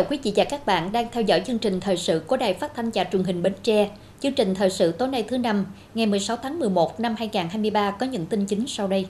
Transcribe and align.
Chào 0.00 0.06
quý 0.10 0.18
vị 0.22 0.32
và 0.36 0.44
các 0.44 0.66
bạn 0.66 0.92
đang 0.92 1.06
theo 1.12 1.22
dõi 1.22 1.42
chương 1.46 1.58
trình 1.58 1.80
thời 1.80 1.96
sự 1.96 2.22
của 2.26 2.36
Đài 2.36 2.54
Phát 2.54 2.74
thanh 2.76 2.90
và 2.94 3.04
Truyền 3.12 3.24
hình 3.24 3.42
Bến 3.42 3.52
Tre. 3.62 3.88
Chương 4.22 4.32
trình 4.32 4.54
thời 4.54 4.70
sự 4.70 4.92
tối 4.92 5.08
nay 5.08 5.24
thứ 5.28 5.38
năm, 5.38 5.66
ngày 5.94 6.06
16 6.06 6.36
tháng 6.42 6.58
11 6.58 7.00
năm 7.00 7.14
2023 7.18 7.90
có 7.90 8.06
những 8.06 8.26
tin 8.26 8.46
chính 8.46 8.64
sau 8.68 8.88
đây. 8.88 9.06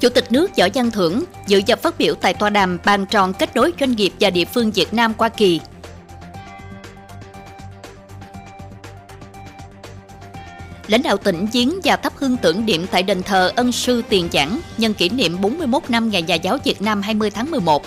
Chủ 0.00 0.08
tịch 0.08 0.32
nước 0.32 0.50
Võ 0.56 0.66
Văn 0.74 0.90
Thưởng 0.90 1.24
dự 1.46 1.60
và 1.66 1.76
phát 1.76 1.98
biểu 1.98 2.14
tại 2.14 2.34
tòa 2.34 2.50
đàm 2.50 2.78
bàn 2.84 3.06
tròn 3.10 3.32
kết 3.32 3.56
nối 3.56 3.72
doanh 3.80 3.92
nghiệp 3.92 4.12
và 4.20 4.30
địa 4.30 4.44
phương 4.44 4.70
Việt 4.70 4.94
Nam 4.94 5.14
qua 5.14 5.28
kỳ. 5.28 5.60
Lãnh 10.86 11.02
đạo 11.02 11.16
tỉnh 11.16 11.46
Giếng 11.52 11.80
và 11.84 11.96
thắp 11.96 12.12
hương 12.16 12.36
tưởng 12.36 12.66
niệm 12.66 12.86
tại 12.90 13.02
đền 13.02 13.22
thờ 13.22 13.52
Ân 13.56 13.72
Sư 13.72 14.02
Tiền 14.08 14.28
Giảng 14.32 14.60
nhân 14.78 14.94
kỷ 14.94 15.08
niệm 15.08 15.40
41 15.40 15.90
năm 15.90 16.10
Ngày 16.10 16.22
Nhà 16.22 16.34
giáo 16.34 16.58
Việt 16.64 16.82
Nam 16.82 17.02
20 17.02 17.30
tháng 17.30 17.50
11 17.50 17.82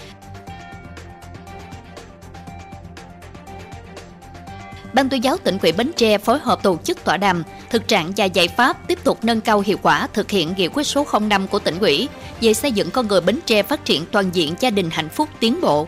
Ban 4.98 5.10
tuyên 5.10 5.24
giáo 5.24 5.38
tỉnh 5.38 5.58
ủy 5.62 5.72
Bến 5.72 5.92
Tre 5.96 6.18
phối 6.18 6.40
hợp 6.40 6.64
tổ 6.64 6.78
chức 6.84 7.04
tọa 7.04 7.18
đàm, 7.18 7.44
thực 7.70 7.88
trạng 7.88 8.12
và 8.18 8.26
giải 8.26 8.48
pháp 8.48 8.88
tiếp 8.88 9.04
tục 9.04 9.24
nâng 9.24 9.42
cao 9.42 9.64
hiệu 9.66 9.78
quả 9.82 10.08
thực 10.14 10.32
hiện 10.32 10.54
nghị 10.58 10.68
quyết 10.68 10.84
số 10.84 11.06
05 11.22 11.48
của 11.48 11.60
tỉnh 11.60 11.80
ủy 11.80 12.10
về 12.42 12.54
xây 12.54 12.72
dựng 12.72 12.92
con 12.92 13.08
người 13.08 13.22
Bến 13.22 13.40
Tre 13.46 13.64
phát 13.64 13.86
triển 13.86 14.06
toàn 14.12 14.30
diện 14.34 14.56
gia 14.60 14.70
đình 14.70 14.90
hạnh 14.92 15.10
phúc 15.10 15.30
tiến 15.40 15.62
bộ. 15.62 15.88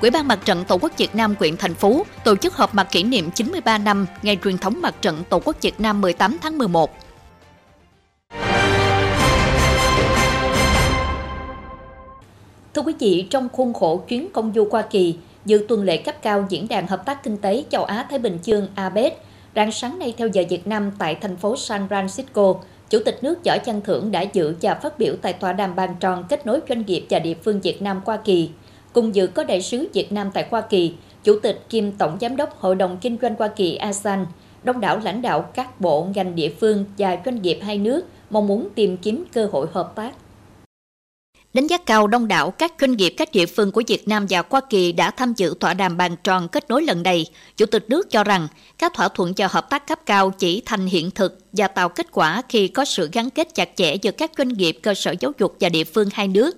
Quỹ 0.00 0.10
ban 0.10 0.28
Mặt 0.28 0.38
trận 0.44 0.64
Tổ 0.64 0.78
quốc 0.78 0.92
Việt 0.96 1.14
Nam 1.14 1.34
quyện 1.34 1.56
thành 1.56 1.74
phố 1.74 2.06
tổ 2.24 2.36
chức 2.36 2.54
họp 2.54 2.74
mặt 2.74 2.88
kỷ 2.90 3.02
niệm 3.02 3.30
93 3.30 3.78
năm 3.78 4.06
ngày 4.22 4.38
truyền 4.44 4.58
thống 4.58 4.80
Mặt 4.82 4.94
trận 5.02 5.24
Tổ 5.28 5.40
quốc 5.44 5.56
Việt 5.60 5.80
Nam 5.80 6.00
18 6.00 6.38
tháng 6.42 6.58
11 6.58 7.01
Thưa 12.74 12.82
quý 12.82 12.94
vị, 12.98 13.26
trong 13.30 13.48
khuôn 13.52 13.72
khổ 13.72 14.02
chuyến 14.08 14.28
công 14.32 14.52
du 14.54 14.68
Hoa 14.70 14.82
Kỳ, 14.82 15.14
dự 15.44 15.64
tuần 15.68 15.84
lễ 15.84 15.96
cấp 15.96 16.22
cao 16.22 16.46
Diễn 16.48 16.68
đàn 16.68 16.86
Hợp 16.86 17.06
tác 17.06 17.22
Kinh 17.22 17.36
tế 17.36 17.64
Châu 17.70 17.84
Á-Thái 17.84 18.18
Bình 18.18 18.38
Dương 18.42 18.68
APEC, 18.74 19.22
rạng 19.56 19.72
sáng 19.72 19.98
nay 19.98 20.14
theo 20.16 20.28
giờ 20.28 20.42
Việt 20.48 20.66
Nam 20.66 20.90
tại 20.98 21.14
thành 21.14 21.36
phố 21.36 21.56
San 21.56 21.86
Francisco, 21.88 22.56
Chủ 22.90 22.98
tịch 23.04 23.18
nước 23.22 23.38
Võ 23.44 23.56
Văn 23.66 23.80
Thưởng 23.84 24.12
đã 24.12 24.22
dự 24.32 24.54
và 24.62 24.74
phát 24.74 24.98
biểu 24.98 25.14
tại 25.22 25.32
tòa 25.32 25.52
đàm 25.52 25.76
bàn 25.76 25.94
tròn 26.00 26.24
kết 26.28 26.46
nối 26.46 26.60
doanh 26.68 26.82
nghiệp 26.86 27.06
và 27.10 27.18
địa 27.18 27.34
phương 27.34 27.60
Việt 27.60 27.82
Nam 27.82 28.00
Hoa 28.04 28.16
Kỳ. 28.16 28.50
Cùng 28.92 29.14
dự 29.14 29.26
có 29.26 29.44
đại 29.44 29.62
sứ 29.62 29.88
Việt 29.92 30.12
Nam 30.12 30.30
tại 30.34 30.46
Hoa 30.50 30.60
Kỳ, 30.60 30.94
Chủ 31.24 31.38
tịch 31.42 31.60
kiêm 31.68 31.92
Tổng 31.92 32.18
Giám 32.20 32.36
đốc 32.36 32.60
Hội 32.60 32.74
đồng 32.74 32.98
Kinh 33.00 33.16
doanh 33.22 33.34
Hoa 33.38 33.48
Kỳ 33.48 33.76
ASEAN, 33.76 34.26
đông 34.64 34.80
đảo 34.80 35.00
lãnh 35.04 35.22
đạo 35.22 35.42
các 35.54 35.80
bộ, 35.80 36.06
ngành 36.14 36.34
địa 36.34 36.52
phương 36.60 36.84
và 36.98 37.16
doanh 37.24 37.42
nghiệp 37.42 37.58
hai 37.62 37.78
nước 37.78 38.04
mong 38.30 38.46
muốn 38.46 38.68
tìm 38.74 38.96
kiếm 38.96 39.24
cơ 39.32 39.48
hội 39.52 39.66
hợp 39.72 39.92
tác. 39.94 40.12
Đánh 41.54 41.66
giá 41.66 41.78
cao 41.78 42.06
đông 42.06 42.28
đảo 42.28 42.50
các 42.50 42.72
doanh 42.80 42.92
nghiệp 42.92 43.14
các 43.16 43.32
địa 43.32 43.46
phương 43.46 43.72
của 43.72 43.82
Việt 43.86 44.08
Nam 44.08 44.26
và 44.28 44.42
Hoa 44.50 44.60
Kỳ 44.70 44.92
đã 44.92 45.10
tham 45.10 45.32
dự 45.36 45.54
tọa 45.60 45.74
đàm 45.74 45.96
bàn 45.96 46.16
tròn 46.24 46.48
kết 46.48 46.68
nối 46.68 46.82
lần 46.82 47.02
này. 47.02 47.26
Chủ 47.56 47.66
tịch 47.66 47.84
nước 47.88 48.10
cho 48.10 48.24
rằng 48.24 48.48
các 48.78 48.94
thỏa 48.94 49.08
thuận 49.08 49.34
cho 49.34 49.48
hợp 49.50 49.70
tác 49.70 49.86
cấp 49.86 50.00
cao 50.06 50.30
chỉ 50.30 50.62
thành 50.66 50.86
hiện 50.86 51.10
thực 51.10 51.38
và 51.52 51.68
tạo 51.68 51.88
kết 51.88 52.06
quả 52.12 52.42
khi 52.48 52.68
có 52.68 52.84
sự 52.84 53.08
gắn 53.12 53.30
kết 53.30 53.54
chặt 53.54 53.68
chẽ 53.76 53.94
giữa 54.02 54.10
các 54.10 54.30
doanh 54.38 54.48
nghiệp, 54.48 54.78
cơ 54.82 54.94
sở 54.94 55.14
giáo 55.20 55.32
dục 55.38 55.56
và 55.60 55.68
địa 55.68 55.84
phương 55.84 56.08
hai 56.12 56.28
nước. 56.28 56.56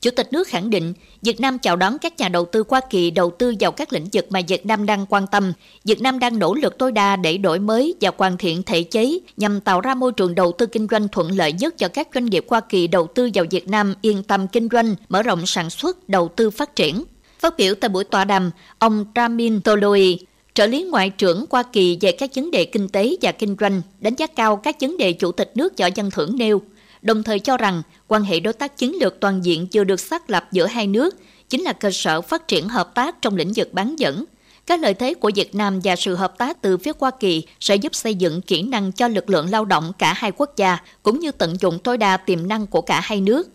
Chủ 0.00 0.10
tịch 0.10 0.32
nước 0.32 0.48
khẳng 0.48 0.70
định 0.70 0.92
Việt 1.22 1.40
Nam 1.40 1.58
chào 1.58 1.76
đón 1.76 1.98
các 1.98 2.18
nhà 2.18 2.28
đầu 2.28 2.44
tư 2.44 2.64
Hoa 2.68 2.80
Kỳ 2.90 3.10
đầu 3.10 3.30
tư 3.30 3.54
vào 3.60 3.72
các 3.72 3.92
lĩnh 3.92 4.06
vực 4.12 4.26
mà 4.30 4.40
Việt 4.48 4.66
Nam 4.66 4.86
đang 4.86 5.06
quan 5.06 5.26
tâm. 5.26 5.52
Việt 5.84 6.00
Nam 6.00 6.18
đang 6.18 6.38
nỗ 6.38 6.54
lực 6.54 6.78
tối 6.78 6.92
đa 6.92 7.16
để 7.16 7.38
đổi 7.38 7.58
mới 7.58 7.94
và 8.00 8.10
hoàn 8.16 8.36
thiện 8.36 8.62
thể 8.62 8.82
chế 8.82 9.18
nhằm 9.36 9.60
tạo 9.60 9.80
ra 9.80 9.94
môi 9.94 10.12
trường 10.12 10.34
đầu 10.34 10.52
tư 10.52 10.66
kinh 10.66 10.86
doanh 10.90 11.08
thuận 11.08 11.30
lợi 11.30 11.52
nhất 11.52 11.78
cho 11.78 11.88
các 11.88 12.08
doanh 12.14 12.26
nghiệp 12.26 12.46
Hoa 12.48 12.60
Kỳ 12.60 12.86
đầu 12.86 13.06
tư 13.14 13.30
vào 13.34 13.44
Việt 13.50 13.68
Nam 13.68 13.94
yên 14.02 14.22
tâm 14.22 14.48
kinh 14.48 14.68
doanh, 14.72 14.94
mở 15.08 15.22
rộng 15.22 15.46
sản 15.46 15.70
xuất, 15.70 16.08
đầu 16.08 16.28
tư 16.36 16.50
phát 16.50 16.76
triển. 16.76 17.04
Phát 17.38 17.56
biểu 17.58 17.74
tại 17.74 17.88
buổi 17.88 18.04
tọa 18.04 18.24
đàm, 18.24 18.50
ông 18.78 19.04
Ramin 19.16 19.60
Toloi, 19.60 20.18
trợ 20.54 20.66
lý 20.66 20.82
ngoại 20.82 21.10
trưởng 21.10 21.44
Hoa 21.50 21.62
Kỳ 21.62 21.98
về 22.00 22.12
các 22.12 22.30
vấn 22.34 22.50
đề 22.50 22.64
kinh 22.64 22.88
tế 22.88 23.16
và 23.22 23.32
kinh 23.32 23.56
doanh, 23.60 23.82
đánh 24.00 24.14
giá 24.14 24.26
cao 24.26 24.56
các 24.56 24.76
vấn 24.80 24.96
đề 24.96 25.12
chủ 25.12 25.32
tịch 25.32 25.52
nước 25.54 25.78
võ 25.78 25.86
dân 25.94 26.10
thưởng 26.10 26.36
nêu, 26.36 26.62
đồng 27.02 27.22
thời 27.22 27.38
cho 27.38 27.56
rằng 27.56 27.82
quan 28.08 28.22
hệ 28.22 28.40
đối 28.40 28.52
tác 28.52 28.76
chiến 28.76 28.96
lược 29.00 29.20
toàn 29.20 29.44
diện 29.44 29.66
chưa 29.66 29.84
được 29.84 30.00
xác 30.00 30.30
lập 30.30 30.48
giữa 30.52 30.66
hai 30.66 30.86
nước 30.86 31.16
chính 31.48 31.62
là 31.62 31.72
cơ 31.72 31.90
sở 31.90 32.20
phát 32.20 32.48
triển 32.48 32.68
hợp 32.68 32.94
tác 32.94 33.22
trong 33.22 33.36
lĩnh 33.36 33.52
vực 33.56 33.72
bán 33.72 33.96
dẫn. 33.98 34.24
Các 34.66 34.80
lợi 34.80 34.94
thế 34.94 35.14
của 35.14 35.30
Việt 35.34 35.54
Nam 35.54 35.80
và 35.84 35.96
sự 35.96 36.14
hợp 36.14 36.38
tác 36.38 36.62
từ 36.62 36.78
phía 36.78 36.92
Hoa 36.98 37.10
Kỳ 37.20 37.42
sẽ 37.60 37.76
giúp 37.76 37.94
xây 37.94 38.14
dựng 38.14 38.42
kỹ 38.42 38.62
năng 38.62 38.92
cho 38.92 39.08
lực 39.08 39.30
lượng 39.30 39.50
lao 39.50 39.64
động 39.64 39.92
cả 39.98 40.14
hai 40.16 40.32
quốc 40.32 40.56
gia, 40.56 40.78
cũng 41.02 41.20
như 41.20 41.32
tận 41.32 41.56
dụng 41.60 41.78
tối 41.78 41.98
đa 41.98 42.16
tiềm 42.16 42.48
năng 42.48 42.66
của 42.66 42.80
cả 42.80 43.00
hai 43.00 43.20
nước. 43.20 43.48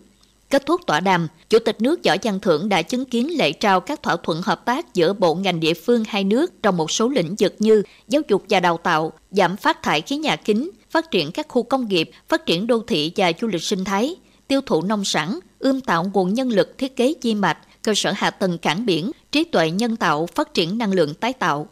Kết 0.50 0.66
thúc 0.66 0.80
tọa 0.86 1.00
đàm, 1.00 1.28
Chủ 1.50 1.58
tịch 1.58 1.80
nước 1.80 2.00
Võ 2.04 2.14
Văn 2.22 2.40
Thưởng 2.40 2.68
đã 2.68 2.82
chứng 2.82 3.04
kiến 3.04 3.38
lễ 3.38 3.52
trao 3.52 3.80
các 3.80 4.02
thỏa 4.02 4.16
thuận 4.16 4.42
hợp 4.42 4.64
tác 4.64 4.94
giữa 4.94 5.12
bộ 5.12 5.34
ngành 5.34 5.60
địa 5.60 5.74
phương 5.74 6.04
hai 6.08 6.24
nước 6.24 6.62
trong 6.62 6.76
một 6.76 6.90
số 6.90 7.08
lĩnh 7.08 7.34
vực 7.38 7.54
như 7.58 7.82
giáo 8.08 8.22
dục 8.28 8.44
và 8.48 8.60
đào 8.60 8.76
tạo, 8.82 9.12
giảm 9.30 9.56
phát 9.56 9.82
thải 9.82 10.00
khí 10.00 10.16
nhà 10.16 10.36
kính, 10.36 10.70
phát 10.90 11.10
triển 11.10 11.32
các 11.32 11.48
khu 11.48 11.62
công 11.62 11.88
nghiệp, 11.88 12.10
phát 12.28 12.46
triển 12.46 12.66
đô 12.66 12.82
thị 12.86 13.12
và 13.16 13.32
du 13.40 13.48
lịch 13.48 13.62
sinh 13.62 13.84
thái, 13.84 14.14
tiêu 14.48 14.60
thụ 14.66 14.82
nông 14.82 15.04
sản, 15.04 15.38
ươm 15.58 15.80
tạo 15.80 16.10
nguồn 16.14 16.34
nhân 16.34 16.48
lực 16.48 16.78
thiết 16.78 16.96
kế 16.96 17.14
chi 17.20 17.34
mạch, 17.34 17.58
cơ 17.82 17.92
sở 17.96 18.12
hạ 18.16 18.30
tầng 18.30 18.58
cảng 18.58 18.86
biển, 18.86 19.10
trí 19.32 19.44
tuệ 19.44 19.70
nhân 19.70 19.96
tạo, 19.96 20.26
phát 20.26 20.54
triển 20.54 20.78
năng 20.78 20.92
lượng 20.92 21.14
tái 21.14 21.32
tạo. 21.32 21.66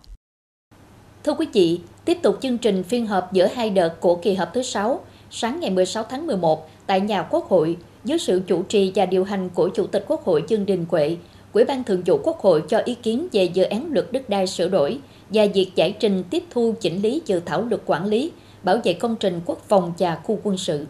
Thưa 1.25 1.35
quý 1.35 1.47
vị, 1.53 1.81
tiếp 2.05 2.19
tục 2.23 2.39
chương 2.43 2.59
trình 2.59 2.83
phiên 2.83 3.07
họp 3.07 3.33
giữa 3.33 3.47
hai 3.55 3.71
đợt 3.71 4.01
của 4.01 4.15
kỳ 4.15 4.35
họp 4.35 4.55
thứ 4.55 4.63
6, 4.63 5.05
sáng 5.31 5.61
ngày 5.61 5.71
16 5.71 6.05
tháng 6.11 6.27
11 6.27 6.71
tại 6.87 7.01
nhà 7.01 7.23
Quốc 7.23 7.49
hội, 7.49 7.77
dưới 8.05 8.19
sự 8.19 8.43
chủ 8.47 8.63
trì 8.63 8.93
và 8.95 9.07
điều 9.07 9.25
hành 9.25 9.49
của 9.49 9.69
Chủ 9.69 9.87
tịch 9.87 10.05
Quốc 10.09 10.25
hội 10.25 10.45
Dương 10.49 10.67
Đình 10.67 10.87
Huệ, 10.89 11.17
Ủy 11.53 11.65
ban 11.65 11.85
Thường 11.85 12.03
vụ 12.07 12.21
Quốc 12.23 12.39
hội 12.41 12.63
cho 12.69 12.79
ý 12.79 12.95
kiến 12.95 13.29
về 13.33 13.45
dự 13.45 13.63
án 13.63 13.93
luật 13.93 14.13
đất 14.13 14.29
đai 14.29 14.47
sửa 14.47 14.69
đổi 14.69 14.99
và 15.31 15.47
việc 15.55 15.71
giải 15.75 15.95
trình 16.01 16.25
tiếp 16.31 16.45
thu 16.51 16.75
chỉnh 16.81 17.03
lý 17.03 17.23
dự 17.27 17.41
thảo 17.41 17.63
luật 17.63 17.83
quản 17.87 18.07
lý, 18.07 18.33
bảo 18.65 18.81
vệ 18.85 18.95
công 18.95 19.17
trình 19.21 19.41
quốc 19.47 19.59
phòng 19.69 19.93
và 19.99 20.21
khu 20.25 20.41
quân 20.43 20.57
sự. 20.57 20.87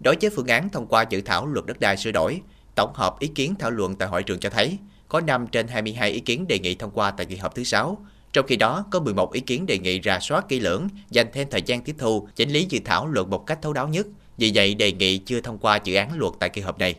Đối 0.00 0.16
với 0.20 0.30
phương 0.36 0.46
án 0.46 0.68
thông 0.68 0.86
qua 0.86 1.04
dự 1.10 1.20
thảo 1.20 1.46
luật 1.46 1.66
đất 1.66 1.80
đai 1.80 1.96
sửa 1.96 2.12
đổi, 2.12 2.40
tổng 2.74 2.92
hợp 2.94 3.18
ý 3.18 3.28
kiến 3.28 3.54
thảo 3.58 3.70
luận 3.70 3.96
tại 3.96 4.08
hội 4.08 4.22
trường 4.22 4.40
cho 4.40 4.50
thấy 4.50 4.78
có 5.08 5.20
5 5.20 5.46
trên 5.46 5.68
22 5.68 6.10
ý 6.10 6.20
kiến 6.20 6.46
đề 6.48 6.58
nghị 6.58 6.74
thông 6.74 6.90
qua 6.90 7.10
tại 7.10 7.26
kỳ 7.26 7.36
họp 7.36 7.54
thứ 7.54 7.64
6. 7.64 7.98
Trong 8.32 8.46
khi 8.46 8.56
đó, 8.56 8.84
có 8.90 9.00
11 9.00 9.32
ý 9.32 9.40
kiến 9.40 9.66
đề 9.66 9.78
nghị 9.78 10.00
rà 10.04 10.18
soát 10.20 10.48
kỹ 10.48 10.60
lưỡng, 10.60 10.88
dành 11.10 11.26
thêm 11.32 11.48
thời 11.50 11.62
gian 11.62 11.82
tiếp 11.82 11.94
thu, 11.98 12.28
chỉnh 12.36 12.50
lý 12.50 12.66
dự 12.68 12.78
thảo 12.84 13.06
luật 13.06 13.28
một 13.28 13.46
cách 13.46 13.58
thấu 13.62 13.72
đáo 13.72 13.88
nhất. 13.88 14.06
Vì 14.36 14.52
vậy, 14.54 14.74
đề 14.74 14.92
nghị 14.92 15.18
chưa 15.18 15.40
thông 15.40 15.58
qua 15.58 15.80
dự 15.84 15.94
án 15.94 16.18
luật 16.18 16.32
tại 16.38 16.48
kỳ 16.48 16.60
họp 16.60 16.78
này. 16.78 16.94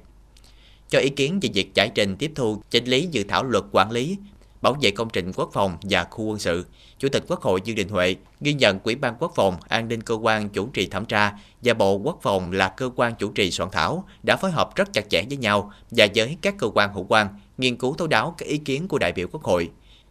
Cho 0.90 1.00
ý 1.00 1.10
kiến 1.10 1.40
về 1.42 1.50
việc 1.54 1.76
giải 1.76 1.92
trình 1.96 2.16
tiếp 2.16 2.32
thu, 2.36 2.62
chỉnh 2.70 2.86
lý 2.86 3.08
dự 3.12 3.24
thảo 3.24 3.44
luật 3.44 3.64
quản 3.72 3.92
lý, 3.92 4.18
bảo 4.62 4.75
vệ 4.81 4.92
công 4.92 5.09
trình 5.09 5.31
quốc 5.36 5.50
phòng 5.53 5.78
và 5.81 6.03
khu 6.03 6.25
quân 6.25 6.40
sự, 6.40 6.66
Chủ 7.00 7.09
tịch 7.09 7.24
Quốc 7.28 7.42
hội 7.42 7.62
Dương 7.64 7.75
Đình 7.75 7.90
Huệ 7.90 8.16
ghi 8.42 8.53
nhận 8.53 8.80
Ủy 8.84 8.96
ban 8.96 9.16
Quốc 9.20 9.31
phòng, 9.36 9.56
An 9.68 9.88
ninh 9.88 10.02
cơ 10.02 10.16
quan 10.16 10.50
chủ 10.50 10.68
trì 10.68 10.88
thẩm 10.88 11.06
tra 11.06 11.34
và 11.64 11.74
Bộ 11.74 11.96
Quốc 11.96 12.20
phòng 12.22 12.52
là 12.52 12.70
cơ 12.70 12.90
quan 12.96 13.16
chủ 13.16 13.31
trì 13.31 13.52
soạn 13.52 13.70
thảo 13.72 14.03
đã 14.24 14.36
phối 14.36 14.52
hợp 14.52 14.75
rất 14.75 14.94
chặt 14.94 15.09
chẽ 15.09 15.24
với 15.30 15.38
nhau 15.38 15.72
và 15.92 16.08
với 16.16 16.38
các 16.42 16.56
cơ 16.58 16.68
quan 16.74 16.94
hữu 16.94 17.06
quan 17.09 17.28
nghiên 17.58 17.75
cứu 17.75 17.94
thấu 17.94 18.08
đáo 18.08 18.36
các 18.38 18.46
ý 18.46 18.58
kiến 18.58 18.88
của 18.88 18.97
đại 18.97 19.12
biểu 19.12 19.28
Quốc 19.31 19.44
hội. 19.44 19.70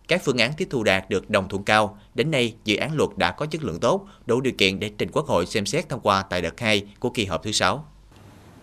Các 0.08 0.22
phương 0.24 0.38
án 0.38 0.52
tiếp 0.56 0.68
thu 0.70 0.82
đạt 0.82 1.10
được 1.10 1.30
đồng 1.30 1.48
thuận 1.48 1.64
cao. 1.64 1.98
Đến 2.14 2.30
nay, 2.30 2.54
dự 2.64 2.76
án 2.76 2.96
luật 2.96 3.10
đã 3.16 3.32
có 3.32 3.46
chất 3.46 3.64
lượng 3.64 3.80
tốt, 3.80 4.06
đủ 4.26 4.40
điều 4.40 4.52
kiện 4.58 4.80
để 4.80 4.90
trình 4.98 5.08
Quốc 5.12 5.26
hội 5.26 5.46
xem 5.46 5.66
xét 5.66 5.88
thông 5.88 6.00
qua 6.00 6.22
tại 6.22 6.42
đợt 6.42 6.60
2 6.60 6.82
của 6.98 7.10
kỳ 7.10 7.24
họp 7.24 7.42
thứ 7.42 7.52
6. 7.52 7.84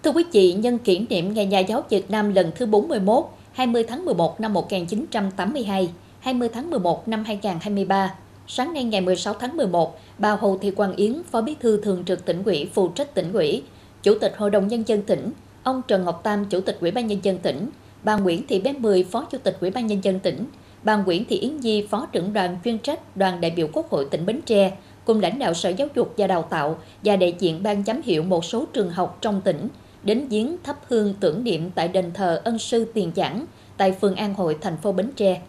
Thưa 0.04 0.12
quý 0.12 0.24
vị, 0.32 0.54
nhân 0.54 0.78
kỷ 0.78 1.00
niệm 1.10 1.34
Ngày 1.34 1.46
Nhà 1.46 1.60
giáo 1.60 1.84
Việt 1.90 2.12
Nam 2.12 2.34
lần 2.34 2.52
thứ 2.56 2.66
41, 2.66 3.26
20 3.56 3.84
tháng 3.84 4.06
11 4.06 4.40
năm 4.40 4.54
1982, 4.54 5.90
20 6.20 6.50
tháng 6.54 6.70
11 6.70 7.08
năm 7.08 7.24
2023, 7.24 8.16
sáng 8.48 8.74
nay 8.74 8.84
ngày 8.84 9.02
16 9.02 9.34
tháng 9.34 9.58
11, 9.58 10.00
bà 10.18 10.32
Hồ 10.32 10.58
Thị 10.62 10.72
Quang 10.72 10.96
Yến, 10.96 11.22
Phó 11.32 11.42
Bí 11.42 11.56
thư 11.60 11.82
Thường 11.82 12.04
trực 12.06 12.26
tỉnh 12.26 12.44
ủy, 12.44 12.70
phụ 12.74 12.88
trách 12.88 13.14
tỉnh 13.14 13.34
ủy, 13.34 13.64
Chủ 14.04 14.16
tịch 14.22 14.34
Hội 14.38 14.50
đồng 14.50 14.68
Nhân 14.68 14.84
dân 14.88 15.02
tỉnh, 15.02 15.32
ông 15.64 15.82
Trần 15.88 16.06
Ngọc 16.06 16.22
Tam, 16.24 16.46
Chủ 16.46 16.62
tịch 16.62 16.78
Ủy 16.82 16.92
ban 16.92 17.08
Nhân 17.08 17.20
dân 17.24 17.38
tỉnh, 17.38 17.70
bà 18.04 18.16
Nguyễn 18.16 18.48
Thị 18.48 18.60
Bé 18.60 18.74
Mười, 18.74 19.04
Phó 19.04 19.28
Chủ 19.32 19.38
tịch 19.38 19.58
Ủy 19.62 19.70
ban 19.70 19.88
Nhân 19.88 20.04
dân 20.04 20.20
tỉnh, 20.20 20.46
bà 20.84 20.96
Nguyễn 20.96 21.26
Thị 21.26 21.38
Yến 21.38 21.62
Di, 21.62 21.88
Phó 21.90 22.08
trưởng 22.12 22.34
đoàn 22.34 22.58
chuyên 22.64 22.80
trách 22.80 23.18
đoàn 23.18 23.42
đại 23.42 23.52
biểu 23.52 23.68
Quốc 23.74 23.90
hội 23.90 24.08
tỉnh 24.12 24.26
Bến 24.26 24.42
Tre, 24.46 24.72
cùng 25.06 25.22
lãnh 25.22 25.40
đạo 25.40 25.54
Sở 25.54 25.70
Giáo 25.70 25.88
dục 25.96 26.14
và 26.18 26.28
Đào 26.28 26.42
tạo 26.42 26.78
và 27.04 27.16
đại 27.16 27.36
diện 27.40 27.64
ban 27.64 27.84
giám 27.84 28.02
hiệu 28.06 28.24
một 28.24 28.46
số 28.46 28.66
trường 28.74 28.90
học 28.90 29.18
trong 29.22 29.42
tỉnh, 29.42 29.68
đến 30.06 30.28
viếng 30.28 30.56
thắp 30.64 30.80
hương 30.88 31.14
tưởng 31.20 31.44
niệm 31.44 31.72
tại 31.76 31.88
đền 31.88 32.12
thờ 32.14 32.42
ân 32.44 32.60
sư 32.60 32.86
Tiền 32.94 33.12
Giảng 33.16 33.46
tại 33.78 33.92
phường 34.02 34.16
An 34.16 34.34
Hội, 34.34 34.58
thành 34.62 34.78
phố 34.78 34.92
Bến 34.92 35.12
Tre. 35.16 35.42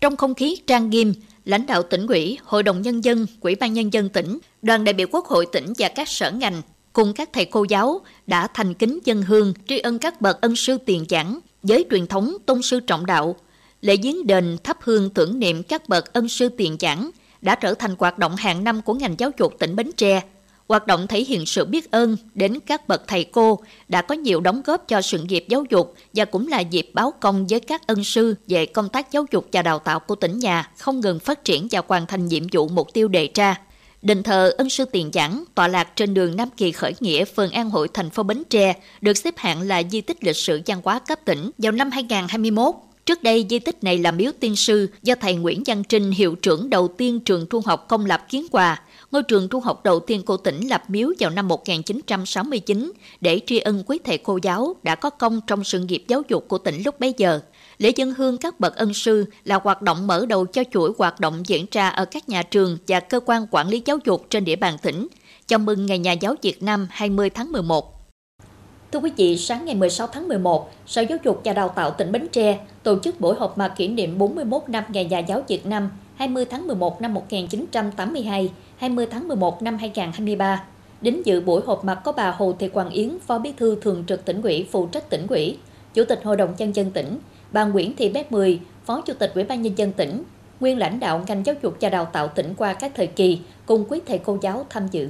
Trong 0.00 0.16
không 0.16 0.34
khí 0.34 0.56
trang 0.66 0.90
nghiêm, 0.90 1.14
lãnh 1.44 1.66
đạo 1.66 1.82
tỉnh 1.82 2.06
ủy, 2.06 2.38
Hội 2.44 2.62
đồng 2.62 2.82
Nhân 2.82 3.04
dân, 3.04 3.26
Quỹ 3.40 3.54
ban 3.54 3.72
Nhân 3.72 3.92
dân 3.92 4.08
tỉnh, 4.08 4.38
đoàn 4.62 4.84
đại 4.84 4.92
biểu 4.92 5.06
Quốc 5.12 5.26
hội 5.26 5.46
tỉnh 5.52 5.72
và 5.78 5.88
các 5.88 6.08
sở 6.08 6.30
ngành 6.30 6.62
cùng 6.92 7.12
các 7.14 7.28
thầy 7.32 7.44
cô 7.44 7.64
giáo 7.68 8.00
đã 8.26 8.46
thành 8.54 8.74
kính 8.74 8.98
dân 9.04 9.22
hương 9.22 9.54
tri 9.68 9.78
ân 9.78 9.98
các 9.98 10.20
bậc 10.20 10.40
ân 10.40 10.56
sư 10.56 10.78
tiền 10.86 11.04
giảng 11.08 11.38
với 11.62 11.84
truyền 11.90 12.06
thống 12.06 12.36
tôn 12.46 12.62
sư 12.62 12.80
trọng 12.80 13.06
đạo. 13.06 13.36
Lễ 13.80 13.96
viếng 14.02 14.26
đền 14.26 14.56
thắp 14.64 14.78
hương 14.80 15.10
tưởng 15.10 15.38
niệm 15.38 15.62
các 15.62 15.88
bậc 15.88 16.12
ân 16.12 16.28
sư 16.28 16.48
tiền 16.48 16.76
giảng 16.80 17.10
đã 17.40 17.54
trở 17.54 17.74
thành 17.74 17.94
hoạt 17.98 18.18
động 18.18 18.36
hàng 18.36 18.64
năm 18.64 18.82
của 18.82 18.94
ngành 18.94 19.14
giáo 19.18 19.30
dục 19.38 19.54
tỉnh 19.58 19.76
Bến 19.76 19.90
Tre. 19.96 20.22
Hoạt 20.68 20.86
động 20.86 21.06
thể 21.06 21.24
hiện 21.24 21.46
sự 21.46 21.64
biết 21.64 21.90
ơn 21.90 22.16
đến 22.34 22.58
các 22.66 22.88
bậc 22.88 23.08
thầy 23.08 23.24
cô 23.24 23.58
đã 23.88 24.02
có 24.02 24.14
nhiều 24.14 24.40
đóng 24.40 24.62
góp 24.64 24.88
cho 24.88 25.02
sự 25.02 25.22
nghiệp 25.22 25.44
giáo 25.48 25.64
dục 25.70 25.94
và 26.14 26.24
cũng 26.24 26.48
là 26.48 26.60
dịp 26.60 26.90
báo 26.92 27.12
công 27.20 27.46
với 27.46 27.60
các 27.60 27.86
ân 27.86 28.04
sư 28.04 28.34
về 28.48 28.66
công 28.66 28.88
tác 28.88 29.12
giáo 29.12 29.26
dục 29.30 29.48
và 29.52 29.62
đào 29.62 29.78
tạo 29.78 30.00
của 30.00 30.14
tỉnh 30.14 30.38
nhà 30.38 30.70
không 30.78 31.00
ngừng 31.00 31.18
phát 31.18 31.44
triển 31.44 31.68
và 31.70 31.82
hoàn 31.88 32.06
thành 32.06 32.26
nhiệm 32.26 32.42
vụ 32.52 32.68
mục 32.68 32.92
tiêu 32.92 33.08
đề 33.08 33.28
ra. 33.34 33.60
Đền 34.02 34.22
thờ 34.22 34.54
ân 34.58 34.70
sư 34.70 34.84
tiền 34.84 35.10
giảng 35.14 35.44
tọa 35.54 35.68
lạc 35.68 35.96
trên 35.96 36.14
đường 36.14 36.36
Nam 36.36 36.48
Kỳ 36.56 36.72
khởi 36.72 36.94
nghĩa, 37.00 37.24
phường 37.24 37.50
An 37.50 37.70
Hội, 37.70 37.88
thành 37.94 38.10
phố 38.10 38.22
Bến 38.22 38.42
Tre, 38.50 38.74
được 39.00 39.16
xếp 39.16 39.34
hạng 39.36 39.60
là 39.62 39.82
di 39.90 40.00
tích 40.00 40.24
lịch 40.24 40.36
sử 40.36 40.60
văn 40.66 40.80
hóa 40.84 40.98
cấp 40.98 41.18
tỉnh 41.24 41.50
vào 41.58 41.72
năm 41.72 41.90
2021. 41.90 42.74
Trước 43.06 43.22
đây, 43.22 43.46
di 43.50 43.58
tích 43.58 43.84
này 43.84 43.98
là 43.98 44.10
miếu 44.10 44.32
tiên 44.40 44.56
sư 44.56 44.88
do 45.02 45.14
thầy 45.14 45.34
Nguyễn 45.34 45.62
Văn 45.66 45.84
Trinh, 45.84 46.10
hiệu 46.10 46.34
trưởng 46.34 46.70
đầu 46.70 46.88
tiên 46.88 47.20
trường 47.20 47.46
trung 47.46 47.62
học 47.64 47.88
công 47.88 48.06
lập 48.06 48.26
Kiến 48.28 48.46
Hòa, 48.52 48.82
ngôi 49.10 49.22
trường 49.22 49.48
trung 49.48 49.62
học 49.62 49.84
đầu 49.84 50.00
tiên 50.00 50.22
của 50.22 50.36
tỉnh 50.36 50.68
lập 50.68 50.82
miếu 50.88 51.12
vào 51.18 51.30
năm 51.30 51.48
1969 51.48 52.92
để 53.20 53.40
tri 53.46 53.58
ân 53.58 53.82
quý 53.86 53.98
thầy 54.04 54.18
cô 54.18 54.38
giáo 54.42 54.76
đã 54.82 54.94
có 54.94 55.10
công 55.10 55.40
trong 55.46 55.64
sự 55.64 55.78
nghiệp 55.78 56.04
giáo 56.08 56.22
dục 56.28 56.48
của 56.48 56.58
tỉnh 56.58 56.82
lúc 56.84 57.00
bấy 57.00 57.14
giờ. 57.16 57.40
Lễ 57.78 57.92
dân 57.96 58.14
hương 58.14 58.38
các 58.38 58.60
bậc 58.60 58.76
ân 58.76 58.94
sư 58.94 59.24
là 59.44 59.60
hoạt 59.64 59.82
động 59.82 60.06
mở 60.06 60.26
đầu 60.26 60.46
cho 60.46 60.62
chuỗi 60.70 60.92
hoạt 60.98 61.20
động 61.20 61.42
diễn 61.46 61.66
ra 61.70 61.88
ở 61.88 62.04
các 62.04 62.28
nhà 62.28 62.42
trường 62.42 62.78
và 62.88 63.00
cơ 63.00 63.20
quan 63.26 63.46
quản 63.50 63.68
lý 63.68 63.82
giáo 63.84 63.98
dục 64.04 64.26
trên 64.30 64.44
địa 64.44 64.56
bàn 64.56 64.76
tỉnh. 64.82 65.06
Chào 65.46 65.58
mừng 65.58 65.86
Ngày 65.86 65.98
Nhà 65.98 66.12
giáo 66.12 66.34
Việt 66.42 66.62
Nam 66.62 66.86
20 66.90 67.30
tháng 67.30 67.52
11. 67.52 67.94
Thưa 68.92 69.00
quý 69.00 69.10
vị, 69.16 69.36
sáng 69.36 69.64
ngày 69.64 69.74
16 69.74 70.06
tháng 70.06 70.28
11, 70.28 70.70
Sở 70.86 71.02
Giáo 71.02 71.18
dục 71.24 71.40
và 71.44 71.52
Đào 71.52 71.68
tạo 71.68 71.90
tỉnh 71.90 72.12
Bến 72.12 72.26
Tre 72.32 72.58
tổ 72.84 72.98
chức 72.98 73.20
buổi 73.20 73.34
họp 73.36 73.58
mặt 73.58 73.72
kỷ 73.76 73.88
niệm 73.88 74.18
41 74.18 74.68
năm 74.68 74.84
Ngày 74.88 75.04
Nhà 75.04 75.18
giáo 75.18 75.42
Việt 75.48 75.66
Nam 75.66 75.90
20 76.14 76.44
tháng 76.44 76.66
11 76.66 77.00
năm 77.02 77.14
1982, 77.14 78.52
20 78.76 79.06
tháng 79.10 79.28
11 79.28 79.62
năm 79.62 79.78
2023. 79.78 80.64
Đến 81.00 81.22
dự 81.24 81.40
buổi 81.40 81.62
họp 81.66 81.84
mặt 81.84 82.00
có 82.04 82.12
bà 82.12 82.30
Hồ 82.30 82.54
Thị 82.58 82.68
Quang 82.68 82.90
Yến, 82.90 83.18
Phó 83.26 83.38
Bí 83.38 83.52
thư 83.56 83.76
Thường 83.80 84.04
trực 84.06 84.24
tỉnh 84.24 84.42
ủy, 84.42 84.68
phụ 84.70 84.86
trách 84.86 85.10
tỉnh 85.10 85.26
ủy, 85.26 85.56
Chủ 85.94 86.04
tịch 86.04 86.20
Hội 86.24 86.36
đồng 86.36 86.54
nhân 86.58 86.76
dân 86.76 86.90
tỉnh, 86.90 87.18
bà 87.52 87.64
Nguyễn 87.64 87.96
Thị 87.96 88.08
Bé 88.08 88.24
Mười, 88.30 88.60
Phó 88.84 89.00
Chủ 89.00 89.14
tịch 89.18 89.32
Ủy 89.34 89.44
ban 89.44 89.62
nhân 89.62 89.78
dân 89.78 89.92
tỉnh, 89.92 90.22
nguyên 90.60 90.78
lãnh 90.78 91.00
đạo 91.00 91.24
ngành 91.26 91.46
giáo 91.46 91.54
dục 91.62 91.76
và 91.80 91.88
đào 91.88 92.04
tạo 92.04 92.28
tỉnh 92.28 92.54
qua 92.56 92.74
các 92.74 92.92
thời 92.94 93.06
kỳ, 93.06 93.38
cùng 93.66 93.84
quý 93.88 94.00
thầy 94.06 94.18
cô 94.18 94.38
giáo 94.42 94.66
tham 94.70 94.88
dự. 94.90 95.08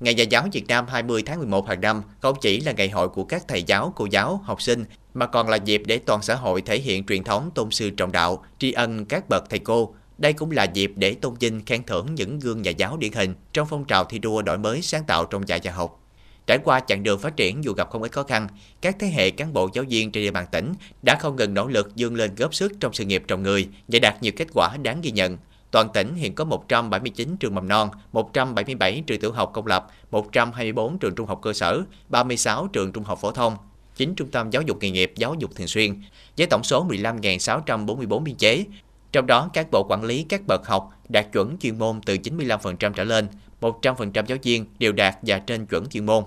Ngày 0.00 0.14
Nhà 0.14 0.24
giáo 0.24 0.48
Việt 0.52 0.66
Nam 0.68 0.86
20 0.88 1.22
tháng 1.26 1.38
11 1.38 1.68
hàng 1.68 1.80
năm 1.80 2.02
không 2.20 2.36
chỉ 2.40 2.60
là 2.60 2.72
ngày 2.72 2.90
hội 2.90 3.08
của 3.08 3.24
các 3.24 3.44
thầy 3.48 3.62
giáo, 3.62 3.92
cô 3.96 4.06
giáo, 4.10 4.40
học 4.44 4.62
sinh, 4.62 4.84
mà 5.14 5.26
còn 5.26 5.48
là 5.48 5.56
dịp 5.56 5.82
để 5.86 5.98
toàn 5.98 6.22
xã 6.22 6.34
hội 6.34 6.62
thể 6.62 6.78
hiện 6.78 7.06
truyền 7.06 7.24
thống 7.24 7.50
tôn 7.54 7.70
sư 7.70 7.90
trọng 7.90 8.12
đạo, 8.12 8.44
tri 8.58 8.72
ân 8.72 9.04
các 9.04 9.28
bậc 9.28 9.50
thầy 9.50 9.58
cô. 9.58 9.94
Đây 10.18 10.32
cũng 10.32 10.50
là 10.50 10.64
dịp 10.64 10.92
để 10.96 11.14
tôn 11.14 11.34
vinh 11.40 11.64
khen 11.66 11.82
thưởng 11.82 12.14
những 12.14 12.38
gương 12.38 12.62
nhà 12.62 12.70
giáo 12.70 12.96
điển 12.96 13.12
hình 13.12 13.34
trong 13.52 13.66
phong 13.70 13.84
trào 13.84 14.04
thi 14.04 14.18
đua 14.18 14.42
đổi 14.42 14.58
mới 14.58 14.82
sáng 14.82 15.04
tạo 15.04 15.24
trong 15.24 15.48
dạy 15.48 15.60
và 15.62 15.72
học. 15.72 16.00
Trải 16.46 16.58
qua 16.64 16.80
chặng 16.80 17.02
đường 17.02 17.18
phát 17.18 17.36
triển 17.36 17.64
dù 17.64 17.72
gặp 17.72 17.90
không 17.90 18.02
ít 18.02 18.12
khó 18.12 18.22
khăn, 18.22 18.48
các 18.80 18.96
thế 19.00 19.06
hệ 19.06 19.30
cán 19.30 19.52
bộ 19.52 19.68
giáo 19.72 19.84
viên 19.88 20.12
trên 20.12 20.24
địa 20.24 20.30
bàn 20.30 20.46
tỉnh 20.52 20.72
đã 21.02 21.16
không 21.20 21.36
ngừng 21.36 21.54
nỗ 21.54 21.66
lực 21.66 21.96
dương 21.96 22.14
lên 22.14 22.34
góp 22.34 22.54
sức 22.54 22.72
trong 22.80 22.92
sự 22.92 23.04
nghiệp 23.04 23.22
trồng 23.28 23.42
người 23.42 23.68
và 23.88 23.98
đạt 24.02 24.22
nhiều 24.22 24.32
kết 24.36 24.48
quả 24.54 24.76
đáng 24.76 25.00
ghi 25.00 25.10
nhận. 25.10 25.36
Toàn 25.70 25.88
tỉnh 25.94 26.14
hiện 26.14 26.34
có 26.34 26.44
179 26.44 27.36
trường 27.36 27.54
mầm 27.54 27.68
non, 27.68 27.90
177 28.12 29.02
trường 29.06 29.20
tiểu 29.20 29.32
học 29.32 29.50
công 29.54 29.66
lập, 29.66 29.86
124 30.10 30.98
trường 30.98 31.14
trung 31.14 31.26
học 31.26 31.40
cơ 31.42 31.52
sở, 31.52 31.82
36 32.08 32.68
trường 32.72 32.92
trung 32.92 33.04
học 33.04 33.18
phổ 33.20 33.32
thông, 33.32 33.56
9 33.96 34.14
trung 34.14 34.30
tâm 34.30 34.50
giáo 34.50 34.62
dục 34.62 34.78
nghề 34.80 34.90
nghiệp 34.90 35.12
giáo 35.16 35.34
dục 35.38 35.50
thường 35.54 35.66
xuyên, 35.66 36.02
với 36.38 36.46
tổng 36.46 36.64
số 36.64 36.86
15.644 36.88 38.18
biên 38.18 38.36
chế. 38.36 38.64
Trong 39.12 39.26
đó, 39.26 39.50
các 39.52 39.70
bộ 39.70 39.86
quản 39.88 40.04
lý 40.04 40.22
các 40.22 40.40
bậc 40.46 40.66
học 40.66 40.90
đạt 41.08 41.26
chuẩn 41.32 41.56
chuyên 41.58 41.78
môn 41.78 42.00
từ 42.06 42.14
95% 42.14 42.92
trở 42.92 43.04
lên, 43.04 43.28
100% 43.60 44.24
giáo 44.26 44.38
viên 44.42 44.66
đều 44.78 44.92
đạt 44.92 45.16
và 45.22 45.38
trên 45.38 45.66
chuẩn 45.66 45.88
chuyên 45.88 46.06
môn. 46.06 46.24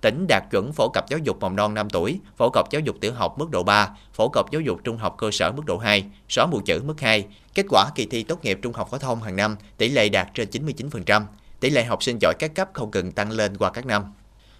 Tỉnh 0.00 0.26
đạt 0.28 0.42
chuẩn 0.50 0.72
phổ 0.72 0.88
cập 0.88 1.08
giáo 1.08 1.18
dục 1.18 1.40
mầm 1.40 1.56
non 1.56 1.74
5 1.74 1.90
tuổi, 1.90 2.20
phổ 2.36 2.50
cập 2.50 2.70
giáo 2.70 2.80
dục 2.80 2.96
tiểu 3.00 3.12
học 3.12 3.38
mức 3.38 3.50
độ 3.50 3.62
3, 3.62 3.90
phổ 4.12 4.28
cập 4.28 4.50
giáo 4.50 4.60
dục 4.60 4.78
trung 4.84 4.96
học 4.96 5.14
cơ 5.18 5.30
sở 5.32 5.52
mức 5.52 5.62
độ 5.66 5.78
2, 5.78 6.04
xóa 6.28 6.46
mù 6.46 6.60
chữ 6.60 6.82
mức 6.82 7.00
2. 7.00 7.26
Kết 7.54 7.66
quả 7.68 7.90
kỳ 7.94 8.06
thi 8.06 8.22
tốt 8.22 8.44
nghiệp 8.44 8.58
trung 8.62 8.72
học 8.72 8.88
phổ 8.90 8.98
thông 8.98 9.22
hàng 9.22 9.36
năm 9.36 9.56
tỷ 9.76 9.88
lệ 9.88 10.08
đạt 10.08 10.28
trên 10.34 10.48
99%. 10.50 11.22
Tỷ 11.60 11.70
lệ 11.70 11.84
học 11.84 12.02
sinh 12.02 12.18
giỏi 12.20 12.34
các 12.38 12.54
cấp 12.54 12.68
không 12.72 12.90
ngừng 12.90 13.12
tăng 13.12 13.30
lên 13.30 13.56
qua 13.56 13.70
các 13.70 13.86
năm. 13.86 14.04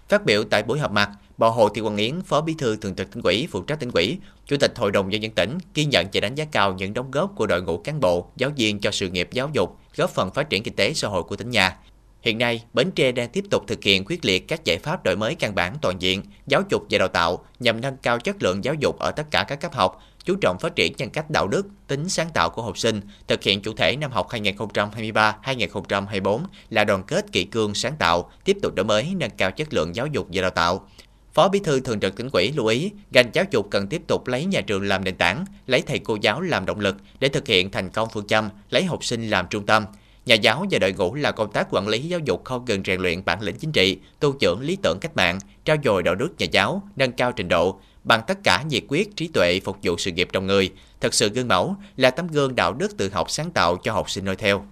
Phát 0.09 0.25
biểu 0.25 0.43
tại 0.43 0.63
buổi 0.63 0.79
họp 0.79 0.91
mặt, 0.91 1.09
bà 1.37 1.47
Hồ 1.47 1.69
Thị 1.69 1.81
Quang 1.81 1.97
Yến, 1.97 2.21
Phó 2.21 2.41
Bí 2.41 2.55
thư 2.57 2.75
Thường 2.75 2.95
trực 2.95 3.11
tỉnh 3.11 3.23
ủy, 3.23 3.47
phụ 3.51 3.61
trách 3.61 3.79
tỉnh 3.79 3.91
ủy, 3.93 4.17
Chủ 4.45 4.57
tịch 4.57 4.77
Hội 4.77 4.91
đồng 4.91 5.09
nhân 5.09 5.23
dân 5.23 5.31
tỉnh 5.31 5.57
ghi 5.73 5.85
nhận 5.85 6.07
và 6.13 6.19
đánh 6.19 6.35
giá 6.35 6.45
cao 6.45 6.73
những 6.73 6.93
đóng 6.93 7.11
góp 7.11 7.31
của 7.35 7.47
đội 7.47 7.61
ngũ 7.61 7.77
cán 7.77 7.99
bộ, 7.99 8.27
giáo 8.35 8.51
viên 8.57 8.79
cho 8.79 8.91
sự 8.91 9.09
nghiệp 9.09 9.29
giáo 9.31 9.49
dục, 9.53 9.77
góp 9.95 10.09
phần 10.09 10.31
phát 10.31 10.49
triển 10.49 10.63
kinh 10.63 10.75
tế 10.75 10.93
xã 10.93 11.07
hội 11.07 11.23
của 11.23 11.35
tỉnh 11.35 11.49
nhà. 11.49 11.77
Hiện 12.27 12.37
nay, 12.37 12.63
Bến 12.73 12.91
Tre 12.91 13.11
đang 13.11 13.29
tiếp 13.29 13.43
tục 13.51 13.63
thực 13.67 13.83
hiện 13.83 14.05
quyết 14.05 14.25
liệt 14.25 14.47
các 14.47 14.65
giải 14.65 14.77
pháp 14.77 15.03
đổi 15.03 15.15
mới 15.15 15.35
căn 15.35 15.55
bản 15.55 15.77
toàn 15.81 16.01
diện, 16.01 16.23
giáo 16.47 16.61
dục 16.69 16.83
và 16.89 16.97
đào 16.97 17.07
tạo 17.07 17.45
nhằm 17.59 17.81
nâng 17.81 17.97
cao 17.97 18.19
chất 18.19 18.43
lượng 18.43 18.63
giáo 18.63 18.73
dục 18.73 18.99
ở 18.99 19.11
tất 19.11 19.23
cả 19.31 19.45
các 19.47 19.55
cấp 19.55 19.73
học, 19.73 20.03
chú 20.25 20.35
trọng 20.41 20.57
phát 20.59 20.75
triển 20.75 20.93
nhân 20.97 21.09
cách 21.09 21.29
đạo 21.29 21.47
đức, 21.47 21.67
tính 21.87 22.09
sáng 22.09 22.29
tạo 22.33 22.49
của 22.49 22.61
học 22.61 22.77
sinh, 22.77 23.01
thực 23.27 23.43
hiện 23.43 23.61
chủ 23.61 23.73
thể 23.73 23.95
năm 23.95 24.11
học 24.11 24.29
2023-2024 24.29 26.39
là 26.69 26.83
đoàn 26.83 27.03
kết 27.03 27.31
kỷ 27.31 27.43
cương 27.43 27.73
sáng 27.73 27.95
tạo, 27.99 28.31
tiếp 28.43 28.57
tục 28.61 28.75
đổi 28.75 28.85
mới 28.85 29.13
nâng 29.17 29.31
cao 29.37 29.51
chất 29.51 29.73
lượng 29.73 29.95
giáo 29.95 30.07
dục 30.07 30.27
và 30.33 30.41
đào 30.41 30.51
tạo. 30.51 30.87
Phó 31.33 31.49
Bí 31.49 31.59
thư 31.59 31.79
Thường 31.79 31.99
trực 31.99 32.15
tỉnh 32.15 32.29
ủy 32.33 32.51
lưu 32.51 32.65
ý, 32.65 32.91
ngành 33.11 33.29
giáo 33.33 33.45
dục 33.51 33.67
cần 33.71 33.87
tiếp 33.87 34.01
tục 34.07 34.27
lấy 34.27 34.45
nhà 34.45 34.61
trường 34.61 34.87
làm 34.87 35.03
nền 35.03 35.15
tảng, 35.15 35.45
lấy 35.67 35.81
thầy 35.81 35.99
cô 35.99 36.17
giáo 36.21 36.41
làm 36.41 36.65
động 36.65 36.79
lực 36.79 36.95
để 37.19 37.27
thực 37.27 37.47
hiện 37.47 37.71
thành 37.71 37.89
công 37.89 38.09
phương 38.13 38.27
châm, 38.27 38.49
lấy 38.69 38.83
học 38.83 39.05
sinh 39.05 39.29
làm 39.29 39.47
trung 39.49 39.65
tâm. 39.65 39.85
Nhà 40.27 40.35
giáo 40.35 40.65
và 40.71 40.79
đội 40.79 40.93
ngũ 40.93 41.15
là 41.15 41.31
công 41.31 41.51
tác 41.51 41.67
quản 41.71 41.87
lý 41.87 41.99
giáo 41.99 42.19
dục 42.19 42.41
không 42.45 42.65
ngừng 42.65 42.81
rèn 42.85 43.01
luyện 43.01 43.25
bản 43.25 43.41
lĩnh 43.41 43.55
chính 43.55 43.71
trị, 43.71 43.97
tu 44.19 44.35
dưỡng 44.41 44.61
lý 44.61 44.77
tưởng 44.83 44.99
cách 45.01 45.15
mạng, 45.15 45.39
trao 45.65 45.77
dồi 45.83 46.03
đạo 46.03 46.15
đức 46.15 46.29
nhà 46.37 46.45
giáo, 46.51 46.81
nâng 46.95 47.11
cao 47.11 47.31
trình 47.31 47.47
độ, 47.47 47.79
bằng 48.03 48.21
tất 48.27 48.37
cả 48.43 48.63
nhiệt 48.69 48.83
quyết, 48.87 49.15
trí 49.15 49.27
tuệ 49.27 49.59
phục 49.59 49.77
vụ 49.83 49.97
sự 49.97 50.11
nghiệp 50.11 50.27
trong 50.33 50.47
người, 50.47 50.71
thật 51.01 51.13
sự 51.13 51.29
gương 51.29 51.47
mẫu 51.47 51.75
là 51.95 52.11
tấm 52.11 52.27
gương 52.27 52.55
đạo 52.55 52.73
đức 52.73 52.97
tự 52.97 53.09
học 53.09 53.31
sáng 53.31 53.51
tạo 53.51 53.77
cho 53.77 53.93
học 53.93 54.09
sinh 54.09 54.25
noi 54.25 54.35
theo. 54.35 54.65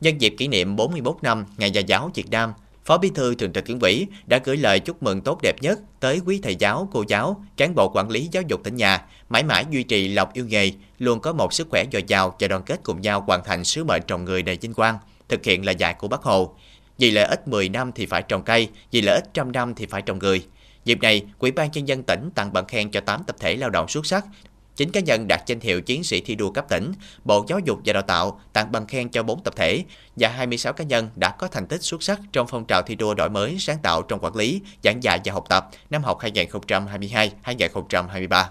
Nhân 0.00 0.20
dịp 0.20 0.34
kỷ 0.38 0.48
niệm 0.48 0.76
41 0.76 1.16
năm 1.22 1.44
Ngày 1.56 1.70
Nhà 1.70 1.80
giáo 1.80 2.10
Việt 2.14 2.30
Nam, 2.30 2.52
Phó 2.84 2.98
Bí 2.98 3.10
thư 3.14 3.34
Thường 3.34 3.52
trực 3.52 3.66
Tỉnh 3.66 3.78
ủy 3.78 4.06
đã 4.26 4.40
gửi 4.44 4.56
lời 4.56 4.80
chúc 4.80 5.02
mừng 5.02 5.20
tốt 5.20 5.38
đẹp 5.42 5.56
nhất 5.60 5.78
tới 6.00 6.20
quý 6.26 6.40
thầy 6.42 6.56
giáo, 6.56 6.88
cô 6.92 7.04
giáo, 7.08 7.44
cán 7.56 7.74
bộ 7.74 7.88
quản 7.88 8.10
lý 8.10 8.28
giáo 8.32 8.42
dục 8.48 8.60
tỉnh 8.64 8.76
nhà, 8.76 9.06
mãi 9.28 9.42
mãi 9.42 9.64
duy 9.70 9.82
trì 9.82 10.08
lòng 10.08 10.28
yêu 10.32 10.46
nghề, 10.46 10.70
luôn 10.98 11.20
có 11.20 11.32
một 11.32 11.52
sức 11.52 11.66
khỏe 11.70 11.84
dồi 11.92 12.04
dào 12.06 12.36
và 12.40 12.48
đoàn 12.48 12.62
kết 12.62 12.80
cùng 12.82 13.00
nhau 13.00 13.24
hoàn 13.26 13.44
thành 13.44 13.64
sứ 13.64 13.84
mệnh 13.84 14.02
trồng 14.06 14.24
người 14.24 14.42
đầy 14.42 14.58
vinh 14.60 14.74
quang, 14.74 14.98
thực 15.28 15.44
hiện 15.44 15.64
lời 15.64 15.74
dạy 15.74 15.94
của 15.94 16.08
Bác 16.08 16.22
Hồ. 16.22 16.54
Vì 16.98 17.10
lợi 17.10 17.24
ích 17.24 17.48
10 17.48 17.68
năm 17.68 17.92
thì 17.94 18.06
phải 18.06 18.22
trồng 18.22 18.42
cây, 18.42 18.68
vì 18.90 19.00
lợi 19.00 19.14
ích 19.14 19.34
trăm 19.34 19.52
năm 19.52 19.74
thì 19.74 19.86
phải 19.86 20.02
trồng 20.02 20.18
người. 20.18 20.46
Dịp 20.84 21.00
này, 21.00 21.22
Quỹ 21.38 21.50
ban 21.50 21.70
nhân 21.72 21.88
dân 21.88 22.02
tỉnh 22.02 22.30
tặng 22.34 22.52
bằng 22.52 22.66
khen 22.66 22.90
cho 22.90 23.00
8 23.00 23.24
tập 23.24 23.36
thể 23.40 23.56
lao 23.56 23.70
động 23.70 23.88
xuất 23.88 24.06
sắc, 24.06 24.24
9 24.76 24.90
cá 24.90 25.00
nhân 25.00 25.28
đạt 25.28 25.42
danh 25.46 25.60
hiệu 25.60 25.80
chiến 25.80 26.04
sĩ 26.04 26.20
thi 26.20 26.34
đua 26.34 26.50
cấp 26.50 26.68
tỉnh, 26.68 26.92
Bộ 27.24 27.44
Giáo 27.48 27.58
dục 27.58 27.78
và 27.84 27.92
Đào 27.92 28.02
tạo 28.02 28.40
tặng 28.52 28.72
bằng 28.72 28.86
khen 28.86 29.08
cho 29.08 29.22
4 29.22 29.42
tập 29.42 29.56
thể 29.56 29.84
và 30.16 30.28
26 30.28 30.72
cá 30.72 30.84
nhân 30.84 31.08
đã 31.16 31.30
có 31.30 31.48
thành 31.48 31.66
tích 31.66 31.82
xuất 31.82 32.02
sắc 32.02 32.20
trong 32.32 32.46
phong 32.46 32.64
trào 32.64 32.82
thi 32.82 32.94
đua 32.94 33.14
đổi 33.14 33.30
mới 33.30 33.56
sáng 33.58 33.78
tạo 33.82 34.02
trong 34.02 34.20
quản 34.20 34.36
lý, 34.36 34.60
giảng 34.84 35.02
dạy 35.02 35.18
và 35.24 35.32
học 35.32 35.44
tập 35.48 35.68
năm 35.90 36.02
học 36.02 36.18
2022-2023. 36.20 38.44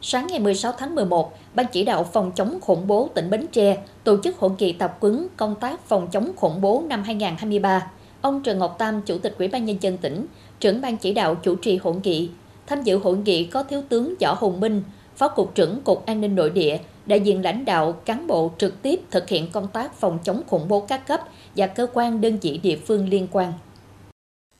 Sáng 0.00 0.26
ngày 0.26 0.38
16 0.38 0.72
tháng 0.78 0.94
11, 0.94 1.38
Ban 1.54 1.66
chỉ 1.72 1.84
đạo 1.84 2.10
phòng 2.12 2.32
chống 2.36 2.60
khủng 2.60 2.86
bố 2.86 3.10
tỉnh 3.14 3.30
Bến 3.30 3.46
Tre 3.52 3.76
tổ 4.04 4.22
chức 4.22 4.38
hội 4.38 4.50
nghị 4.58 4.72
tập 4.72 4.96
quấn 5.00 5.28
công 5.36 5.54
tác 5.60 5.88
phòng 5.88 6.08
chống 6.12 6.32
khủng 6.36 6.60
bố 6.60 6.84
năm 6.88 7.02
2023. 7.02 7.90
Ông 8.20 8.42
Trần 8.42 8.58
Ngọc 8.58 8.76
Tam, 8.78 9.02
Chủ 9.02 9.18
tịch 9.18 9.34
Ủy 9.38 9.48
ban 9.48 9.64
nhân 9.64 9.76
dân 9.80 9.98
tỉnh, 9.98 10.26
trưởng 10.60 10.80
ban 10.80 10.96
chỉ 10.96 11.12
đạo 11.12 11.34
chủ 11.34 11.56
trì 11.56 11.76
hội 11.76 11.94
nghị. 12.02 12.30
Tham 12.66 12.82
dự 12.82 12.98
hội 12.98 13.16
nghị 13.16 13.44
có 13.44 13.62
Thiếu 13.62 13.82
tướng 13.88 14.14
Võ 14.20 14.34
Hùng 14.34 14.60
Minh, 14.60 14.82
Phó 15.16 15.28
Cục 15.28 15.54
trưởng 15.54 15.80
Cục 15.84 16.06
An 16.06 16.20
ninh 16.20 16.34
Nội 16.34 16.50
địa, 16.50 16.78
đại 17.06 17.20
diện 17.20 17.42
lãnh 17.42 17.64
đạo, 17.64 17.92
cán 17.92 18.26
bộ 18.26 18.52
trực 18.58 18.82
tiếp 18.82 19.00
thực 19.10 19.28
hiện 19.28 19.50
công 19.50 19.68
tác 19.68 20.00
phòng 20.00 20.18
chống 20.24 20.42
khủng 20.46 20.68
bố 20.68 20.80
các 20.80 21.06
cấp 21.06 21.20
và 21.56 21.66
cơ 21.66 21.86
quan 21.92 22.20
đơn 22.20 22.38
vị 22.42 22.60
địa 22.62 22.76
phương 22.86 23.08
liên 23.08 23.28
quan. 23.30 23.52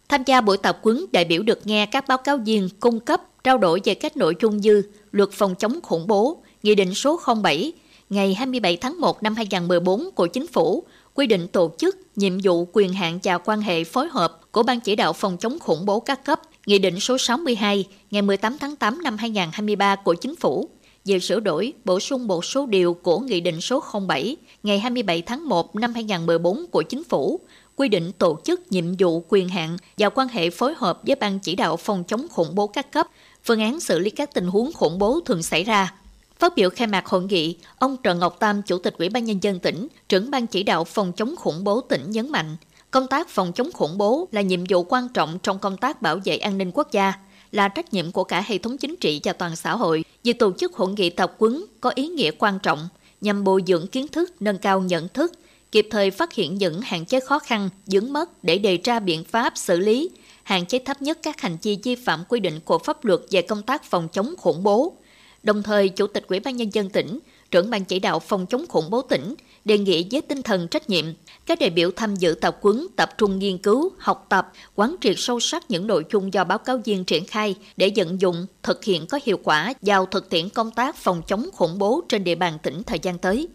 Tham 0.08 0.22
gia 0.26 0.40
buổi 0.40 0.56
tập 0.56 0.78
quấn, 0.82 1.04
đại 1.12 1.24
biểu 1.24 1.42
được 1.42 1.66
nghe 1.66 1.86
các 1.86 2.08
báo 2.08 2.18
cáo 2.18 2.36
viên 2.36 2.68
cung 2.80 3.00
cấp 3.00 3.22
trao 3.44 3.58
đổi 3.58 3.80
về 3.84 3.94
các 3.94 4.16
nội 4.16 4.34
dung 4.42 4.56
như 4.56 4.82
luật 5.10 5.30
phòng 5.32 5.54
chống 5.54 5.80
khủng 5.82 6.06
bố, 6.06 6.42
Nghị 6.62 6.74
định 6.74 6.94
số 6.94 7.20
07 7.42 7.72
ngày 8.10 8.34
27 8.34 8.76
tháng 8.76 9.00
1 9.00 9.22
năm 9.22 9.34
2014 9.34 10.10
của 10.14 10.26
Chính 10.26 10.46
phủ 10.46 10.84
quy 11.14 11.26
định 11.26 11.48
tổ 11.48 11.70
chức, 11.78 11.96
nhiệm 12.16 12.38
vụ, 12.42 12.68
quyền 12.72 12.92
hạn 12.92 13.18
và 13.22 13.38
quan 13.38 13.60
hệ 13.60 13.84
phối 13.84 14.08
hợp 14.08 14.40
của 14.52 14.62
Ban 14.62 14.80
chỉ 14.80 14.96
đạo 14.96 15.12
phòng 15.12 15.36
chống 15.36 15.58
khủng 15.58 15.86
bố 15.86 16.00
các 16.00 16.24
cấp, 16.24 16.40
Nghị 16.66 16.78
định 16.78 17.00
số 17.00 17.18
62 17.18 17.84
ngày 18.10 18.22
18 18.22 18.58
tháng 18.58 18.76
8 18.76 19.02
năm 19.02 19.16
2023 19.16 19.96
của 19.96 20.14
Chính 20.14 20.36
phủ 20.36 20.68
về 21.04 21.18
sửa 21.18 21.40
đổi, 21.40 21.72
bổ 21.84 22.00
sung 22.00 22.26
một 22.26 22.44
số 22.44 22.66
điều 22.66 22.94
của 22.94 23.18
Nghị 23.18 23.40
định 23.40 23.60
số 23.60 23.84
07 24.08 24.36
ngày 24.62 24.78
27 24.78 25.22
tháng 25.22 25.48
1 25.48 25.76
năm 25.76 25.94
2014 25.94 26.66
của 26.70 26.82
Chính 26.82 27.04
phủ 27.04 27.40
quy 27.76 27.88
định 27.88 28.12
tổ 28.12 28.38
chức 28.44 28.72
nhiệm 28.72 28.84
vụ 28.98 29.24
quyền 29.28 29.48
hạn 29.48 29.76
và 29.98 30.08
quan 30.08 30.28
hệ 30.28 30.50
phối 30.50 30.74
hợp 30.76 31.00
với 31.06 31.16
Ban 31.16 31.38
chỉ 31.38 31.54
đạo 31.54 31.76
phòng 31.76 32.04
chống 32.04 32.26
khủng 32.30 32.54
bố 32.54 32.66
các 32.66 32.92
cấp, 32.92 33.06
phương 33.44 33.60
án 33.60 33.80
xử 33.80 33.98
lý 33.98 34.10
các 34.10 34.34
tình 34.34 34.46
huống 34.46 34.72
khủng 34.72 34.98
bố 34.98 35.20
thường 35.20 35.42
xảy 35.42 35.64
ra. 35.64 35.94
Phát 36.38 36.56
biểu 36.56 36.70
khai 36.70 36.86
mạc 36.86 37.06
hội 37.06 37.22
nghị, 37.22 37.56
ông 37.78 37.96
Trần 38.02 38.18
Ngọc 38.18 38.36
Tam, 38.40 38.62
Chủ 38.62 38.78
tịch 38.78 38.94
Ủy 38.98 39.08
ban 39.08 39.24
Nhân 39.24 39.42
dân 39.42 39.58
tỉnh, 39.58 39.88
trưởng 40.08 40.30
ban 40.30 40.46
chỉ 40.46 40.62
đạo 40.62 40.84
phòng 40.84 41.12
chống 41.12 41.36
khủng 41.36 41.64
bố 41.64 41.80
tỉnh 41.80 42.10
nhấn 42.10 42.32
mạnh, 42.32 42.56
Công 42.90 43.06
tác 43.06 43.28
phòng 43.28 43.52
chống 43.52 43.72
khủng 43.72 43.98
bố 43.98 44.28
là 44.32 44.40
nhiệm 44.40 44.64
vụ 44.68 44.82
quan 44.88 45.08
trọng 45.08 45.38
trong 45.42 45.58
công 45.58 45.76
tác 45.76 46.02
bảo 46.02 46.18
vệ 46.24 46.36
an 46.36 46.58
ninh 46.58 46.70
quốc 46.74 46.92
gia, 46.92 47.12
là 47.52 47.68
trách 47.68 47.92
nhiệm 47.94 48.12
của 48.12 48.24
cả 48.24 48.44
hệ 48.46 48.58
thống 48.58 48.78
chính 48.78 48.96
trị 48.96 49.20
và 49.24 49.32
toàn 49.32 49.56
xã 49.56 49.76
hội. 49.76 50.04
Việc 50.24 50.38
tổ 50.38 50.52
chức 50.52 50.74
hội 50.76 50.92
nghị 50.96 51.10
tập 51.10 51.34
quấn 51.38 51.64
có 51.80 51.92
ý 51.94 52.08
nghĩa 52.08 52.30
quan 52.30 52.58
trọng 52.58 52.88
nhằm 53.20 53.44
bồi 53.44 53.62
dưỡng 53.66 53.86
kiến 53.86 54.08
thức, 54.08 54.32
nâng 54.40 54.58
cao 54.58 54.80
nhận 54.80 55.08
thức, 55.08 55.32
kịp 55.72 55.88
thời 55.90 56.10
phát 56.10 56.32
hiện 56.32 56.54
những 56.54 56.80
hạn 56.80 57.04
chế 57.04 57.20
khó 57.20 57.38
khăn, 57.38 57.68
dướng 57.86 58.12
mất 58.12 58.44
để 58.44 58.58
đề 58.58 58.78
ra 58.84 59.00
biện 59.00 59.24
pháp 59.24 59.52
xử 59.56 59.80
lý, 59.80 60.10
hạn 60.42 60.66
chế 60.66 60.78
thấp 60.78 61.02
nhất 61.02 61.18
các 61.22 61.40
hành 61.40 61.56
vi 61.62 61.78
vi 61.82 61.94
phạm 61.94 62.24
quy 62.28 62.40
định 62.40 62.60
của 62.64 62.78
pháp 62.78 63.04
luật 63.04 63.20
về 63.30 63.42
công 63.42 63.62
tác 63.62 63.84
phòng 63.84 64.08
chống 64.12 64.34
khủng 64.38 64.62
bố. 64.62 64.96
Đồng 65.42 65.62
thời, 65.62 65.88
Chủ 65.88 66.06
tịch 66.06 66.24
Ủy 66.28 66.40
ban 66.40 66.56
Nhân 66.56 66.74
dân 66.74 66.90
tỉnh, 66.90 67.18
trưởng 67.56 67.70
ban 67.70 67.84
chỉ 67.84 67.98
đạo 67.98 68.18
phòng 68.18 68.46
chống 68.46 68.64
khủng 68.68 68.90
bố 68.90 69.02
tỉnh 69.02 69.34
đề 69.64 69.78
nghị 69.78 70.06
với 70.10 70.22
tinh 70.22 70.42
thần 70.42 70.68
trách 70.68 70.90
nhiệm, 70.90 71.04
các 71.46 71.58
đại 71.60 71.70
biểu 71.70 71.90
tham 71.96 72.16
dự 72.16 72.34
tập 72.40 72.58
quấn 72.60 72.86
tập 72.96 73.10
trung 73.18 73.38
nghiên 73.38 73.58
cứu, 73.58 73.90
học 73.98 74.26
tập, 74.28 74.52
quán 74.74 74.96
triệt 75.00 75.14
sâu 75.18 75.40
sắc 75.40 75.70
những 75.70 75.86
nội 75.86 76.04
dung 76.12 76.34
do 76.34 76.44
báo 76.44 76.58
cáo 76.58 76.78
viên 76.84 77.04
triển 77.04 77.24
khai 77.24 77.54
để 77.76 77.92
vận 77.96 78.20
dụng, 78.20 78.46
thực 78.62 78.84
hiện 78.84 79.06
có 79.06 79.18
hiệu 79.24 79.38
quả 79.44 79.72
vào 79.82 80.06
thực 80.06 80.30
tiễn 80.30 80.48
công 80.48 80.70
tác 80.70 80.96
phòng 80.96 81.22
chống 81.26 81.48
khủng 81.52 81.78
bố 81.78 82.00
trên 82.08 82.24
địa 82.24 82.34
bàn 82.34 82.58
tỉnh 82.62 82.82
thời 82.82 82.98
gian 82.98 83.18
tới. 83.18 83.48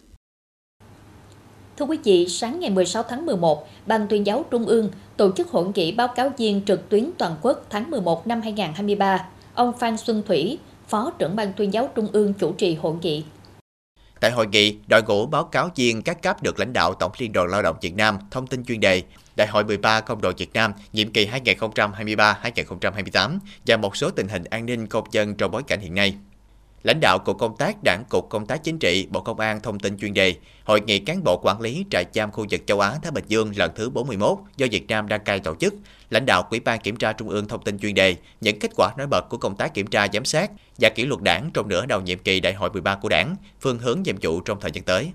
Thưa 1.78 1.86
quý 1.86 1.98
vị, 2.04 2.28
sáng 2.30 2.60
ngày 2.60 2.70
16 2.70 3.04
tháng 3.04 3.26
11, 3.26 3.68
Ban 3.86 4.08
tuyên 4.08 4.26
giáo 4.26 4.46
Trung 4.52 4.66
ương 4.66 4.90
tổ 5.18 5.32
chức 5.32 5.50
hội 5.50 5.66
nghị 5.76 5.92
báo 5.92 6.08
cáo 6.08 6.32
viên 6.38 6.62
trực 6.66 6.90
tuyến 6.90 7.12
toàn 7.18 7.36
quốc 7.42 7.66
tháng 7.70 7.92
11 7.92 8.28
năm 8.28 8.42
2023. 8.42 9.28
Ông 9.54 9.74
Phan 9.80 9.98
Xuân 9.98 10.24
Thủy, 10.28 10.58
Phó 10.88 11.12
trưởng 11.20 11.36
Ban 11.36 11.54
tuyên 11.54 11.74
giáo 11.74 11.90
Trung 11.96 12.08
ương 12.12 12.34
chủ 12.34 12.52
trì 12.52 12.76
hội 12.76 12.96
nghị. 13.02 13.24
Tại 14.22 14.32
hội 14.32 14.48
nghị, 14.48 14.78
đội 14.88 15.04
ngũ 15.04 15.26
báo 15.26 15.44
cáo 15.44 15.70
viên 15.76 16.02
các 16.02 16.22
cấp 16.22 16.44
được 16.44 16.60
lãnh 16.60 16.74
đạo 16.74 16.94
Tổng 16.94 17.12
Liên 17.18 17.34
đoàn 17.34 17.48
Lao 17.48 17.62
động 17.62 17.78
Việt 17.82 17.96
Nam 17.96 18.18
thông 18.32 18.48
tin 18.48 18.66
chuyên 18.66 18.80
đề 18.80 19.04
Đại 19.36 19.48
hội 19.48 19.64
13 19.64 20.02
Công 20.02 20.22
đoàn 20.22 20.36
Việt 20.38 20.54
Nam 20.54 20.74
nhiệm 20.94 21.12
kỳ 21.12 21.28
2023-2028 21.28 23.40
và 23.66 23.78
một 23.78 23.98
số 23.98 24.12
tình 24.12 24.28
hình 24.28 24.44
an 24.44 24.66
ninh 24.66 24.88
công 24.88 25.08
dân 25.12 25.36
trong 25.36 25.52
bối 25.52 25.64
cảnh 25.64 25.80
hiện 25.80 25.96
nay. 25.96 26.16
Lãnh 26.84 27.00
đạo 27.02 27.20
Cục 27.20 27.38
Công 27.40 27.58
tác 27.58 27.84
Đảng 27.84 28.04
Cục 28.10 28.30
Công 28.30 28.46
tác 28.46 28.64
Chính 28.64 28.80
trị 28.80 29.08
Bộ 29.10 29.22
Công 29.22 29.40
an 29.40 29.62
thông 29.62 29.80
tin 29.80 29.98
chuyên 29.98 30.14
đề 30.14 30.36
Hội 30.64 30.82
nghị 30.82 31.00
cán 31.00 31.24
bộ 31.24 31.40
quản 31.44 31.62
lý 31.62 31.86
trại 31.92 32.06
giam 32.14 32.32
khu 32.32 32.46
vực 32.52 32.62
châu 32.66 32.80
Á 32.80 32.96
Thái 33.04 33.12
Bình 33.12 33.24
Dương 33.28 33.52
lần 33.56 33.72
thứ 33.76 33.90
41 33.90 34.38
do 34.58 34.68
Việt 34.72 34.88
Nam 34.88 35.08
đăng 35.08 35.24
cai 35.24 35.40
tổ 35.40 35.56
chức. 35.56 35.74
Lãnh 36.10 36.26
đạo 36.26 36.48
Ủy 36.50 36.60
ban 36.60 36.80
Kiểm 36.80 36.96
tra 36.96 37.14
Trung 37.14 37.30
ương 37.30 37.48
thông 37.48 37.64
tin 37.64 37.80
chuyên 37.80 37.94
đề 37.94 38.16
những 38.42 38.60
kết 38.60 38.72
quả 38.76 38.92
nổi 38.98 39.08
bật 39.08 39.30
của 39.30 39.38
công 39.38 39.56
tác 39.56 39.74
kiểm 39.74 39.88
tra 39.88 40.08
giám 40.14 40.26
sát 40.26 40.52
và 40.78 40.90
kỷ 40.90 41.06
luật 41.06 41.22
đảng 41.22 41.50
trong 41.54 41.68
nửa 41.68 41.86
đầu 41.86 42.02
nhiệm 42.02 42.20
kỳ 42.20 42.40
Đại 42.40 42.54
hội 42.54 42.70
13 42.70 42.96
của 42.96 43.10
Đảng, 43.10 43.36
phương 43.62 43.80
hướng 43.80 44.04
nhiệm 44.04 44.16
vụ 44.22 44.42
trong 44.42 44.60
thời 44.60 44.72
gian 44.72 44.84
tới. 44.84 45.12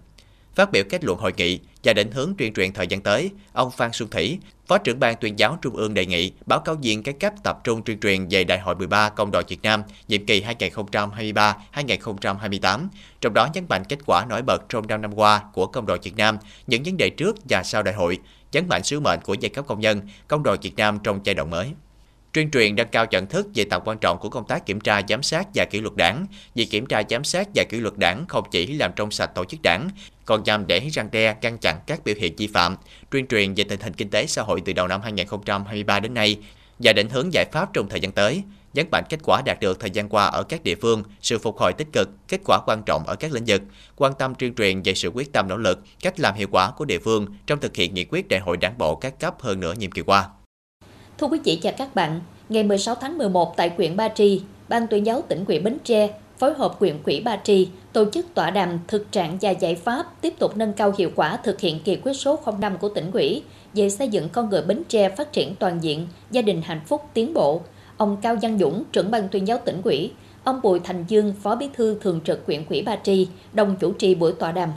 Phát 0.57 0.73
biểu 0.73 0.85
kết 0.91 1.05
luận 1.05 1.19
hội 1.19 1.33
nghị 1.37 1.61
và 1.85 1.93
định 1.93 2.11
hướng 2.11 2.35
tuyên 2.39 2.55
truyền 2.55 2.73
thời 2.73 2.87
gian 2.87 3.01
tới, 3.01 3.31
ông 3.53 3.71
Phan 3.71 3.93
Xuân 3.93 4.11
Thủy, 4.11 4.39
Phó 4.67 4.79
trưởng 4.79 5.01
ban 5.01 5.17
tuyên 5.17 5.39
giáo 5.39 5.59
Trung 5.63 5.77
ương 5.77 5.95
đề 5.95 6.07
nghị 6.07 6.33
báo 6.47 6.61
cáo 6.61 6.75
viên 6.75 7.03
các 7.03 7.21
cấp 7.21 7.33
tập 7.43 7.59
trung 7.65 7.83
tuyên 7.85 8.01
truyền 8.01 8.29
về 8.31 8.45
Đại 8.45 8.59
hội 8.59 8.75
13 8.75 9.09
Công 9.09 9.31
đoàn 9.31 9.45
Việt 9.49 9.63
Nam 9.63 9.83
nhiệm 10.09 10.27
kỳ 10.27 10.45
2023-2028, 11.75 12.89
trong 13.21 13.35
đó 13.35 13.49
nhấn 13.55 13.65
mạnh 13.69 13.85
kết 13.89 13.99
quả 14.07 14.25
nổi 14.29 14.43
bật 14.43 14.63
trong 14.69 14.87
5 14.87 15.03
năm 15.03 15.15
qua 15.15 15.43
của 15.53 15.67
Công 15.67 15.87
đoàn 15.87 16.01
Việt 16.03 16.17
Nam, 16.17 16.39
những 16.67 16.83
vấn 16.83 16.97
đề 16.97 17.11
trước 17.11 17.37
và 17.49 17.63
sau 17.63 17.83
đại 17.83 17.95
hội, 17.95 18.19
nhấn 18.53 18.69
mạnh 18.69 18.83
sứ 18.85 19.01
mệnh 19.01 19.21
của 19.21 19.35
giai 19.35 19.51
cấp 19.51 19.65
công 19.69 19.81
nhân, 19.81 20.01
Công 20.29 20.43
đoàn 20.43 20.59
Việt 20.63 20.77
Nam 20.77 20.99
trong 21.03 21.21
giai 21.25 21.35
đoạn 21.35 21.51
mới 21.51 21.73
tuyên 22.37 22.51
truyền 22.51 22.77
nâng 22.77 22.89
cao 22.89 23.07
nhận 23.11 23.27
thức 23.27 23.47
về 23.55 23.65
tầm 23.71 23.83
quan 23.85 23.99
trọng 23.99 24.19
của 24.19 24.29
công 24.29 24.47
tác 24.47 24.67
kiểm 24.67 24.81
tra 24.81 25.01
giám 25.09 25.23
sát 25.23 25.47
và 25.55 25.65
kỷ 25.65 25.81
luật 25.81 25.97
đảng. 25.97 26.27
vì 26.55 26.65
kiểm 26.65 26.87
tra 26.87 27.03
giám 27.11 27.25
sát 27.25 27.49
và 27.55 27.65
kỷ 27.69 27.81
luật 27.81 27.95
đảng 27.97 28.25
không 28.29 28.45
chỉ 28.51 28.67
làm 28.67 28.91
trong 28.97 29.11
sạch 29.11 29.31
tổ 29.35 29.45
chức 29.45 29.63
đảng, 29.63 29.89
còn 30.27 30.43
nhằm 30.43 30.67
để 30.67 30.81
răng 30.93 31.09
đe, 31.13 31.37
ngăn 31.43 31.59
chặn 31.59 31.81
các 31.87 32.05
biểu 32.05 32.15
hiện 32.19 32.37
vi 32.37 32.47
phạm, 32.47 32.77
tuyên 33.11 33.27
truyền 33.27 33.55
về 33.55 33.65
tình 33.65 33.81
hình 33.81 33.93
kinh 33.93 34.11
tế 34.11 34.27
xã 34.27 34.43
hội 34.43 34.63
từ 34.65 34.73
đầu 34.73 34.89
năm 34.89 35.01
2023 35.03 36.01
đến 36.01 36.15
nay 36.15 36.37
và 36.79 36.93
định 36.93 37.09
hướng 37.09 37.33
giải 37.33 37.45
pháp 37.53 37.73
trong 37.73 37.89
thời 37.89 38.01
gian 38.01 38.13
tới, 38.13 38.43
nhấn 38.75 38.87
mạnh 38.93 39.05
kết 39.09 39.21
quả 39.25 39.43
đạt 39.45 39.61
được 39.61 39.81
thời 39.81 39.91
gian 39.91 40.09
qua 40.09 40.27
ở 40.27 40.43
các 40.43 40.63
địa 40.63 40.75
phương, 40.75 41.03
sự 41.21 41.39
phục 41.39 41.59
hồi 41.59 41.73
tích 41.73 41.89
cực, 41.93 42.09
kết 42.29 42.41
quả 42.45 42.59
quan 42.67 42.83
trọng 42.87 43.07
ở 43.07 43.17
các 43.17 43.33
lĩnh 43.33 43.45
vực, 43.47 43.63
quan 43.97 44.13
tâm 44.19 44.35
tuyên 44.35 44.55
truyền 44.55 44.83
về 44.83 44.95
sự 44.95 45.09
quyết 45.09 45.33
tâm 45.33 45.49
nỗ 45.49 45.57
lực, 45.57 45.79
cách 46.01 46.21
làm 46.21 46.35
hiệu 46.35 46.49
quả 46.51 46.71
của 46.77 46.85
địa 46.85 46.99
phương 46.99 47.27
trong 47.47 47.61
thực 47.61 47.77
hiện 47.77 47.95
nghị 47.95 48.05
quyết 48.05 48.29
đại 48.29 48.41
hội 48.41 48.57
đảng 48.57 48.79
bộ 48.79 48.95
các 48.95 49.21
cấp 49.21 49.35
hơn 49.41 49.61
nửa 49.61 49.73
nhiệm 49.73 49.91
kỳ 49.91 50.03
qua. 50.03 50.29
Thưa 51.19 51.27
quý 51.27 51.39
vị 51.45 51.61
và 51.63 51.71
các 51.71 51.95
bạn, 51.95 52.21
ngày 52.49 52.65
16 52.65 52.95
tháng 52.95 53.19
11 53.19 53.57
tại 53.57 53.73
huyện 53.77 53.97
Ba 53.97 54.09
Tri, 54.09 54.43
Ban 54.69 54.87
tuyên 54.87 55.07
giáo 55.07 55.23
tỉnh 55.29 55.45
ủy 55.49 55.59
Bến 55.59 55.79
Tre 55.85 56.09
phối 56.39 56.55
hợp 56.55 56.79
quyện 56.79 57.03
quỹ 57.03 57.21
Ba 57.21 57.37
Tri 57.45 57.69
tổ 57.93 58.05
chức 58.11 58.27
tọa 58.35 58.51
đàm 58.51 58.79
thực 58.89 59.13
trạng 59.13 59.39
và 59.41 59.51
giải 59.51 59.75
pháp 59.75 60.07
tiếp 60.21 60.35
tục 60.39 60.57
nâng 60.57 60.73
cao 60.73 60.95
hiệu 60.99 61.11
quả 61.17 61.37
thực 61.37 61.61
hiện 61.61 61.81
kỳ 61.85 61.97
quyết 61.97 62.13
số 62.13 62.39
05 62.59 62.79
của 62.79 62.89
tỉnh 62.89 63.11
ủy 63.13 63.43
về 63.75 63.91
xây 63.91 64.09
dựng 64.09 64.29
con 64.29 64.51
người 64.51 64.63
Bến 64.63 64.83
Tre 64.89 65.09
phát 65.09 65.33
triển 65.33 65.55
toàn 65.55 65.83
diện, 65.83 66.07
gia 66.31 66.43
đình 66.43 66.63
hạnh 66.63 66.81
phúc 66.87 67.03
tiến 67.15 67.35
bộ. 67.35 67.61
Ông 67.97 68.17
Cao 68.23 68.37
Văn 68.43 68.59
Dũng, 68.59 68.85
trưởng 68.93 69.11
ban 69.11 69.29
tuyên 69.29 69.47
giáo 69.47 69.59
tỉnh 69.65 69.83
ủy, 69.85 70.13
ông 70.45 70.61
Bùi 70.63 70.81
Thành 70.81 71.05
Dương, 71.09 71.35
phó 71.43 71.57
bí 71.57 71.69
thư 71.75 71.99
thường 72.01 72.21
trực 72.25 72.47
quyện 72.47 72.65
quỹ 72.65 72.83
Ba 72.83 72.97
Tri, 73.05 73.29
đồng 73.53 73.77
chủ 73.81 73.93
trì 73.93 74.15
buổi 74.15 74.33
tọa 74.33 74.53
đàm. 74.53 74.73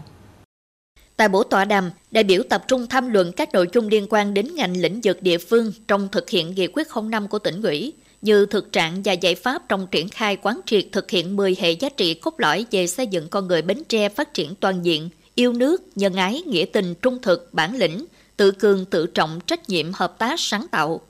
Tại 1.18 1.30
buổi 1.30 1.44
tọa 1.50 1.66
đàm, 1.66 1.92
đại 2.12 2.24
biểu 2.24 2.44
tập 2.50 2.64
trung 2.68 2.88
tham 2.88 3.10
luận 3.12 3.32
các 3.32 3.54
nội 3.54 3.68
dung 3.74 3.88
liên 3.88 4.08
quan 4.10 4.34
đến 4.34 4.56
ngành 4.56 4.78
lĩnh 4.78 5.00
vực 5.04 5.24
địa 5.24 5.38
phương 5.38 5.72
trong 5.88 6.08
thực 6.12 6.30
hiện 6.30 6.56
nghị 6.56 6.68
quyết 6.68 6.88
05 7.04 7.28
của 7.28 7.40
tỉnh 7.40 7.62
ủy, 7.62 7.94
như 8.22 8.46
thực 8.46 8.72
trạng 8.72 9.02
và 9.06 9.14
giải 9.14 9.36
pháp 9.36 9.70
trong 9.70 9.88
triển 9.88 10.10
khai 10.10 10.38
quán 10.42 10.60
triệt 10.66 10.86
thực 10.92 11.12
hiện 11.12 11.36
10 11.36 11.56
hệ 11.60 11.72
giá 11.72 11.90
trị 11.90 12.14
cốt 12.14 12.34
lõi 12.38 12.66
về 12.72 12.88
xây 12.88 13.08
dựng 13.08 13.30
con 13.30 13.48
người 13.48 13.62
Bến 13.62 13.84
Tre 13.90 14.10
phát 14.10 14.34
triển 14.34 14.56
toàn 14.56 14.86
diện, 14.86 15.10
yêu 15.36 15.54
nước, 15.54 15.84
nhân 15.96 16.14
ái, 16.14 16.42
nghĩa 16.46 16.66
tình, 16.74 16.96
trung 16.96 17.22
thực, 17.22 17.54
bản 17.54 17.76
lĩnh, 17.76 18.06
tự 18.38 18.52
cường, 18.52 18.86
tự 18.86 19.06
trọng, 19.06 19.40
trách 19.46 19.70
nhiệm, 19.70 19.94
hợp 19.94 20.20
tác, 20.20 20.40
sáng 20.40 20.68
tạo. 20.72 21.02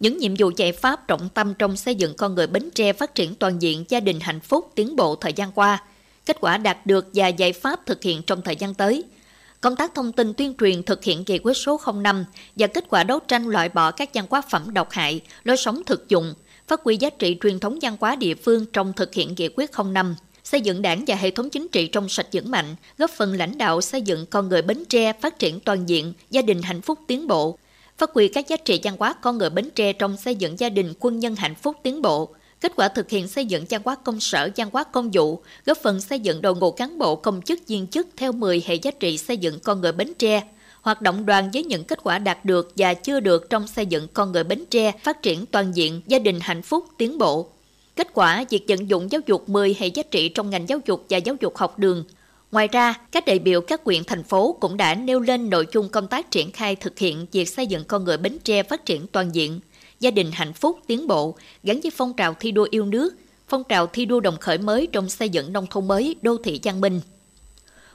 Những 0.00 0.18
nhiệm 0.18 0.34
vụ 0.38 0.50
giải 0.56 0.72
pháp 0.72 1.08
trọng 1.08 1.28
tâm 1.28 1.54
trong 1.58 1.76
xây 1.76 1.94
dựng 1.94 2.14
con 2.14 2.34
người 2.34 2.46
Bến 2.46 2.70
Tre 2.74 2.92
phát 2.92 3.14
triển 3.14 3.34
toàn 3.34 3.62
diện, 3.62 3.84
gia 3.88 4.00
đình 4.00 4.20
hạnh 4.20 4.40
phúc, 4.40 4.72
tiến 4.74 4.96
bộ 4.96 5.16
thời 5.16 5.32
gian 5.32 5.52
qua, 5.52 5.82
kết 6.26 6.36
quả 6.40 6.56
đạt 6.58 6.86
được 6.86 7.06
và 7.14 7.28
giải 7.28 7.52
pháp 7.52 7.86
thực 7.86 8.02
hiện 8.02 8.22
trong 8.22 8.42
thời 8.42 8.56
gian 8.56 8.74
tới– 8.74 9.04
công 9.60 9.76
tác 9.76 9.94
thông 9.94 10.12
tin 10.12 10.34
tuyên 10.34 10.54
truyền 10.60 10.82
thực 10.82 11.04
hiện 11.04 11.24
nghị 11.26 11.38
quyết 11.38 11.56
số 11.56 11.80
05 11.94 12.24
và 12.56 12.66
kết 12.66 12.84
quả 12.88 13.04
đấu 13.04 13.18
tranh 13.28 13.46
loại 13.46 13.68
bỏ 13.68 13.90
các 13.90 14.10
văn 14.14 14.26
hóa 14.30 14.42
phẩm 14.50 14.74
độc 14.74 14.90
hại, 14.90 15.20
lối 15.44 15.56
sống 15.56 15.82
thực 15.86 16.08
dụng, 16.08 16.34
phát 16.68 16.80
huy 16.84 16.96
giá 16.96 17.10
trị 17.10 17.36
truyền 17.42 17.58
thống 17.58 17.78
văn 17.82 17.96
hóa 18.00 18.16
địa 18.16 18.34
phương 18.34 18.66
trong 18.72 18.92
thực 18.92 19.14
hiện 19.14 19.34
nghị 19.36 19.48
quyết 19.56 19.70
05, 19.92 20.14
xây 20.44 20.60
dựng 20.60 20.82
đảng 20.82 21.04
và 21.06 21.14
hệ 21.14 21.30
thống 21.30 21.50
chính 21.50 21.68
trị 21.68 21.86
trong 21.86 22.08
sạch 22.08 22.26
vững 22.32 22.50
mạnh, 22.50 22.76
góp 22.98 23.10
phần 23.10 23.34
lãnh 23.34 23.58
đạo 23.58 23.80
xây 23.80 24.02
dựng 24.02 24.26
con 24.26 24.48
người 24.48 24.62
Bến 24.62 24.84
Tre 24.88 25.12
phát 25.12 25.38
triển 25.38 25.60
toàn 25.60 25.88
diện, 25.88 26.12
gia 26.30 26.42
đình 26.42 26.62
hạnh 26.62 26.80
phúc 26.80 26.98
tiến 27.06 27.26
bộ, 27.26 27.58
phát 27.98 28.10
huy 28.14 28.28
các 28.28 28.48
giá 28.48 28.56
trị 28.56 28.80
văn 28.82 28.96
hóa 28.98 29.14
con 29.22 29.38
người 29.38 29.50
Bến 29.50 29.70
Tre 29.74 29.92
trong 29.92 30.16
xây 30.16 30.34
dựng 30.34 30.58
gia 30.58 30.68
đình 30.68 30.94
quân 31.00 31.18
nhân 31.18 31.36
hạnh 31.36 31.54
phúc 31.54 31.76
tiến 31.82 32.02
bộ, 32.02 32.28
kết 32.60 32.72
quả 32.76 32.88
thực 32.88 33.10
hiện 33.10 33.28
xây 33.28 33.46
dựng 33.46 33.64
văn 33.70 33.80
hóa 33.84 33.94
công 34.04 34.20
sở, 34.20 34.50
văn 34.56 34.68
hóa 34.72 34.84
công 34.84 35.10
vụ, 35.12 35.42
góp 35.66 35.78
phần 35.82 36.00
xây 36.00 36.20
dựng 36.20 36.42
đội 36.42 36.54
ngũ 36.54 36.70
cán 36.70 36.98
bộ 36.98 37.16
công 37.16 37.42
chức 37.42 37.58
viên 37.66 37.86
chức 37.86 38.06
theo 38.16 38.32
10 38.32 38.62
hệ 38.66 38.74
giá 38.74 38.90
trị 38.90 39.18
xây 39.18 39.36
dựng 39.36 39.60
con 39.60 39.80
người 39.80 39.92
Bến 39.92 40.12
Tre, 40.18 40.42
hoạt 40.88 41.02
động 41.02 41.26
đoàn 41.26 41.50
với 41.52 41.64
những 41.64 41.84
kết 41.84 41.98
quả 42.02 42.18
đạt 42.18 42.44
được 42.44 42.72
và 42.76 42.94
chưa 42.94 43.20
được 43.20 43.50
trong 43.50 43.66
xây 43.66 43.86
dựng 43.86 44.08
con 44.14 44.32
người 44.32 44.44
Bến 44.44 44.64
Tre, 44.70 44.92
phát 45.02 45.22
triển 45.22 45.46
toàn 45.46 45.72
diện, 45.72 46.00
gia 46.06 46.18
đình 46.18 46.38
hạnh 46.40 46.62
phúc, 46.62 46.84
tiến 46.98 47.18
bộ. 47.18 47.48
Kết 47.96 48.08
quả, 48.14 48.44
việc 48.50 48.64
vận 48.68 48.90
dụng 48.90 49.12
giáo 49.12 49.20
dục 49.26 49.48
10 49.48 49.76
hệ 49.78 49.86
giá 49.86 50.02
trị 50.02 50.28
trong 50.28 50.50
ngành 50.50 50.68
giáo 50.68 50.78
dục 50.86 51.04
và 51.10 51.18
giáo 51.18 51.36
dục 51.40 51.56
học 51.56 51.78
đường. 51.78 52.04
Ngoài 52.52 52.68
ra, 52.68 52.94
các 53.12 53.26
đại 53.26 53.38
biểu 53.38 53.60
các 53.60 53.84
quyện 53.84 54.04
thành 54.04 54.22
phố 54.22 54.56
cũng 54.60 54.76
đã 54.76 54.94
nêu 54.94 55.20
lên 55.20 55.50
nội 55.50 55.66
dung 55.72 55.88
công 55.88 56.08
tác 56.08 56.30
triển 56.30 56.52
khai 56.52 56.76
thực 56.76 56.98
hiện 56.98 57.26
việc 57.32 57.48
xây 57.48 57.66
dựng 57.66 57.84
con 57.84 58.04
người 58.04 58.16
Bến 58.16 58.38
Tre 58.44 58.62
phát 58.62 58.84
triển 58.86 59.06
toàn 59.06 59.34
diện, 59.34 59.60
gia 60.00 60.10
đình 60.10 60.30
hạnh 60.32 60.52
phúc 60.52 60.78
tiến 60.86 61.06
bộ 61.06 61.36
gắn 61.62 61.80
với 61.80 61.90
phong 61.96 62.12
trào 62.12 62.34
thi 62.40 62.50
đua 62.50 62.66
yêu 62.70 62.84
nước, 62.84 63.14
phong 63.48 63.64
trào 63.68 63.86
thi 63.86 64.04
đua 64.04 64.20
đồng 64.20 64.36
khởi 64.40 64.58
mới 64.58 64.88
trong 64.92 65.08
xây 65.08 65.28
dựng 65.28 65.52
nông 65.52 65.66
thôn 65.70 65.88
mới, 65.88 66.16
đô 66.22 66.36
thị 66.44 66.60
văn 66.62 66.80
minh. 66.80 67.00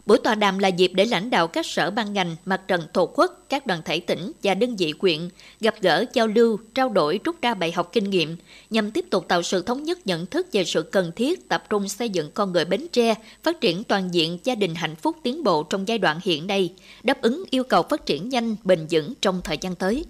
Buổi 0.06 0.18
tọa 0.24 0.36
đàm 0.36 0.60
là 0.60 0.68
dịp 0.68 0.92
để 0.94 1.06
lãnh 1.06 1.30
đạo 1.30 1.48
các 1.48 1.66
sở 1.66 1.92
ban 1.92 2.14
ngành, 2.14 2.36
mặt 2.46 2.62
trận 2.68 2.82
tổ 2.94 3.06
quốc, 3.06 3.46
các 3.50 3.68
đoàn 3.68 3.82
thể 3.86 4.00
tỉnh 4.00 4.32
và 4.44 4.54
đơn 4.54 4.76
vị 4.76 4.92
quyện 4.92 5.30
gặp 5.60 5.76
gỡ, 5.82 6.06
giao 6.14 6.28
lưu, 6.28 6.60
trao 6.74 6.90
đổi, 6.90 7.20
rút 7.24 7.36
ra 7.42 7.54
bài 7.54 7.72
học 7.72 7.90
kinh 7.92 8.10
nghiệm 8.10 8.38
nhằm 8.70 8.92
tiếp 8.92 9.06
tục 9.10 9.26
tạo 9.28 9.44
sự 9.44 9.62
thống 9.62 9.84
nhất 9.84 10.08
nhận 10.08 10.26
thức 10.26 10.48
về 10.52 10.64
sự 10.64 10.82
cần 10.82 11.12
thiết 11.16 11.50
tập 11.50 11.64
trung 11.70 11.90
xây 11.90 12.10
dựng 12.10 12.32
con 12.34 12.52
người 12.52 12.66
Bến 12.66 12.88
Tre, 12.92 13.16
phát 13.44 13.62
triển 13.62 13.84
toàn 13.84 14.14
diện 14.14 14.40
gia 14.44 14.56
đình 14.56 14.76
hạnh 14.76 14.96
phúc 14.96 15.18
tiến 15.24 15.44
bộ 15.44 15.64
trong 15.64 15.88
giai 15.88 15.98
đoạn 15.98 16.20
hiện 16.24 16.48
nay, 16.48 16.74
đáp 17.04 17.22
ứng 17.22 17.44
yêu 17.50 17.64
cầu 17.64 17.84
phát 17.84 18.06
triển 18.06 18.30
nhanh, 18.30 18.56
bền 18.64 18.88
vững 18.90 19.14
trong 19.22 19.42
thời 19.44 19.58
gian 19.58 19.76
tới. 19.76 20.06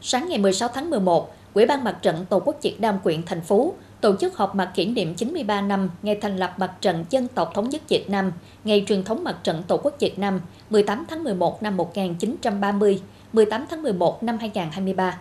Sáng 0.00 0.28
ngày 0.28 0.38
16 0.38 0.68
tháng 0.74 0.90
11, 0.90 1.34
Ủy 1.54 1.66
ban 1.66 1.84
Mặt 1.84 1.98
trận 2.02 2.26
Tổ 2.30 2.40
quốc 2.44 2.62
Việt 2.62 2.80
Nam 2.80 2.98
quyện 3.02 3.22
thành 3.22 3.40
phố 3.40 3.74
tổ 4.02 4.16
chức 4.16 4.36
họp 4.36 4.54
mặt 4.54 4.72
kỷ 4.74 4.86
niệm 4.86 5.14
93 5.14 5.60
năm 5.60 5.90
ngày 6.02 6.18
thành 6.20 6.36
lập 6.36 6.54
Mặt 6.56 6.72
trận 6.80 7.04
Dân 7.10 7.28
tộc 7.28 7.50
Thống 7.54 7.70
nhất 7.70 7.82
Việt 7.88 8.10
Nam, 8.10 8.32
ngày 8.64 8.84
truyền 8.88 9.04
thống 9.04 9.24
Mặt 9.24 9.36
trận 9.44 9.62
Tổ 9.68 9.76
quốc 9.76 9.96
Việt 10.00 10.18
Nam 10.18 10.40
18 10.70 11.04
tháng 11.10 11.24
11 11.24 11.62
năm 11.62 11.76
1930, 11.76 13.00
18 13.32 13.66
tháng 13.70 13.82
11 13.82 14.22
năm 14.22 14.38
2023. 14.38 15.18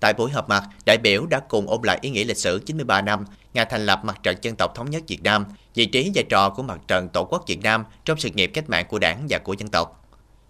Tại 0.00 0.14
buổi 0.14 0.30
họp 0.30 0.48
mặt, 0.48 0.62
đại 0.86 0.98
biểu 1.02 1.26
đã 1.26 1.40
cùng 1.40 1.66
ôn 1.66 1.80
lại 1.82 1.98
ý 2.00 2.10
nghĩa 2.10 2.24
lịch 2.24 2.36
sử 2.36 2.62
93 2.66 3.02
năm 3.02 3.24
ngày 3.54 3.66
thành 3.70 3.86
lập 3.86 4.00
Mặt 4.04 4.22
trận 4.22 4.36
Dân 4.42 4.56
tộc 4.56 4.74
Thống 4.74 4.90
nhất 4.90 5.02
Việt 5.06 5.22
Nam, 5.22 5.44
vị 5.74 5.86
trí 5.86 6.10
vai 6.14 6.24
trò 6.28 6.50
của 6.50 6.62
Mặt 6.62 6.80
trận 6.88 7.08
Tổ 7.08 7.24
quốc 7.24 7.44
Việt 7.46 7.62
Nam 7.62 7.84
trong 8.04 8.18
sự 8.18 8.30
nghiệp 8.30 8.50
cách 8.54 8.70
mạng 8.70 8.86
của 8.88 8.98
Đảng 8.98 9.26
và 9.28 9.38
của 9.38 9.52
dân 9.58 9.68
tộc. 9.68 9.97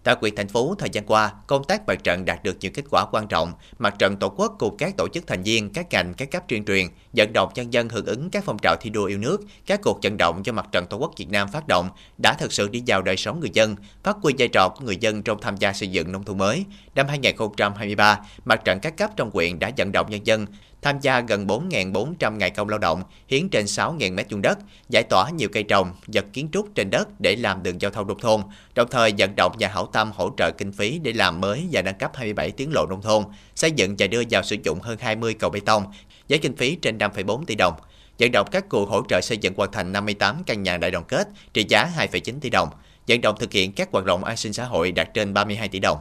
Tại 0.03 0.15
quyền 0.21 0.35
thành 0.35 0.47
phố 0.47 0.75
thời 0.79 0.89
gian 0.89 1.05
qua, 1.05 1.31
công 1.47 1.63
tác 1.63 1.87
mặt 1.87 2.03
trận 2.03 2.25
đạt 2.25 2.43
được 2.43 2.57
những 2.59 2.73
kết 2.73 2.85
quả 2.91 3.05
quan 3.11 3.27
trọng. 3.27 3.53
Mặt 3.79 3.95
trận 3.99 4.17
Tổ 4.17 4.29
quốc 4.29 4.55
cùng 4.59 4.77
các 4.77 4.97
tổ 4.97 5.07
chức 5.07 5.27
thành 5.27 5.43
viên, 5.43 5.73
các 5.73 5.87
ngành, 5.91 6.13
các 6.13 6.31
cấp 6.31 6.43
tuyên 6.47 6.65
truyền, 6.65 6.87
vận 7.13 7.33
động 7.33 7.51
nhân 7.55 7.73
dân 7.73 7.89
hưởng 7.89 8.05
ứng 8.05 8.29
các 8.29 8.43
phong 8.45 8.57
trào 8.61 8.75
thi 8.81 8.89
đua 8.89 9.05
yêu 9.05 9.17
nước, 9.17 9.41
các 9.65 9.79
cuộc 9.83 9.99
vận 10.03 10.17
động 10.17 10.45
do 10.45 10.53
Mặt 10.53 10.65
trận 10.71 10.85
Tổ 10.89 10.97
quốc 10.97 11.11
Việt 11.17 11.29
Nam 11.29 11.47
phát 11.51 11.67
động 11.67 11.89
đã 12.23 12.33
thực 12.39 12.53
sự 12.53 12.67
đi 12.67 12.83
vào 12.87 13.01
đời 13.01 13.17
sống 13.17 13.39
người 13.39 13.51
dân, 13.53 13.75
phát 14.03 14.17
huy 14.21 14.33
vai 14.37 14.47
trò 14.47 14.69
của 14.69 14.85
người 14.85 14.97
dân 14.97 15.23
trong 15.23 15.41
tham 15.41 15.57
gia 15.57 15.73
xây 15.73 15.87
dựng 15.87 16.11
nông 16.11 16.23
thôn 16.23 16.37
mới. 16.37 16.65
Năm 16.95 17.07
2023, 17.07 18.19
mặt 18.45 18.61
trận 18.65 18.79
các 18.79 18.97
cấp 18.97 19.11
trong 19.15 19.31
quyện 19.31 19.59
đã 19.59 19.71
vận 19.77 19.91
động 19.91 20.09
nhân 20.09 20.27
dân 20.27 20.45
tham 20.81 20.99
gia 20.99 21.19
gần 21.19 21.47
4.400 21.47 22.37
ngày 22.37 22.49
công 22.49 22.69
lao 22.69 22.79
động, 22.79 23.03
hiến 23.27 23.49
trên 23.49 23.65
6.000 23.65 24.13
mét 24.13 24.31
vuông 24.31 24.41
đất, 24.41 24.59
giải 24.89 25.03
tỏa 25.09 25.29
nhiều 25.29 25.49
cây 25.53 25.63
trồng, 25.63 25.91
vật 26.07 26.25
kiến 26.33 26.49
trúc 26.53 26.75
trên 26.75 26.89
đất 26.89 27.19
để 27.19 27.35
làm 27.35 27.63
đường 27.63 27.81
giao 27.81 27.91
thông 27.91 28.07
nông 28.07 28.19
thôn, 28.19 28.41
đồng 28.75 28.87
thời 28.91 29.13
vận 29.17 29.35
động 29.35 29.51
nhà 29.57 29.67
hảo 29.67 29.85
tâm 29.85 30.11
hỗ 30.15 30.31
trợ 30.37 30.51
kinh 30.51 30.71
phí 30.71 30.99
để 30.99 31.13
làm 31.13 31.41
mới 31.41 31.67
và 31.71 31.81
nâng 31.81 31.97
cấp 31.97 32.11
27 32.15 32.51
tuyến 32.51 32.69
lộ 32.71 32.85
nông 32.89 33.01
thôn, 33.01 33.23
xây 33.55 33.71
dựng 33.71 33.95
và 33.99 34.07
đưa 34.07 34.21
vào 34.29 34.43
sử 34.43 34.55
dụng 34.63 34.79
hơn 34.79 34.97
20 35.01 35.33
cầu 35.33 35.49
bê 35.49 35.59
tông, 35.59 35.83
với 36.29 36.39
kinh 36.39 36.55
phí 36.55 36.75
trên 36.75 36.97
5,4 36.97 37.45
tỷ 37.45 37.55
đồng. 37.55 37.73
Vận 38.19 38.31
động 38.31 38.47
các 38.51 38.69
cuộc 38.69 38.89
hỗ 38.89 39.01
trợ 39.09 39.21
xây 39.21 39.37
dựng 39.37 39.53
hoàn 39.57 39.71
thành 39.71 39.91
58 39.91 40.43
căn 40.45 40.63
nhà 40.63 40.77
đại 40.77 40.91
đoàn 40.91 41.05
kết 41.07 41.27
trị 41.53 41.65
giá 41.69 41.89
2,9 41.97 42.39
tỷ 42.41 42.49
đồng. 42.49 42.69
Vận 43.07 43.21
động 43.21 43.35
thực 43.39 43.51
hiện 43.51 43.71
các 43.71 43.89
hoạt 43.91 44.05
động 44.05 44.23
an 44.23 44.37
sinh 44.37 44.53
xã 44.53 44.65
hội 44.65 44.91
đạt 44.91 45.13
trên 45.13 45.33
32 45.33 45.67
tỷ 45.67 45.79
đồng. 45.79 45.97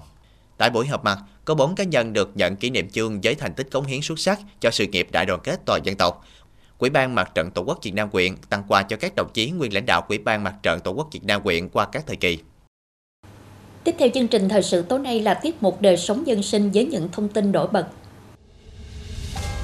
Tại 0.59 0.71
buổi 0.71 0.87
họp 0.87 1.05
mặt, 1.05 1.19
có 1.45 1.55
4 1.55 1.75
cá 1.75 1.85
nhân 1.85 2.13
được 2.13 2.31
nhận 2.35 2.57
kỷ 2.57 2.71
niệm 2.71 2.91
chương 2.91 3.21
với 3.21 3.35
thành 3.35 3.55
tích 3.55 3.71
cống 3.71 3.85
hiến 3.85 4.03
xuất 4.03 4.19
sắc 4.19 4.41
cho 4.61 4.71
sự 4.71 4.87
nghiệp 4.87 5.09
đại 5.13 5.27
đoàn 5.27 5.41
kết 5.45 5.61
toàn 5.65 5.81
dân 5.85 5.97
tộc. 5.97 6.25
Quỹ 6.79 6.91
ban 6.91 7.15
Mặt 7.15 7.31
trận 7.35 7.51
Tổ 7.51 7.63
quốc 7.63 7.79
Việt 7.83 7.95
Nam 7.95 8.11
quyện 8.11 8.37
tặng 8.49 8.65
quà 8.69 8.83
cho 8.83 8.97
các 8.97 9.15
đồng 9.15 9.29
chí 9.35 9.51
nguyên 9.51 9.75
lãnh 9.75 9.87
đạo 9.87 10.03
Quỹ 10.09 10.19
ban 10.19 10.45
Mặt 10.45 10.55
trận 10.63 10.81
Tổ 10.81 10.91
quốc 10.91 11.09
Việt 11.13 11.25
Nam 11.25 11.43
quyện 11.43 11.69
qua 11.69 11.87
các 11.93 12.05
thời 12.07 12.17
kỳ. 12.17 12.39
Tiếp 13.85 13.95
theo 13.99 14.09
chương 14.15 14.29
trình 14.29 14.49
thời 14.49 14.63
sự 14.63 14.83
tối 14.83 14.99
nay 14.99 15.21
là 15.21 15.35
tiết 15.35 15.63
mục 15.63 15.81
đời 15.81 15.97
sống 15.97 16.27
dân 16.27 16.43
sinh 16.43 16.71
với 16.71 16.87
những 16.87 17.09
thông 17.13 17.29
tin 17.29 17.53
nổi 17.53 17.69
bật. 17.73 17.87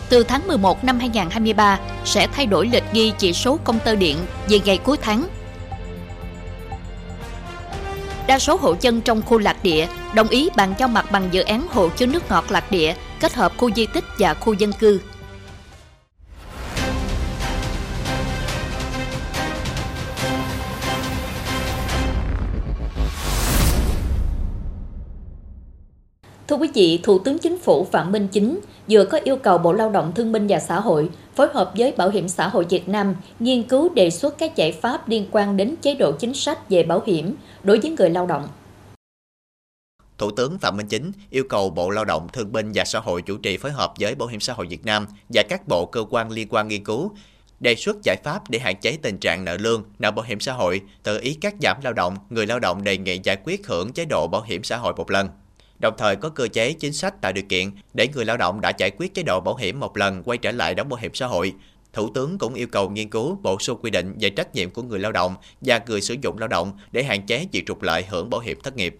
Từ 0.09 0.23
tháng 0.23 0.47
11 0.49 0.85
năm 0.85 0.99
2023 0.99 1.81
sẽ 2.05 2.27
thay 2.33 2.47
đổi 2.47 2.69
lịch 2.73 2.85
ghi 2.93 3.13
chỉ 3.19 3.33
số 3.33 3.59
công 3.65 3.79
tơ 3.85 3.95
điện 3.95 4.17
về 4.49 4.59
ngày 4.65 4.79
cuối 4.79 4.97
tháng 5.03 5.29
Đa 8.29 8.39
số 8.39 8.57
hộ 8.57 8.75
dân 8.81 9.01
trong 9.01 9.23
khu 9.23 9.39
lạc 9.39 9.57
địa 9.63 9.87
đồng 10.15 10.29
ý 10.29 10.49
bàn 10.57 10.75
giao 10.79 10.89
mặt 10.89 11.07
bằng 11.13 11.29
dự 11.31 11.43
án 11.43 11.67
hồ 11.71 11.89
chứa 11.97 12.07
nước 12.07 12.23
ngọt 12.31 12.45
lạc 12.51 12.71
địa 12.71 12.95
kết 13.21 13.35
hợp 13.35 13.53
khu 13.57 13.71
di 13.71 13.87
tích 13.87 14.05
và 14.19 14.35
khu 14.35 14.53
dân 14.53 14.73
cư. 14.73 15.01
Thưa 26.49 26.57
quý 26.57 26.69
vị, 26.75 27.01
Thủ 27.03 27.19
tướng 27.19 27.39
Chính 27.39 27.59
phủ 27.59 27.87
Phạm 27.93 28.13
Minh 28.13 28.29
Chính 28.33 28.61
vừa 28.89 29.05
có 29.05 29.21
yêu 29.25 29.37
cầu 29.37 29.59
Bộ 29.59 29.73
Lao 29.73 29.91
động 29.91 30.13
Thương 30.15 30.33
binh 30.33 30.47
và 30.47 30.61
Xã 30.61 30.81
hội 30.81 31.11
phối 31.37 31.49
hợp 31.55 31.73
với 31.77 31.93
Bảo 31.93 32.11
hiểm 32.11 32.29
xã 32.29 32.49
hội 32.49 32.67
Việt 32.71 32.89
Nam 32.89 33.15
nghiên 33.41 33.63
cứu 33.63 33.95
đề 33.95 34.11
xuất 34.11 34.39
các 34.39 34.57
giải 34.57 34.73
pháp 34.73 35.09
liên 35.09 35.27
quan 35.31 35.57
đến 35.57 35.75
chế 35.83 35.95
độ 35.95 36.13
chính 36.13 36.35
sách 36.35 36.71
về 36.71 36.83
bảo 36.83 37.03
hiểm 37.07 37.35
đối 37.63 37.79
với 37.79 37.91
người 37.91 38.11
lao 38.11 38.27
động. 38.27 38.49
Thủ 40.19 40.31
tướng 40.31 40.59
Phạm 40.59 40.77
Minh 40.77 40.89
Chính 40.89 41.13
yêu 41.31 41.45
cầu 41.49 41.71
Bộ 41.71 41.91
Lao 41.91 42.05
động 42.05 42.29
Thương 42.33 42.53
binh 42.53 42.73
và 42.75 42.85
Xã 42.85 42.99
hội 42.99 43.23
chủ 43.23 43.37
trì 43.37 43.57
phối 43.57 43.73
hợp 43.73 43.93
với 44.01 44.15
Bảo 44.15 44.29
hiểm 44.29 44.41
xã 44.41 44.53
hội 44.53 44.67
Việt 44.67 44.87
Nam 44.87 45.07
và 45.29 45.43
các 45.49 45.69
bộ 45.69 45.87
cơ 45.87 46.05
quan 46.11 46.31
liên 46.31 46.49
quan 46.51 46.69
nghiên 46.69 46.85
cứu 46.85 47.13
đề 47.61 47.75
xuất 47.75 47.97
giải 48.05 48.17
pháp 48.25 48.51
để 48.51 48.59
hạn 48.59 48.77
chế 48.81 48.99
tình 49.03 49.19
trạng 49.19 49.45
nợ 49.45 49.57
lương, 49.57 49.85
nợ 49.99 50.11
bảo 50.11 50.25
hiểm 50.25 50.41
xã 50.41 50.53
hội, 50.53 50.81
tự 51.03 51.21
ý 51.21 51.35
cắt 51.35 51.55
giảm 51.63 51.77
lao 51.83 51.93
động, 51.93 52.17
người 52.31 52.47
lao 52.47 52.61
động 52.61 52.85
đề 52.85 52.99
nghị 52.99 53.21
giải 53.25 53.37
quyết 53.45 53.67
hưởng 53.67 53.93
chế 53.93 54.05
độ 54.05 54.27
bảo 54.27 54.43
hiểm 54.43 54.65
xã 54.65 54.77
hội 54.77 54.93
một 54.97 55.11
lần 55.11 55.29
đồng 55.79 55.95
thời 55.99 56.17
có 56.17 56.29
cơ 56.29 56.49
chế 56.53 56.73
chính 56.73 56.93
sách 56.93 57.21
tạo 57.21 57.33
điều 57.33 57.45
kiện 57.49 57.71
để 57.95 58.09
người 58.15 58.25
lao 58.25 58.37
động 58.37 58.61
đã 58.61 58.73
giải 58.79 58.91
quyết 58.91 59.15
chế 59.15 59.23
độ 59.23 59.41
bảo 59.41 59.57
hiểm 59.57 59.81
một 59.81 59.97
lần 59.97 60.23
quay 60.23 60.39
trở 60.39 60.53
lại 60.53 60.75
đóng 60.75 60.89
bảo 60.89 60.99
hiểm 61.01 61.15
xã 61.15 61.27
hội. 61.27 61.53
Thủ 61.93 62.09
tướng 62.15 62.39
cũng 62.39 62.55
yêu 62.55 62.67
cầu 62.67 62.91
nghiên 62.91 63.11
cứu 63.11 63.39
bổ 63.43 63.59
sung 63.59 63.79
quy 63.83 63.91
định 63.91 64.17
về 64.21 64.31
trách 64.31 64.55
nhiệm 64.55 64.71
của 64.71 64.83
người 64.83 64.99
lao 64.99 65.13
động 65.13 65.35
và 65.61 65.81
người 65.87 66.01
sử 66.01 66.17
dụng 66.23 66.39
lao 66.39 66.49
động 66.49 66.73
để 66.93 67.03
hạn 67.03 67.27
chế 67.27 67.47
việc 67.53 67.67
trục 67.67 67.83
lợi 67.83 68.05
hưởng 68.09 68.31
bảo 68.31 68.41
hiểm 68.41 68.59
thất 68.63 68.77
nghiệp. 68.77 68.97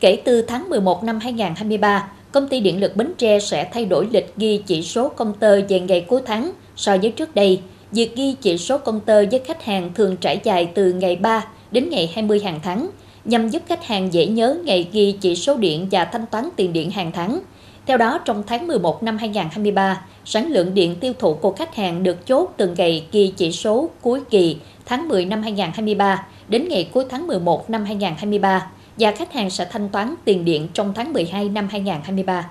Kể 0.00 0.22
từ 0.24 0.42
tháng 0.42 0.68
11 0.70 1.04
năm 1.04 1.18
2023, 1.20 2.12
công 2.32 2.48
ty 2.48 2.60
điện 2.60 2.80
lực 2.80 2.96
Bến 2.96 3.12
Tre 3.18 3.40
sẽ 3.40 3.70
thay 3.72 3.84
đổi 3.84 4.08
lịch 4.10 4.32
ghi 4.36 4.62
chỉ 4.66 4.82
số 4.82 5.08
công 5.08 5.34
tơ 5.34 5.60
về 5.68 5.80
ngày 5.80 6.04
cuối 6.08 6.20
tháng 6.26 6.52
so 6.76 6.96
với 6.96 7.10
trước 7.10 7.34
đây. 7.34 7.60
Việc 7.92 8.16
ghi 8.16 8.36
chỉ 8.40 8.58
số 8.58 8.78
công 8.78 9.00
tơ 9.00 9.24
với 9.30 9.40
khách 9.46 9.64
hàng 9.64 9.94
thường 9.94 10.16
trải 10.16 10.40
dài 10.44 10.70
từ 10.74 10.92
ngày 10.92 11.16
3 11.16 11.44
đến 11.70 11.90
ngày 11.90 12.12
20 12.14 12.40
hàng 12.40 12.60
tháng, 12.62 12.90
nhằm 13.24 13.48
giúp 13.48 13.62
khách 13.66 13.86
hàng 13.86 14.12
dễ 14.12 14.26
nhớ 14.26 14.56
ngày 14.64 14.88
ghi 14.92 15.14
chỉ 15.20 15.36
số 15.36 15.56
điện 15.56 15.88
và 15.90 16.04
thanh 16.04 16.26
toán 16.26 16.48
tiền 16.56 16.72
điện 16.72 16.90
hàng 16.90 17.12
tháng. 17.12 17.40
Theo 17.86 17.96
đó, 17.96 18.18
trong 18.24 18.42
tháng 18.46 18.66
11 18.66 19.02
năm 19.02 19.18
2023, 19.18 20.04
sản 20.24 20.46
lượng 20.48 20.74
điện 20.74 20.96
tiêu 21.00 21.12
thụ 21.18 21.34
của 21.34 21.52
khách 21.52 21.76
hàng 21.76 22.02
được 22.02 22.26
chốt 22.26 22.54
từng 22.56 22.74
ngày 22.78 23.04
ghi 23.12 23.32
chỉ 23.36 23.52
số 23.52 23.90
cuối 24.00 24.20
kỳ 24.30 24.56
tháng 24.86 25.08
10 25.08 25.24
năm 25.24 25.42
2023 25.42 26.26
đến 26.48 26.68
ngày 26.68 26.88
cuối 26.92 27.04
tháng 27.08 27.26
11 27.26 27.70
năm 27.70 27.84
2023 27.84 28.70
và 28.96 29.12
khách 29.12 29.32
hàng 29.32 29.50
sẽ 29.50 29.66
thanh 29.70 29.88
toán 29.88 30.14
tiền 30.24 30.44
điện 30.44 30.68
trong 30.74 30.92
tháng 30.94 31.12
12 31.12 31.48
năm 31.48 31.68
2023. 31.70 32.50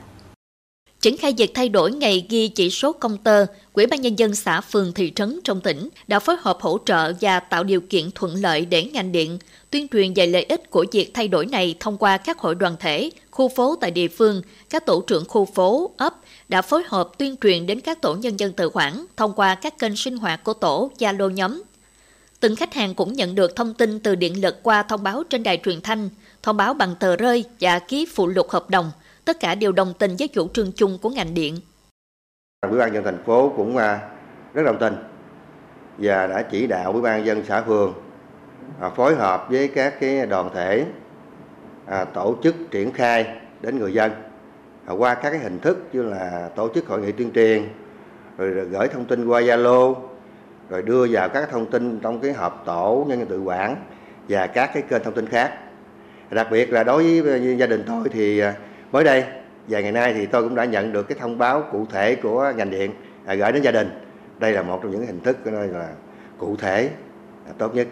Triển 1.02 1.18
khai 1.18 1.34
việc 1.38 1.52
thay 1.54 1.70
đổi 1.70 1.92
ngày 1.92 2.26
ghi 2.30 2.48
chỉ 2.48 2.70
số 2.70 2.94
công 2.94 3.18
tơ, 3.18 3.46
Quỹ 3.74 3.86
ban 3.86 4.02
nhân 4.02 4.20
dân 4.20 4.36
xã 4.36 4.62
phường 4.62 4.94
thị 4.94 5.12
trấn 5.16 5.40
trong 5.44 5.62
tỉnh 5.62 5.90
đã 6.08 6.20
phối 6.20 6.36
hợp 6.40 6.58
hỗ 6.62 6.78
trợ 6.86 7.14
và 7.22 7.40
tạo 7.40 7.64
điều 7.64 7.82
kiện 7.82 8.12
thuận 8.16 8.36
lợi 8.36 8.66
để 8.66 8.84
ngành 8.84 9.12
điện 9.12 9.40
tuyên 9.72 9.88
truyền 9.88 10.14
về 10.14 10.28
lợi 10.28 10.44
ích 10.44 10.70
của 10.70 10.86
việc 10.92 11.14
thay 11.14 11.28
đổi 11.28 11.46
này 11.46 11.76
thông 11.80 11.98
qua 11.98 12.18
các 12.18 12.40
hội 12.40 12.56
đoàn 12.56 12.76
thể, 12.80 13.10
khu 13.32 13.50
phố 13.50 13.76
tại 13.82 13.92
địa 13.92 14.08
phương, 14.08 14.42
các 14.70 14.86
tổ 14.86 15.02
trưởng 15.08 15.26
khu 15.28 15.46
phố, 15.46 15.92
ấp 15.98 16.14
đã 16.50 16.62
phối 16.62 16.84
hợp 16.88 17.10
tuyên 17.18 17.36
truyền 17.42 17.66
đến 17.66 17.80
các 17.80 18.02
tổ 18.02 18.16
nhân 18.16 18.40
dân 18.40 18.54
tự 18.54 18.70
quản 18.74 19.06
thông 19.18 19.34
qua 19.34 19.56
các 19.56 19.80
kênh 19.80 19.96
sinh 19.96 20.18
hoạt 20.18 20.44
của 20.44 20.54
tổ, 20.54 20.92
Zalo 21.00 21.30
nhóm. 21.30 21.64
Từng 22.40 22.56
khách 22.56 22.74
hàng 22.74 22.96
cũng 22.96 23.14
nhận 23.14 23.36
được 23.36 23.56
thông 23.56 23.74
tin 23.74 24.00
từ 24.00 24.16
điện 24.16 24.42
lực 24.42 24.64
qua 24.64 24.84
thông 24.84 25.04
báo 25.04 25.24
trên 25.24 25.44
đài 25.44 25.60
truyền 25.66 25.82
thanh, 25.82 26.10
thông 26.44 26.58
báo 26.58 26.74
bằng 26.74 26.96
tờ 27.00 27.16
rơi 27.16 27.44
và 27.60 27.80
ký 27.80 28.06
phụ 28.14 28.28
lục 28.28 28.50
hợp 28.50 28.70
đồng. 28.70 28.92
Tất 29.30 29.40
cả 29.40 29.56
đều 29.56 29.72
đồng 29.72 29.94
tình 30.00 30.16
với 30.20 30.28
chủ 30.28 30.48
trương 30.54 30.72
chung 30.72 30.98
của 31.02 31.10
ngành 31.10 31.34
điện. 31.34 31.58
Ủy 32.68 32.80
ban 32.80 32.94
dân 32.94 33.04
thành 33.04 33.24
phố 33.26 33.54
cũng 33.58 33.78
à, 33.78 34.00
rất 34.54 34.64
đồng 34.66 34.78
tình 34.80 34.96
và 35.98 36.28
đã 36.28 36.42
chỉ 36.42 36.68
đạo 36.68 36.92
Ủy 36.92 37.02
ban 37.02 37.26
dân 37.26 37.46
xã 37.46 37.62
phường 37.62 37.94
à, 38.82 38.90
phối 38.90 39.16
hợp 39.16 39.48
với 39.50 39.68
các 39.68 39.94
cái 40.00 40.26
đoàn 40.26 40.50
thể 40.54 40.86
à, 41.86 42.06
tổ 42.06 42.36
chức 42.44 42.56
triển 42.72 42.92
khai 42.92 43.28
đến 43.62 43.80
người 43.80 43.94
dân 43.94 44.12
qua 44.98 45.16
các 45.16 45.30
cái 45.30 45.40
hình 45.40 45.60
thức 45.60 45.78
như 45.94 46.04
là 46.04 46.50
tổ 46.56 46.70
chức 46.76 46.88
hội 46.88 47.02
nghị 47.02 47.12
tuyên 47.12 47.32
truyền 47.32 47.70
rồi, 48.38 48.52
gửi 48.52 48.88
thông 48.88 49.06
tin 49.06 49.28
qua 49.28 49.42
Zalo 49.42 49.96
rồi 50.70 50.82
đưa 50.82 51.08
vào 51.12 51.30
các 51.30 51.50
thông 51.52 51.72
tin 51.72 52.00
trong 52.00 52.20
cái 52.20 52.34
họp 52.34 52.64
tổ 52.66 53.06
nhân 53.10 53.26
tự 53.30 53.42
quản 53.42 53.76
và 54.30 54.48
các 54.48 54.72
cái 54.74 54.84
kênh 54.90 55.04
thông 55.04 55.14
tin 55.14 55.28
khác 55.28 55.54
đặc 56.30 56.48
biệt 56.52 56.74
là 56.74 56.84
đối 56.84 57.22
với 57.22 57.58
gia 57.58 57.68
đình 57.68 57.84
tôi 57.88 58.10
thì 58.12 58.42
mới 58.92 59.04
đây 59.04 59.24
vài 59.68 59.84
ngày 59.84 59.92
nay 59.92 60.14
thì 60.14 60.26
tôi 60.26 60.44
cũng 60.44 60.56
đã 60.56 60.66
nhận 60.66 60.94
được 60.94 61.04
cái 61.04 61.18
thông 61.22 61.38
báo 61.38 61.64
cụ 61.72 61.86
thể 61.92 62.16
của 62.16 62.54
ngành 62.56 62.70
điện 62.70 62.92
à, 63.26 63.34
gửi 63.34 63.52
đến 63.52 63.62
gia 63.62 63.72
đình 63.72 63.90
đây 64.40 64.54
là 64.54 64.62
một 64.62 64.80
trong 64.84 64.92
những 64.92 65.06
hình 65.06 65.20
thức 65.22 65.38
là 65.46 65.90
cụ 66.38 66.56
thể 66.56 66.90
là 67.46 67.54
tốt 67.58 67.76
nhất 67.76 67.88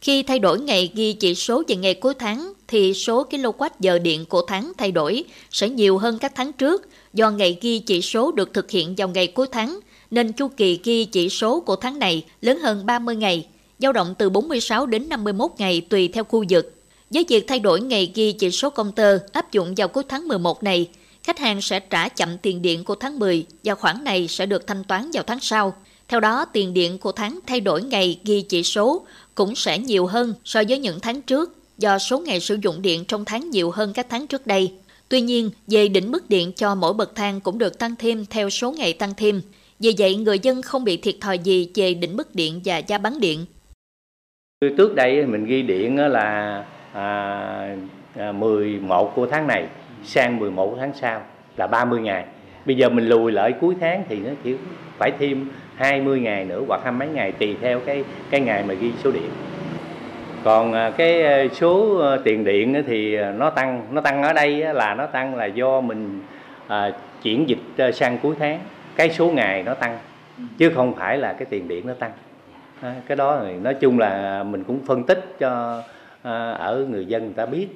khi 0.00 0.22
thay 0.22 0.38
đổi 0.38 0.60
ngày 0.60 0.92
ghi 0.94 1.12
chỉ 1.12 1.34
số 1.34 1.62
về 1.68 1.76
ngày 1.76 1.94
cuối 1.94 2.14
tháng 2.18 2.52
thì 2.68 2.94
số 2.94 3.26
kWh 3.30 3.68
giờ 3.80 3.98
điện 3.98 4.24
của 4.24 4.42
tháng 4.46 4.72
thay 4.78 4.92
đổi 4.92 5.24
sẽ 5.50 5.68
nhiều 5.68 5.98
hơn 5.98 6.18
các 6.18 6.32
tháng 6.34 6.52
trước 6.52 6.88
do 7.12 7.30
ngày 7.30 7.58
ghi 7.60 7.78
chỉ 7.78 8.02
số 8.02 8.32
được 8.32 8.54
thực 8.54 8.70
hiện 8.70 8.94
vào 8.98 9.08
ngày 9.08 9.26
cuối 9.26 9.46
tháng 9.52 9.80
nên 10.10 10.32
chu 10.32 10.48
kỳ 10.48 10.80
ghi 10.84 11.04
chỉ 11.04 11.28
số 11.28 11.60
của 11.60 11.76
tháng 11.76 11.98
này 11.98 12.24
lớn 12.40 12.58
hơn 12.58 12.86
30 12.86 13.16
ngày, 13.16 13.48
dao 13.78 13.92
động 13.92 14.14
từ 14.18 14.30
46 14.30 14.86
đến 14.86 15.08
51 15.08 15.50
ngày 15.58 15.86
tùy 15.90 16.08
theo 16.08 16.24
khu 16.24 16.44
vực. 16.48 16.83
Với 17.14 17.24
việc 17.28 17.46
thay 17.48 17.58
đổi 17.58 17.80
ngày 17.80 18.12
ghi 18.14 18.32
chỉ 18.32 18.50
số 18.50 18.70
công 18.70 18.92
tơ 18.92 19.18
áp 19.32 19.52
dụng 19.52 19.74
vào 19.76 19.88
cuối 19.88 20.04
tháng 20.08 20.28
11 20.28 20.62
này, 20.62 20.88
khách 21.22 21.38
hàng 21.38 21.60
sẽ 21.60 21.80
trả 21.80 22.08
chậm 22.08 22.38
tiền 22.42 22.62
điện 22.62 22.84
của 22.84 22.94
tháng 22.94 23.18
10 23.18 23.46
và 23.64 23.74
khoản 23.74 24.04
này 24.04 24.28
sẽ 24.28 24.46
được 24.46 24.66
thanh 24.66 24.84
toán 24.84 25.10
vào 25.12 25.24
tháng 25.26 25.40
sau. 25.40 25.74
Theo 26.08 26.20
đó, 26.20 26.44
tiền 26.44 26.74
điện 26.74 26.98
của 26.98 27.12
tháng 27.12 27.38
thay 27.46 27.60
đổi 27.60 27.82
ngày 27.82 28.20
ghi 28.24 28.42
chỉ 28.42 28.62
số 28.62 29.06
cũng 29.34 29.54
sẽ 29.54 29.78
nhiều 29.78 30.06
hơn 30.06 30.34
so 30.44 30.62
với 30.68 30.78
những 30.78 31.00
tháng 31.00 31.22
trước 31.22 31.56
do 31.78 31.98
số 31.98 32.18
ngày 32.18 32.40
sử 32.40 32.58
dụng 32.62 32.82
điện 32.82 33.04
trong 33.04 33.24
tháng 33.24 33.50
nhiều 33.50 33.70
hơn 33.70 33.92
các 33.92 34.06
tháng 34.10 34.26
trước 34.26 34.46
đây. 34.46 34.72
Tuy 35.08 35.20
nhiên, 35.20 35.50
về 35.66 35.88
đỉnh 35.88 36.10
mức 36.10 36.30
điện 36.30 36.52
cho 36.52 36.74
mỗi 36.74 36.92
bậc 36.94 37.14
thang 37.14 37.40
cũng 37.40 37.58
được 37.58 37.78
tăng 37.78 37.96
thêm 37.96 38.26
theo 38.30 38.50
số 38.50 38.72
ngày 38.72 38.92
tăng 38.92 39.14
thêm. 39.16 39.42
Vì 39.80 39.94
vậy, 39.98 40.16
người 40.16 40.38
dân 40.38 40.62
không 40.62 40.84
bị 40.84 40.96
thiệt 40.96 41.16
thòi 41.20 41.38
gì 41.38 41.70
về 41.74 41.94
đỉnh 41.94 42.16
mức 42.16 42.34
điện 42.34 42.60
và 42.64 42.78
giá 42.78 42.98
bán 42.98 43.20
điện. 43.20 43.46
Trước 44.60 44.94
đây 44.94 45.26
mình 45.26 45.46
ghi 45.46 45.62
điện 45.62 45.96
là 45.96 46.64
à, 46.94 47.76
à 48.18 48.32
11 48.32 49.12
của 49.14 49.26
tháng 49.26 49.46
này 49.46 49.66
sang 50.04 50.38
11 50.38 50.70
của 50.70 50.76
tháng 50.80 50.92
sau 50.94 51.20
là 51.56 51.66
30 51.66 52.00
ngày. 52.00 52.24
Bây 52.66 52.76
giờ 52.76 52.88
mình 52.88 53.08
lùi 53.08 53.32
lại 53.32 53.52
cuối 53.60 53.74
tháng 53.80 54.04
thì 54.08 54.20
nó 54.20 54.30
chỉ 54.44 54.56
phải 54.98 55.12
thêm 55.18 55.48
20 55.74 56.20
ngày 56.20 56.44
nữa 56.44 56.62
hoặc 56.68 56.80
hai 56.84 56.92
mấy 56.92 57.08
ngày 57.08 57.32
tùy 57.32 57.56
theo 57.60 57.80
cái 57.80 58.04
cái 58.30 58.40
ngày 58.40 58.64
mà 58.68 58.74
ghi 58.74 58.92
số 59.04 59.10
điện. 59.10 59.30
Còn 60.44 60.72
à, 60.72 60.90
cái 60.96 61.22
à, 61.22 61.44
số 61.52 62.02
tiền 62.24 62.44
điện 62.44 62.82
thì 62.86 63.16
nó 63.16 63.50
tăng 63.50 63.86
nó 63.90 64.00
tăng 64.00 64.22
ở 64.22 64.32
đây 64.32 64.56
là 64.74 64.94
nó 64.94 65.06
tăng 65.06 65.34
là 65.34 65.44
do 65.44 65.80
mình 65.80 66.20
à, 66.66 66.90
chuyển 67.22 67.48
dịch 67.48 67.92
sang 67.94 68.18
cuối 68.18 68.34
tháng. 68.38 68.58
Cái 68.96 69.10
số 69.10 69.30
ngày 69.30 69.62
nó 69.62 69.74
tăng 69.74 69.98
chứ 70.58 70.70
không 70.74 70.94
phải 70.94 71.18
là 71.18 71.32
cái 71.32 71.46
tiền 71.50 71.68
điện 71.68 71.86
nó 71.86 71.94
tăng. 71.94 72.10
Cái 73.06 73.16
đó 73.16 73.40
thì 73.46 73.54
nói 73.54 73.74
chung 73.74 73.98
là 73.98 74.42
mình 74.42 74.64
cũng 74.64 74.80
phân 74.86 75.04
tích 75.04 75.36
cho 75.38 75.82
Ờ, 76.24 76.52
ở 76.52 76.86
người 76.90 77.06
dân 77.06 77.24
người 77.24 77.34
ta 77.34 77.46
biết 77.46 77.68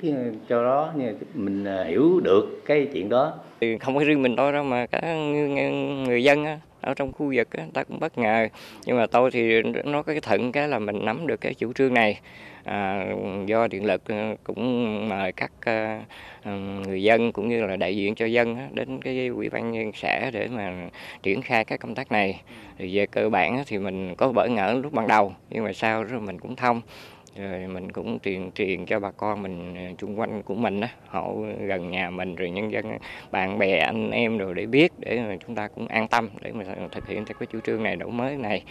cho 0.48 0.64
đó 0.64 0.92
mình 1.34 1.64
ờ, 1.64 1.84
hiểu 1.84 2.20
được 2.20 2.62
cái 2.66 2.88
chuyện 2.92 3.08
đó. 3.08 3.34
Không 3.80 3.96
phải 3.96 4.04
riêng 4.04 4.22
mình 4.22 4.36
tôi 4.36 4.52
đâu 4.52 4.64
mà 4.64 4.86
cả 4.86 5.14
người 6.06 6.24
dân 6.24 6.44
ở 6.80 6.94
trong 6.94 7.12
khu 7.12 7.32
vực 7.36 7.48
người 7.56 7.66
ta 7.74 7.84
cũng 7.84 8.00
bất 8.00 8.18
ngờ. 8.18 8.48
Nhưng 8.84 8.96
mà 8.96 9.06
tôi 9.06 9.30
thì 9.30 9.62
nó 9.62 10.02
có 10.02 10.12
cái 10.12 10.20
thận 10.20 10.52
cái 10.52 10.68
là 10.68 10.78
mình 10.78 10.98
nắm 11.04 11.26
được 11.26 11.40
cái 11.40 11.54
chủ 11.54 11.72
trương 11.72 11.94
này. 11.94 12.20
À, 12.64 13.06
do 13.46 13.66
điện 13.66 13.84
lực 13.84 14.02
ờ, 14.08 14.34
cũng 14.44 15.08
mời 15.08 15.32
các 15.32 15.52
người 16.86 17.02
dân 17.02 17.32
cũng 17.32 17.48
như 17.48 17.66
là 17.66 17.76
đại 17.76 17.96
diện 17.96 18.14
cho 18.14 18.26
dân 18.26 18.56
đến 18.72 19.02
cái 19.02 19.26
ủy 19.26 19.48
ban 19.48 19.72
nhân 19.72 19.92
xã 19.94 20.30
để 20.32 20.48
mà 20.48 20.88
triển 21.22 21.42
khai 21.42 21.64
các 21.64 21.80
công 21.80 21.94
tác 21.94 22.12
này. 22.12 22.40
Thì 22.78 22.96
về 22.96 23.06
cơ 23.06 23.28
bản 23.28 23.62
thì 23.66 23.78
mình 23.78 24.14
có 24.14 24.32
bỡ 24.32 24.48
ngỡ 24.48 24.72
lúc 24.82 24.92
ban 24.92 25.08
đầu 25.08 25.34
nhưng 25.50 25.64
mà 25.64 25.72
sau 25.72 26.04
rồi 26.04 26.20
mình 26.20 26.38
cũng 26.38 26.56
thông 26.56 26.80
rồi 27.38 27.66
mình 27.66 27.92
cũng 27.92 28.18
truyền 28.24 28.50
truyền 28.54 28.86
cho 28.86 29.00
bà 29.00 29.10
con 29.10 29.42
mình 29.42 29.74
à, 29.76 29.92
chung 29.98 30.20
quanh 30.20 30.42
của 30.42 30.54
mình 30.54 30.80
á 30.80 30.88
họ 31.06 31.32
gần 31.68 31.90
nhà 31.90 32.10
mình 32.10 32.34
rồi 32.34 32.50
nhân 32.50 32.72
dân 32.72 32.98
bạn 33.30 33.58
bè 33.58 33.78
anh 33.78 34.10
em 34.10 34.38
rồi 34.38 34.54
để 34.54 34.66
biết 34.66 34.92
để 34.98 35.20
mà 35.28 35.36
chúng 35.46 35.56
ta 35.56 35.68
cũng 35.68 35.86
an 35.86 36.08
tâm 36.08 36.28
để 36.40 36.52
mà 36.52 36.64
thực 36.92 37.08
hiện 37.08 37.24
theo 37.24 37.36
cái 37.40 37.46
chủ 37.52 37.58
trương 37.66 37.82
này 37.82 37.96
đổi 37.96 38.10
mới 38.10 38.36
này 38.36 38.64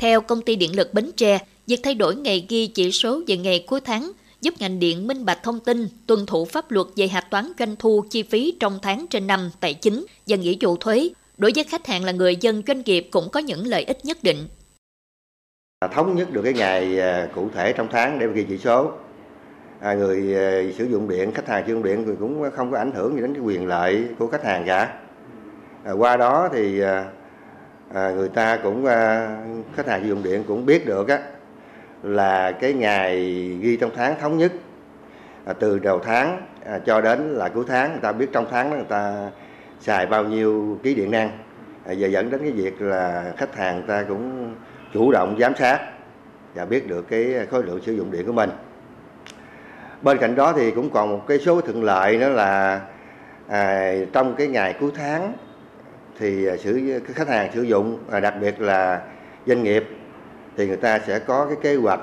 theo 0.00 0.20
công 0.20 0.42
ty 0.42 0.56
điện 0.56 0.76
lực 0.76 0.94
Bến 0.94 1.10
Tre, 1.16 1.38
việc 1.66 1.80
thay 1.82 1.94
đổi 1.94 2.16
ngày 2.16 2.46
ghi 2.48 2.66
chỉ 2.66 2.92
số 2.92 3.22
về 3.26 3.36
ngày 3.36 3.64
cuối 3.66 3.80
tháng 3.80 4.12
giúp 4.40 4.54
ngành 4.58 4.78
điện 4.78 5.06
minh 5.06 5.24
bạch 5.24 5.42
thông 5.42 5.60
tin, 5.60 5.88
tuân 6.06 6.26
thủ 6.26 6.44
pháp 6.44 6.70
luật 6.70 6.86
về 6.96 7.08
hạch 7.08 7.30
toán 7.30 7.52
doanh 7.58 7.76
thu 7.76 8.04
chi 8.10 8.22
phí 8.22 8.56
trong 8.60 8.78
tháng 8.82 9.06
trên 9.10 9.26
năm 9.26 9.50
tài 9.60 9.74
chính 9.74 10.06
và 10.26 10.36
nghĩa 10.36 10.54
vụ 10.60 10.76
thuế. 10.76 11.08
Đối 11.38 11.52
với 11.54 11.64
khách 11.64 11.86
hàng 11.86 12.04
là 12.04 12.12
người 12.12 12.36
dân 12.40 12.62
doanh 12.66 12.82
nghiệp 12.86 13.08
cũng 13.10 13.28
có 13.32 13.40
những 13.40 13.66
lợi 13.66 13.84
ích 13.84 14.04
nhất 14.04 14.18
định. 14.22 14.48
À, 15.84 15.88
thống 15.88 16.16
nhất 16.16 16.28
được 16.32 16.42
cái 16.42 16.52
ngày 16.52 17.00
à, 17.00 17.28
cụ 17.34 17.48
thể 17.54 17.72
trong 17.72 17.88
tháng 17.90 18.18
để 18.18 18.26
ghi 18.26 18.46
chỉ 18.48 18.58
số. 18.58 18.92
À, 19.80 19.94
người 19.94 20.36
à, 20.36 20.72
sử 20.78 20.84
dụng 20.84 21.08
điện, 21.08 21.32
khách 21.32 21.48
hàng 21.48 21.64
sử 21.66 21.72
dụng 21.72 21.82
điện 21.82 22.16
cũng 22.20 22.50
không 22.50 22.70
có 22.70 22.78
ảnh 22.78 22.92
hưởng 22.92 23.14
gì 23.14 23.20
đến 23.20 23.34
cái 23.34 23.42
quyền 23.42 23.66
lợi 23.66 24.08
của 24.18 24.26
khách 24.26 24.44
hàng 24.44 24.64
cả. 24.66 24.92
À, 25.84 25.92
qua 25.92 26.16
đó 26.16 26.48
thì 26.52 26.80
à, 26.80 28.10
người 28.10 28.28
ta 28.28 28.56
cũng 28.56 28.86
à, 28.86 29.28
khách 29.76 29.86
hàng 29.88 30.02
sử 30.02 30.08
dụng 30.08 30.22
điện 30.22 30.44
cũng 30.48 30.66
biết 30.66 30.86
được 30.86 31.08
á 31.08 31.18
là 32.02 32.52
cái 32.52 32.72
ngày 32.72 33.18
ghi 33.60 33.76
trong 33.76 33.90
tháng 33.96 34.20
thống 34.20 34.38
nhất 34.38 34.52
à, 35.44 35.52
từ 35.52 35.78
đầu 35.78 35.98
tháng 35.98 36.42
à, 36.64 36.78
cho 36.78 37.00
đến 37.00 37.34
là 37.34 37.48
cuối 37.48 37.64
tháng 37.68 37.90
người 37.90 38.00
ta 38.00 38.12
biết 38.12 38.28
trong 38.32 38.46
tháng 38.50 38.70
đó 38.70 38.76
người 38.76 38.86
ta 38.88 39.30
xài 39.80 40.06
bao 40.06 40.24
nhiêu 40.24 40.78
ký 40.82 40.94
điện 40.94 41.10
năng 41.10 41.28
à, 41.84 41.94
và 41.98 42.06
dẫn 42.08 42.30
đến 42.30 42.40
cái 42.40 42.50
việc 42.50 42.82
là 42.82 43.32
khách 43.36 43.56
hàng 43.56 43.76
người 43.76 43.88
ta 43.88 44.04
cũng 44.08 44.54
chủ 44.92 45.12
động 45.12 45.36
giám 45.40 45.54
sát 45.54 45.80
và 46.54 46.64
biết 46.64 46.88
được 46.88 47.08
cái 47.08 47.46
khối 47.50 47.62
lượng 47.62 47.80
sử 47.82 47.92
dụng 47.92 48.10
điện 48.10 48.26
của 48.26 48.32
mình 48.32 48.50
bên 50.02 50.18
cạnh 50.18 50.34
đó 50.34 50.52
thì 50.56 50.70
cũng 50.70 50.90
còn 50.90 51.10
một 51.10 51.26
cái 51.26 51.38
số 51.38 51.60
thuận 51.60 51.84
lợi 51.84 52.18
nữa 52.18 52.28
là 52.28 52.80
à, 53.48 53.92
trong 54.12 54.34
cái 54.34 54.46
ngày 54.46 54.74
cuối 54.80 54.90
tháng 54.94 55.32
thì 56.18 56.46
à, 56.46 56.56
sử 56.56 57.00
khách 57.04 57.28
hàng 57.28 57.50
sử 57.54 57.62
dụng 57.62 57.98
à, 58.10 58.20
đặc 58.20 58.34
biệt 58.40 58.60
là 58.60 59.02
doanh 59.46 59.62
nghiệp 59.62 59.84
thì 60.56 60.66
người 60.66 60.76
ta 60.76 60.98
sẽ 60.98 61.18
có 61.18 61.46
cái 61.46 61.56
kế 61.62 61.76
hoạch 61.76 62.00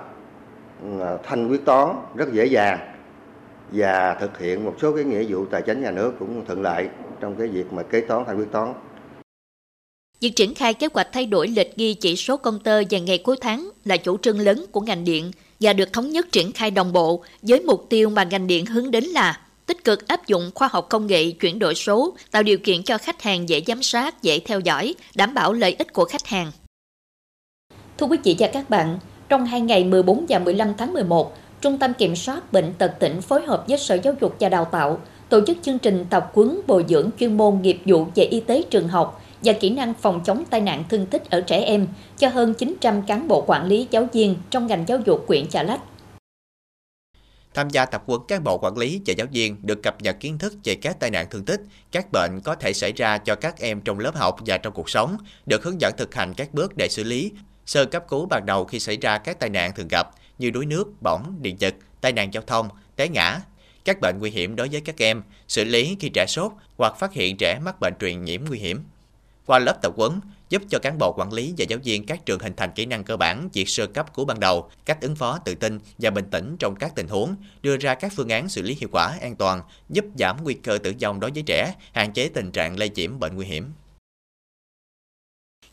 ừ, 0.84 1.18
thanh 1.24 1.48
quyết 1.48 1.66
toán 1.66 1.90
rất 2.16 2.32
dễ 2.32 2.46
dàng 2.46 2.80
và 3.72 4.14
thực 4.14 4.40
hiện 4.40 4.66
một 4.66 4.74
số 4.82 4.96
cái 4.96 5.04
nghĩa 5.04 5.24
vụ 5.30 5.46
tài 5.46 5.62
chính 5.62 5.82
nhà 5.82 5.92
nước 5.92 6.14
cũng 6.20 6.46
thuận 6.46 6.62
lợi 6.62 6.90
trong 7.20 7.36
cái 7.36 7.48
việc 7.48 7.74
mà 7.74 7.84
kế 7.84 8.02
toán 8.02 8.26
thanh 8.26 8.38
quyết 8.38 8.52
toán. 8.52 8.74
Việc 10.22 10.36
triển 10.36 10.56
khai 10.56 10.74
kế 10.74 10.88
hoạch 10.94 11.08
thay 11.12 11.26
đổi 11.26 11.48
lịch 11.48 11.76
ghi 11.76 11.94
chỉ 11.94 12.16
số 12.16 12.38
công 12.38 12.60
tơ 12.60 12.82
vào 12.90 13.02
ngày 13.02 13.18
cuối 13.18 13.36
tháng 13.42 13.70
là 13.86 13.98
chủ 13.98 14.18
trương 14.18 14.40
lớn 14.40 14.66
của 14.72 14.82
ngành 14.82 15.04
điện 15.06 15.32
và 15.60 15.74
được 15.74 15.94
thống 15.94 16.12
nhất 16.12 16.32
triển 16.32 16.52
khai 16.52 16.72
đồng 16.72 16.94
bộ 16.94 17.24
với 17.42 17.60
mục 17.60 17.86
tiêu 17.90 18.10
mà 18.10 18.24
ngành 18.24 18.48
điện 18.48 18.66
hướng 18.66 18.92
đến 18.92 19.04
là 19.04 19.40
tích 19.66 19.84
cực 19.84 20.08
áp 20.08 20.28
dụng 20.28 20.52
khoa 20.56 20.70
học 20.72 20.88
công 20.90 21.08
nghệ 21.08 21.32
chuyển 21.32 21.60
đổi 21.60 21.76
số, 21.76 22.16
tạo 22.32 22.44
điều 22.44 22.58
kiện 22.58 22.84
cho 22.84 22.98
khách 22.98 23.22
hàng 23.22 23.50
dễ 23.50 23.62
giám 23.68 23.84
sát, 23.84 24.24
dễ 24.24 24.40
theo 24.40 24.60
dõi, 24.60 24.96
đảm 25.16 25.34
bảo 25.34 25.54
lợi 25.54 25.76
ích 25.80 25.94
của 25.94 26.06
khách 26.06 26.26
hàng. 26.26 26.52
Thưa 27.98 28.06
quý 28.06 28.18
vị 28.24 28.36
và 28.40 28.48
các 28.48 28.70
bạn, 28.70 29.00
trong 29.30 29.46
hai 29.46 29.62
ngày 29.62 29.84
14 29.84 30.26
và 30.30 30.40
15 30.40 30.74
tháng 30.78 30.94
11, 30.94 31.38
Trung 31.62 31.78
tâm 31.78 31.94
Kiểm 31.94 32.16
soát 32.16 32.54
Bệnh 32.54 32.74
tật 32.78 32.92
tỉnh 33.00 33.22
phối 33.22 33.46
hợp 33.46 33.66
với 33.68 33.78
Sở 33.78 33.98
Giáo 34.04 34.14
dục 34.22 34.36
và 34.40 34.50
Đào 34.50 34.66
tạo 34.66 35.02
tổ 35.30 35.46
chức 35.48 35.58
chương 35.62 35.80
trình 35.80 36.06
tập 36.10 36.32
huấn 36.34 36.60
bồi 36.68 36.86
dưỡng 36.90 37.10
chuyên 37.20 37.38
môn 37.38 37.62
nghiệp 37.62 37.80
vụ 37.86 38.06
về 38.16 38.24
y 38.24 38.40
tế 38.40 38.64
trường 38.70 38.88
học 38.88 39.24
và 39.44 39.54
kỹ 39.54 39.70
năng 39.70 39.94
phòng 39.94 40.22
chống 40.26 40.44
tai 40.50 40.62
nạn 40.62 40.84
thương 40.90 41.06
tích 41.06 41.30
ở 41.30 41.42
trẻ 41.42 41.62
em 41.62 41.88
cho 42.18 42.28
hơn 42.28 42.54
900 42.54 43.02
cán 43.02 43.28
bộ 43.28 43.44
quản 43.48 43.66
lý 43.66 43.88
giáo 43.92 44.08
viên 44.14 44.36
trong 44.50 44.68
ngành 44.68 44.86
giáo 44.88 45.00
dục 45.06 45.24
quyện 45.28 45.48
Chợ 45.48 45.64
Lách. 45.64 45.82
Tham 47.54 47.70
gia 47.70 47.86
tập 47.86 48.04
huấn 48.06 48.22
cán 48.28 48.44
bộ 48.44 48.58
quản 48.58 48.78
lý 48.78 49.02
và 49.06 49.14
giáo 49.18 49.28
viên 49.32 49.56
được 49.62 49.84
cập 49.84 50.02
nhật 50.02 50.16
kiến 50.20 50.38
thức 50.38 50.54
về 50.64 50.76
các 50.76 51.00
tai 51.00 51.12
nạn 51.12 51.28
thương 51.32 51.46
tích, 51.46 51.62
các 51.92 52.12
bệnh 52.12 52.42
có 52.44 52.56
thể 52.56 52.74
xảy 52.74 52.92
ra 52.92 53.18
cho 53.18 53.36
các 53.36 53.60
em 53.60 53.82
trong 53.82 54.00
lớp 54.00 54.16
học 54.16 54.40
và 54.46 54.58
trong 54.58 54.74
cuộc 54.74 54.90
sống, 54.90 55.18
được 55.46 55.64
hướng 55.64 55.82
dẫn 55.82 55.94
thực 55.98 56.16
hành 56.16 56.34
các 56.34 56.54
bước 56.54 56.78
để 56.78 56.88
xử 56.90 57.04
lý, 57.04 57.32
sơ 57.66 57.86
cấp 57.86 58.04
cứu 58.08 58.26
ban 58.26 58.46
đầu 58.46 58.66
khi 58.66 58.80
xảy 58.80 58.98
ra 58.98 59.18
các 59.18 59.40
tai 59.40 59.50
nạn 59.50 59.72
thường 59.76 59.88
gặp 59.88 60.08
như 60.40 60.50
đuối 60.50 60.66
nước, 60.66 61.02
bỏng, 61.02 61.38
điện 61.42 61.56
giật, 61.60 61.76
tai 62.02 62.14
nạn 62.14 62.34
giao 62.34 62.44
thông, 62.48 62.70
té 62.96 63.08
ngã, 63.08 63.40
các 63.86 64.02
bệnh 64.02 64.20
nguy 64.20 64.30
hiểm 64.30 64.56
đối 64.56 64.68
với 64.70 64.82
các 64.82 65.02
em, 65.02 65.24
xử 65.48 65.64
lý 65.64 65.98
khi 66.00 66.10
trẻ 66.10 66.26
sốt 66.28 66.52
hoặc 66.78 67.00
phát 67.00 67.14
hiện 67.14 67.38
trẻ 67.38 67.60
mắc 67.66 67.76
bệnh 67.80 67.94
truyền 68.00 68.24
nhiễm 68.24 68.42
nguy 68.48 68.60
hiểm. 68.60 68.84
Qua 69.48 69.60
lớp 69.60 69.82
tập 69.82 69.94
huấn, 69.96 70.12
giúp 70.50 70.62
cho 70.70 70.80
cán 70.80 70.98
bộ 70.98 71.14
quản 71.18 71.34
lý 71.34 71.54
và 71.58 71.66
giáo 71.70 71.80
viên 71.84 72.06
các 72.06 72.26
trường 72.26 72.40
hình 72.40 72.54
thành 72.58 72.72
kỹ 72.76 72.86
năng 72.86 73.04
cơ 73.04 73.18
bản 73.18 73.50
việc 73.54 73.70
sơ 73.70 73.88
cấp 73.88 74.14
cứu 74.16 74.26
ban 74.26 74.40
đầu, 74.40 74.70
cách 74.86 75.02
ứng 75.02 75.16
phó 75.16 75.40
tự 75.46 75.56
tin 75.56 75.80
và 75.98 76.10
bình 76.10 76.26
tĩnh 76.32 76.56
trong 76.60 76.76
các 76.76 76.96
tình 76.96 77.08
huống, 77.08 77.36
đưa 77.62 77.78
ra 77.78 77.96
các 77.96 78.12
phương 78.16 78.30
án 78.30 78.50
xử 78.50 78.62
lý 78.62 78.78
hiệu 78.80 78.90
quả, 78.92 79.18
an 79.22 79.36
toàn, 79.36 79.62
giúp 79.90 80.06
giảm 80.20 80.44
nguy 80.44 80.54
cơ 80.54 80.78
tử 80.78 80.94
vong 81.02 81.20
đối 81.20 81.32
với 81.32 81.44
trẻ, 81.46 81.74
hạn 81.94 82.14
chế 82.14 82.30
tình 82.30 82.52
trạng 82.52 82.80
lây 82.80 82.90
nhiễm 82.90 83.20
bệnh 83.20 83.36
nguy 83.36 83.46
hiểm. 83.46 83.72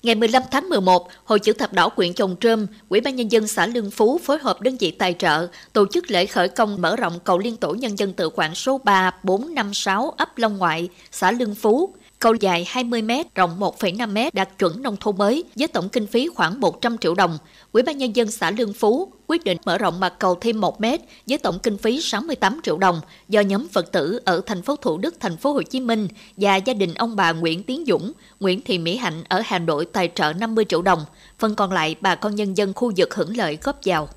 Ngày 0.02 0.14
15 0.14 0.42
tháng 0.50 0.68
11, 0.68 1.08
Hội 1.24 1.40
chữ 1.40 1.52
thập 1.52 1.72
đỏ 1.72 1.88
quyện 1.88 2.12
Chồng 2.12 2.36
Trơm, 2.40 2.66
Ủy 2.88 3.00
ban 3.00 3.16
nhân 3.16 3.32
dân 3.32 3.48
xã 3.48 3.66
Lương 3.66 3.90
Phú 3.90 4.20
phối 4.24 4.38
hợp 4.38 4.60
đơn 4.60 4.76
vị 4.76 4.90
tài 4.90 5.14
trợ 5.18 5.48
tổ 5.72 5.86
chức 5.86 6.10
lễ 6.10 6.26
khởi 6.26 6.48
công 6.48 6.82
mở 6.82 6.96
rộng 6.96 7.18
cầu 7.24 7.38
liên 7.38 7.56
tổ 7.56 7.74
nhân 7.74 7.98
dân 7.98 8.12
tự 8.12 8.30
quản 8.34 8.54
số 8.54 8.78
3 8.78 9.10
456 9.22 10.14
ấp 10.16 10.38
Long 10.38 10.58
Ngoại, 10.58 10.88
xã 11.10 11.30
Lương 11.30 11.54
Phú 11.54 11.94
Cầu 12.24 12.34
dài 12.34 12.64
20 12.68 13.02
m, 13.02 13.10
rộng 13.34 13.60
1,5 13.60 14.08
m 14.08 14.28
đạt 14.32 14.58
chuẩn 14.58 14.82
nông 14.82 14.96
thôn 14.96 15.18
mới 15.18 15.44
với 15.56 15.68
tổng 15.68 15.88
kinh 15.88 16.06
phí 16.06 16.28
khoảng 16.34 16.60
100 16.60 16.98
triệu 16.98 17.14
đồng. 17.14 17.38
Ủy 17.72 17.82
ban 17.82 17.98
nhân 17.98 18.16
dân 18.16 18.30
xã 18.30 18.50
Lương 18.50 18.72
Phú 18.72 19.12
quyết 19.26 19.44
định 19.44 19.58
mở 19.64 19.78
rộng 19.78 20.00
mặt 20.00 20.14
cầu 20.18 20.34
thêm 20.40 20.60
1 20.60 20.80
m 20.80 20.84
với 21.26 21.38
tổng 21.38 21.58
kinh 21.58 21.78
phí 21.78 22.00
68 22.00 22.60
triệu 22.62 22.78
đồng 22.78 23.00
do 23.28 23.40
nhóm 23.40 23.68
Phật 23.68 23.92
tử 23.92 24.20
ở 24.24 24.40
thành 24.46 24.62
phố 24.62 24.76
Thủ 24.76 24.98
Đức, 24.98 25.14
thành 25.20 25.36
phố 25.36 25.52
Hồ 25.52 25.62
Chí 25.62 25.80
Minh 25.80 26.08
và 26.36 26.56
gia 26.56 26.74
đình 26.74 26.94
ông 26.94 27.16
bà 27.16 27.32
Nguyễn 27.32 27.62
Tiến 27.62 27.84
Dũng, 27.86 28.12
Nguyễn 28.40 28.60
Thị 28.60 28.78
Mỹ 28.78 28.96
Hạnh 28.96 29.24
ở 29.28 29.42
Hà 29.44 29.58
Nội 29.58 29.86
tài 29.86 30.10
trợ 30.14 30.32
50 30.32 30.64
triệu 30.68 30.82
đồng. 30.82 31.04
Phần 31.38 31.54
còn 31.54 31.72
lại 31.72 31.94
bà 32.00 32.14
con 32.14 32.34
nhân 32.34 32.56
dân 32.56 32.72
khu 32.74 32.92
vực 32.96 33.14
hưởng 33.14 33.36
lợi 33.36 33.58
góp 33.62 33.78
vào. 33.84 34.08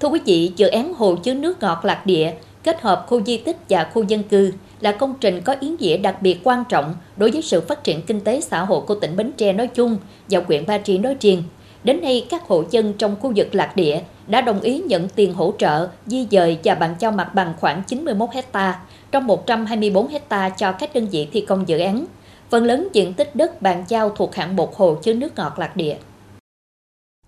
Thưa 0.00 0.08
quý 0.08 0.20
vị, 0.26 0.52
dự 0.56 0.66
án 0.66 0.94
hồ 0.94 1.16
chứa 1.16 1.34
nước 1.34 1.60
ngọt 1.60 1.84
lạc 1.84 2.06
địa 2.06 2.34
kết 2.64 2.80
hợp 2.80 3.04
khu 3.08 3.24
di 3.24 3.36
tích 3.36 3.56
và 3.68 3.90
khu 3.94 4.02
dân 4.02 4.22
cư 4.22 4.52
là 4.80 4.92
công 4.92 5.14
trình 5.20 5.40
có 5.44 5.54
ý 5.60 5.72
nghĩa 5.78 5.96
đặc 5.96 6.22
biệt 6.22 6.40
quan 6.44 6.64
trọng 6.68 6.94
đối 7.16 7.30
với 7.30 7.42
sự 7.42 7.60
phát 7.60 7.84
triển 7.84 8.02
kinh 8.02 8.20
tế 8.20 8.40
xã 8.40 8.64
hội 8.64 8.80
của 8.80 8.94
tỉnh 8.94 9.16
Bến 9.16 9.32
Tre 9.36 9.52
nói 9.52 9.66
chung 9.66 9.96
và 10.30 10.40
huyện 10.46 10.66
Ba 10.66 10.78
Tri 10.78 10.98
nói 10.98 11.16
riêng. 11.20 11.42
Đến 11.84 12.00
nay, 12.00 12.26
các 12.30 12.42
hộ 12.48 12.64
dân 12.70 12.92
trong 12.92 13.16
khu 13.20 13.32
vực 13.36 13.54
lạc 13.54 13.76
địa 13.76 14.00
đã 14.26 14.40
đồng 14.40 14.60
ý 14.60 14.78
nhận 14.78 15.08
tiền 15.08 15.34
hỗ 15.34 15.52
trợ, 15.58 15.88
di 16.06 16.26
dời 16.30 16.58
và 16.64 16.74
bàn 16.74 16.94
giao 16.98 17.12
mặt 17.12 17.34
bằng 17.34 17.54
khoảng 17.60 17.82
91 17.86 18.30
hecta 18.32 18.80
trong 19.10 19.26
124 19.26 20.08
hecta 20.08 20.48
cho 20.48 20.72
các 20.72 20.94
đơn 20.94 21.06
vị 21.06 21.28
thi 21.32 21.40
công 21.40 21.68
dự 21.68 21.78
án. 21.78 22.04
Phần 22.50 22.64
lớn 22.64 22.88
diện 22.92 23.14
tích 23.14 23.36
đất 23.36 23.62
bàn 23.62 23.84
giao 23.88 24.10
thuộc 24.10 24.34
hạng 24.34 24.56
một 24.56 24.76
hồ 24.76 24.94
chứa 25.02 25.14
nước 25.14 25.36
ngọt 25.36 25.58
lạc 25.58 25.76
địa. 25.76 25.96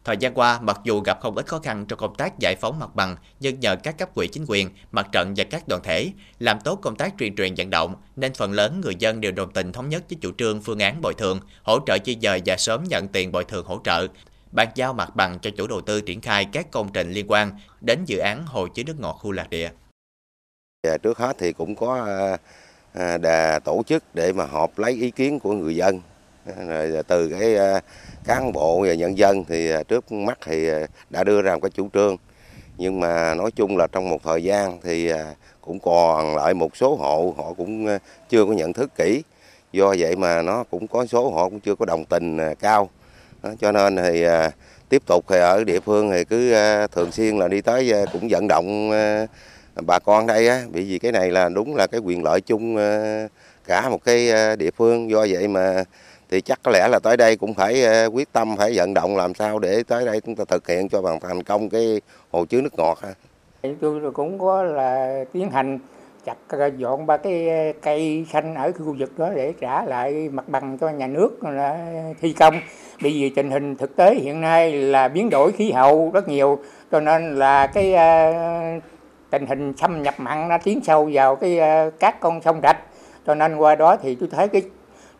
Thời 0.05 0.17
gian 0.17 0.35
qua, 0.35 0.61
mặc 0.61 0.81
dù 0.85 1.01
gặp 1.01 1.21
không 1.21 1.37
ít 1.37 1.47
khó 1.47 1.59
khăn 1.59 1.87
trong 1.87 1.99
công 1.99 2.15
tác 2.15 2.39
giải 2.39 2.57
phóng 2.57 2.79
mặt 2.79 2.95
bằng, 2.95 3.17
nhưng 3.41 3.61
nhờ 3.61 3.77
các 3.77 3.99
cấp 3.99 4.15
quỹ 4.15 4.29
chính 4.29 4.45
quyền, 4.49 4.71
mặt 4.93 5.09
trận 5.13 5.35
và 5.37 5.45
các 5.45 5.69
đoàn 5.69 5.83
thể 5.85 6.13
làm 6.39 6.61
tốt 6.61 6.79
công 6.83 6.97
tác 6.97 7.15
truyền 7.19 7.37
truyền 7.37 7.55
vận 7.57 7.71
động, 7.71 7.95
nên 8.17 8.35
phần 8.35 8.53
lớn 8.53 8.81
người 8.81 8.95
dân 8.99 9.21
đều 9.21 9.33
đồng 9.33 9.53
tình 9.53 9.73
thống 9.73 9.89
nhất 9.89 10.03
với 10.11 10.19
chủ 10.21 10.33
trương 10.39 10.63
phương 10.63 10.79
án 10.79 11.01
bồi 11.03 11.15
thường, 11.19 11.41
hỗ 11.63 11.79
trợ 11.87 11.99
di 12.05 12.17
dời 12.23 12.43
và 12.47 12.57
sớm 12.57 12.85
nhận 12.85 13.09
tiền 13.09 13.33
bồi 13.33 13.45
thường 13.45 13.67
hỗ 13.67 13.81
trợ, 13.85 14.07
bàn 14.53 14.69
giao 14.75 14.93
mặt 14.93 15.17
bằng 15.17 15.39
cho 15.43 15.51
chủ 15.57 15.67
đầu 15.67 15.81
tư 15.81 16.01
triển 16.01 16.21
khai 16.21 16.47
các 16.53 16.71
công 16.71 16.93
trình 16.93 17.13
liên 17.13 17.27
quan 17.29 17.53
đến 17.81 18.05
dự 18.05 18.19
án 18.19 18.47
hồ 18.47 18.69
chứa 18.69 18.83
nước 18.83 19.01
ngọt 19.01 19.19
khu 19.21 19.33
lạc 19.33 19.51
địa. 19.51 19.71
Và 20.87 20.99
trước 20.99 21.19
hết 21.19 21.37
thì 21.39 21.53
cũng 21.53 21.75
có 21.75 22.05
à, 22.05 22.37
à, 22.93 23.19
đà 23.19 23.59
tổ 23.65 23.83
chức 23.87 24.05
để 24.15 24.33
mà 24.33 24.45
họp 24.45 24.79
lấy 24.79 24.93
ý 24.93 25.11
kiến 25.11 25.41
của 25.41 25.53
người 25.53 25.77
dân 25.77 26.01
rồi 26.68 26.96
à, 26.96 27.03
từ 27.09 27.29
cái 27.29 27.57
à, 27.57 27.81
cán 28.24 28.53
bộ 28.53 28.85
và 28.87 28.94
nhân 28.94 29.18
dân 29.18 29.44
thì 29.44 29.70
à, 29.70 29.83
trước 29.83 30.12
mắt 30.12 30.38
thì 30.46 30.68
đã 31.11 31.24
đưa 31.24 31.42
ra 31.42 31.55
một 31.55 31.61
cái 31.62 31.70
chủ 31.70 31.88
trương. 31.94 32.16
Nhưng 32.79 33.00
mà 33.00 33.35
nói 33.35 33.50
chung 33.57 33.76
là 33.76 33.87
trong 33.87 34.09
một 34.09 34.22
thời 34.24 34.44
gian 34.44 34.81
thì 34.83 35.12
cũng 35.61 35.79
còn 35.81 36.37
lại 36.37 36.55
một 36.55 36.76
số 36.76 36.96
hộ 36.96 37.35
họ 37.37 37.53
cũng 37.57 37.98
chưa 38.29 38.44
có 38.44 38.53
nhận 38.53 38.72
thức 38.72 38.90
kỹ. 38.96 39.22
Do 39.72 39.94
vậy 39.98 40.16
mà 40.16 40.42
nó 40.42 40.64
cũng 40.70 40.87
có 40.87 41.07
số 41.07 41.31
họ 41.31 41.48
cũng 41.48 41.61
chưa 41.61 41.74
có 41.74 41.85
đồng 41.85 42.05
tình 42.05 42.38
cao. 42.61 42.88
Đó, 43.42 43.50
cho 43.61 43.72
nên 43.72 43.96
thì 43.96 44.26
tiếp 44.88 45.03
tục 45.07 45.24
thì 45.29 45.38
ở 45.38 45.64
địa 45.64 45.81
phương 45.81 46.11
thì 46.11 46.24
cứ 46.24 46.55
thường 46.92 47.12
xuyên 47.12 47.38
là 47.38 47.48
đi 47.48 47.61
tới 47.61 47.92
cũng 48.12 48.29
vận 48.31 48.48
động 48.48 48.90
bà 49.87 49.98
con 49.98 50.26
đây 50.26 50.48
á. 50.48 50.62
Bởi 50.72 50.83
vì 50.83 50.98
cái 50.98 51.12
này 51.12 51.31
là 51.31 51.48
đúng 51.48 51.76
là 51.76 51.87
cái 51.87 52.00
quyền 52.00 52.24
lợi 52.24 52.40
chung 52.40 52.76
cả 53.66 53.88
một 53.88 54.05
cái 54.05 54.31
địa 54.57 54.70
phương. 54.70 55.11
Do 55.11 55.26
vậy 55.31 55.48
mà 55.48 55.85
thì 56.31 56.40
chắc 56.40 56.61
có 56.62 56.71
lẽ 56.71 56.88
là 56.88 56.99
tới 56.99 57.16
đây 57.16 57.37
cũng 57.37 57.55
phải 57.55 57.85
ờ, 57.85 58.07
quyết 58.12 58.33
tâm, 58.33 58.57
phải 58.57 58.73
vận 58.75 58.95
động 58.95 59.16
làm 59.16 59.35
sao 59.35 59.59
để 59.59 59.83
tới 59.83 60.07
đây 60.07 60.21
chúng 60.21 60.37
ta 60.37 60.45
thực 60.49 60.69
hiện 60.69 60.88
cho 60.88 61.03
bằng 61.03 61.21
thành 61.21 61.43
công 61.43 61.69
cái 61.69 62.01
hồ 62.31 62.45
chứa 62.45 62.61
nước 62.61 62.75
ngọt 62.77 62.99
tôi 63.81 64.12
cũng 64.12 64.38
có 64.38 64.62
là 64.62 65.25
tiến 65.33 65.51
hành 65.51 65.79
chặt 66.25 66.37
ờ, 66.49 66.71
dọn 66.77 67.07
ba 67.07 67.16
cái 67.16 67.49
ờ, 67.49 67.73
cây 67.83 68.27
xanh 68.33 68.55
ở 68.55 68.73
khu 68.73 68.95
vực 68.99 69.19
đó 69.19 69.31
để 69.35 69.53
trả 69.61 69.85
lại 69.85 70.29
mặt 70.33 70.49
bằng 70.49 70.79
cho 70.79 70.88
nhà 70.88 71.07
nước 71.07 71.45
là 71.45 71.79
thi 72.21 72.33
công. 72.33 72.61
Bởi 73.03 73.12
vì 73.12 73.31
tình 73.31 73.51
hình 73.51 73.77
thực 73.77 73.97
tế 73.97 74.14
hiện 74.14 74.40
nay 74.40 74.73
là 74.73 75.09
biến 75.09 75.31
đổi 75.31 75.53
khí 75.53 75.73
hậu 75.73 76.11
rất 76.14 76.29
nhiều, 76.29 76.59
cho 76.93 77.01
nên 77.01 77.38
là 77.38 77.66
cái 77.66 77.95
tình 79.31 79.47
hình 79.47 79.73
xâm 79.77 80.03
nhập 80.03 80.14
mặn 80.19 80.49
nó 80.49 80.59
tiến 80.64 80.81
sâu 80.85 81.11
vào 81.12 81.37
cái 81.37 81.61
các 82.01 82.21
con 82.21 82.43
sông 82.43 82.61
rạch. 82.62 82.79
Cho 83.27 83.35
nên 83.35 83.57
qua 83.57 83.75
đó 83.75 83.97
thì 84.03 84.14
tôi 84.14 84.29
thấy 84.33 84.49
cái 84.49 84.62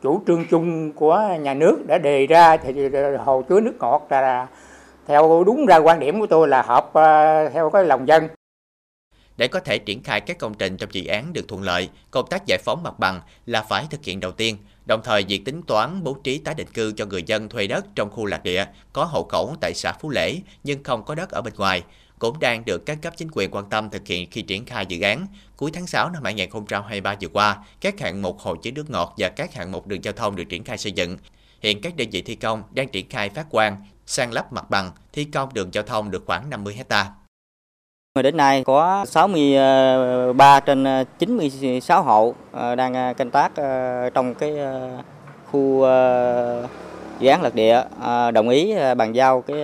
chủ 0.02 0.22
trương 0.26 0.44
chung 0.50 0.92
của 0.92 1.36
nhà 1.40 1.54
nước 1.54 1.78
đã 1.86 1.98
đề 1.98 2.26
ra 2.26 2.56
thì 2.56 2.88
hồ 3.24 3.42
chứa 3.42 3.60
nước 3.60 3.74
ngọt 3.80 4.06
là 4.10 4.46
theo 5.06 5.44
đúng 5.46 5.66
ra 5.66 5.76
quan 5.76 6.00
điểm 6.00 6.20
của 6.20 6.26
tôi 6.26 6.48
là 6.48 6.62
hợp 6.62 6.90
ờ, 6.92 7.48
theo 7.48 7.70
cái 7.70 7.84
lòng 7.84 8.08
dân 8.08 8.28
để 9.40 9.48
có 9.48 9.60
thể 9.60 9.78
triển 9.78 10.02
khai 10.02 10.20
các 10.20 10.38
công 10.38 10.54
trình 10.54 10.76
trong 10.76 10.92
dự 10.92 11.06
án 11.06 11.32
được 11.32 11.48
thuận 11.48 11.62
lợi, 11.62 11.88
công 12.10 12.26
tác 12.30 12.46
giải 12.46 12.58
phóng 12.64 12.82
mặt 12.82 12.98
bằng 12.98 13.20
là 13.46 13.62
phải 13.62 13.86
thực 13.90 14.04
hiện 14.04 14.20
đầu 14.20 14.32
tiên. 14.32 14.56
Đồng 14.87 15.01
thời, 15.05 15.25
việc 15.29 15.45
tính 15.45 15.62
toán 15.62 16.05
bố 16.05 16.14
trí 16.25 16.38
tái 16.38 16.55
định 16.55 16.69
cư 16.75 16.93
cho 16.97 17.07
người 17.07 17.23
dân 17.23 17.49
thuê 17.49 17.66
đất 17.66 17.87
trong 17.95 18.11
khu 18.11 18.27
lạc 18.27 18.43
địa 18.43 18.66
có 18.93 19.05
hộ 19.05 19.23
khẩu 19.23 19.57
tại 19.61 19.73
xã 19.75 19.93
Phú 20.01 20.11
Lễ 20.11 20.40
nhưng 20.64 20.83
không 20.85 21.05
có 21.05 21.14
đất 21.14 21.31
ở 21.31 21.43
bên 21.43 21.55
ngoài 21.57 21.83
cũng 22.21 22.40
đang 22.40 22.64
được 22.64 22.87
các 22.87 22.99
cấp 23.03 23.12
chính 23.16 23.29
quyền 23.33 23.51
quan 23.51 23.71
tâm 23.71 23.90
thực 23.90 24.07
hiện 24.07 24.31
khi 24.31 24.43
triển 24.43 24.64
khai 24.64 24.87
dự 24.87 25.01
án. 25.01 25.27
Cuối 25.57 25.71
tháng 25.75 25.87
6 25.87 26.11
năm 26.11 26.25
2023 26.25 27.14
vừa 27.21 27.29
qua, 27.29 27.59
các 27.81 28.01
hạng 28.01 28.23
mục 28.23 28.38
hồ 28.38 28.57
chứa 28.57 28.71
nước 28.71 28.90
ngọt 28.90 29.14
và 29.19 29.29
các 29.29 29.55
hạng 29.55 29.73
mục 29.73 29.87
đường 29.87 30.05
giao 30.05 30.12
thông 30.12 30.37
được 30.37 30.45
triển 30.49 30.64
khai 30.64 30.79
xây 30.79 30.93
dựng. 30.93 31.19
Hiện 31.61 31.81
các 31.81 31.97
đơn 31.97 32.11
vị 32.11 32.23
thi 32.23 32.35
công 32.35 32.62
đang 32.71 32.88
triển 32.88 33.09
khai 33.09 33.29
phát 33.29 33.47
quang, 33.51 33.77
san 34.07 34.31
lấp 34.31 34.53
mặt 34.53 34.71
bằng, 34.71 34.93
thi 35.12 35.25
công 35.25 35.55
đường 35.55 35.75
giao 35.75 35.85
thông 35.85 36.11
được 36.11 36.23
khoảng 36.27 36.51
50 36.51 36.75
hectare. 36.75 37.11
Đến 38.14 38.37
nay 38.37 38.64
có 38.64 39.05
63 39.09 40.55
ờ, 40.55 40.61
trên 40.61 40.85
ờ, 40.85 41.05
96 41.18 42.03
hộ 42.03 42.35
ờ, 42.53 42.75
đang 42.75 43.14
canh 43.14 43.31
tác 43.31 43.53
trong 44.14 44.35
cái 44.35 44.55
khu 45.51 45.81
dự 47.20 47.29
án 47.29 47.42
lật 47.42 47.55
địa 47.55 47.83
đồng 48.35 48.49
ý 48.49 48.75
bàn 48.96 49.14
giao 49.14 49.42
cái 49.42 49.57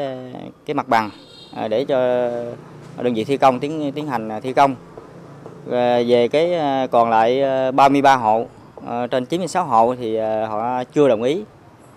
cái 0.67 0.75
mặt 0.75 0.89
bằng 0.89 1.11
để 1.69 1.85
cho 1.85 1.99
đơn 3.03 3.15
vị 3.15 3.25
thi 3.25 3.37
công 3.37 3.61
tiến 3.61 3.93
tiến 3.95 4.07
hành 4.07 4.31
thi 4.43 4.53
công. 4.53 4.77
Về 5.65 6.29
cái 6.29 6.53
còn 6.91 7.11
lại 7.11 7.43
33 7.73 8.17
hộ 8.17 8.47
trên 9.11 9.27
96 9.27 9.65
hộ 9.65 9.95
thì 9.95 10.19
họ 10.19 10.85
chưa 10.85 11.09
đồng 11.09 11.23
ý 11.23 11.45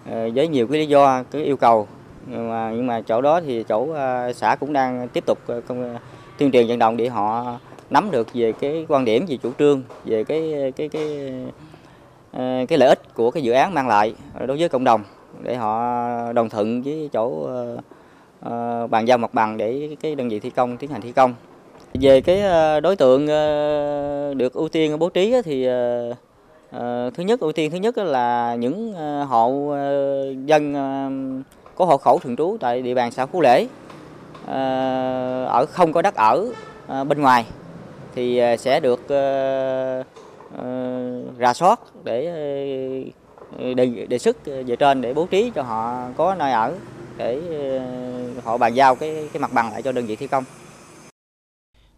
với 0.05 0.47
nhiều 0.47 0.67
cái 0.67 0.79
lý 0.79 0.85
do, 0.85 1.23
cái 1.31 1.43
yêu 1.43 1.57
cầu 1.57 1.87
nhưng 2.27 2.49
mà 2.49 2.71
nhưng 2.75 2.87
mà 2.87 3.01
chỗ 3.01 3.21
đó 3.21 3.41
thì 3.41 3.63
chỗ 3.63 3.87
xã 4.35 4.55
cũng 4.55 4.73
đang 4.73 5.07
tiếp 5.07 5.23
tục 5.25 5.39
công 5.67 5.97
tuyên 6.39 6.51
truyền 6.51 6.67
vận 6.67 6.79
động 6.79 6.97
để 6.97 7.07
họ 7.07 7.57
nắm 7.89 8.11
được 8.11 8.27
về 8.33 8.51
cái 8.51 8.85
quan 8.87 9.05
điểm 9.05 9.25
về 9.29 9.37
chủ 9.43 9.51
trương 9.59 9.83
về 10.05 10.23
cái 10.23 10.71
cái 10.75 10.89
cái 10.89 11.31
ờ, 12.31 12.65
cái 12.67 12.77
lợi 12.77 12.89
ích 12.89 13.13
của 13.13 13.31
cái 13.31 13.43
dự 13.43 13.51
án 13.51 13.73
mang 13.73 13.87
lại 13.87 14.13
đối 14.47 14.57
với 14.57 14.69
cộng 14.69 14.83
đồng 14.83 15.03
để 15.43 15.55
họ 15.55 15.93
đồng 16.33 16.49
thuận 16.49 16.81
với 16.81 17.09
chỗ 17.13 17.27
uh, 18.45 18.89
bàn 18.89 19.07
giao 19.07 19.17
mặt 19.17 19.33
bằng 19.33 19.57
để 19.57 19.95
cái 20.01 20.15
đơn 20.15 20.29
vị 20.29 20.39
thi 20.39 20.49
công 20.49 20.77
tiến 20.77 20.89
hành 20.91 21.01
thi 21.01 21.11
công. 21.11 21.33
Về 21.93 22.21
cái 22.21 22.41
đối 22.81 22.95
tượng 22.95 23.27
được 24.37 24.53
ưu 24.53 24.69
tiên 24.69 24.99
bố 24.99 25.09
trí 25.09 25.41
thì 25.45 25.65
thứ 27.13 27.23
nhất 27.23 27.39
ưu 27.39 27.51
tiên 27.51 27.71
thứ 27.71 27.77
nhất 27.77 27.97
là 27.97 28.55
những 28.55 28.93
hộ 29.27 29.75
dân 30.45 30.73
có 31.75 31.85
hộ 31.85 31.97
khẩu 31.97 32.19
thường 32.19 32.35
trú 32.35 32.57
tại 32.59 32.81
địa 32.81 32.93
bàn 32.93 33.11
xã 33.11 33.25
Phú 33.25 33.41
Lễ. 33.41 33.67
Ờ, 34.49 35.45
ở 35.45 35.65
không 35.65 35.93
có 35.93 36.01
đất 36.01 36.15
ở 36.15 36.45
ờ, 36.87 37.03
bên 37.03 37.21
ngoài 37.21 37.45
thì 38.15 38.37
ờ, 38.37 38.57
sẽ 38.57 38.79
được 38.79 38.99
rà 41.39 41.53
soát 41.53 41.79
để 42.03 42.23
đề, 43.75 43.85
đề 44.09 44.17
xuất 44.17 44.45
về 44.45 44.75
trên 44.79 45.01
để 45.01 45.13
bố 45.13 45.25
trí 45.25 45.51
cho 45.55 45.61
họ 45.61 46.09
có 46.17 46.35
nơi 46.35 46.51
ở 46.51 46.73
để 47.17 47.41
họ 48.43 48.57
bàn 48.57 48.73
giao 48.73 48.95
cái 48.95 49.29
cái 49.33 49.39
mặt 49.39 49.53
bằng 49.53 49.71
lại 49.71 49.81
cho 49.81 49.91
đơn 49.91 50.05
vị 50.05 50.15
thi 50.15 50.27
công. 50.27 50.43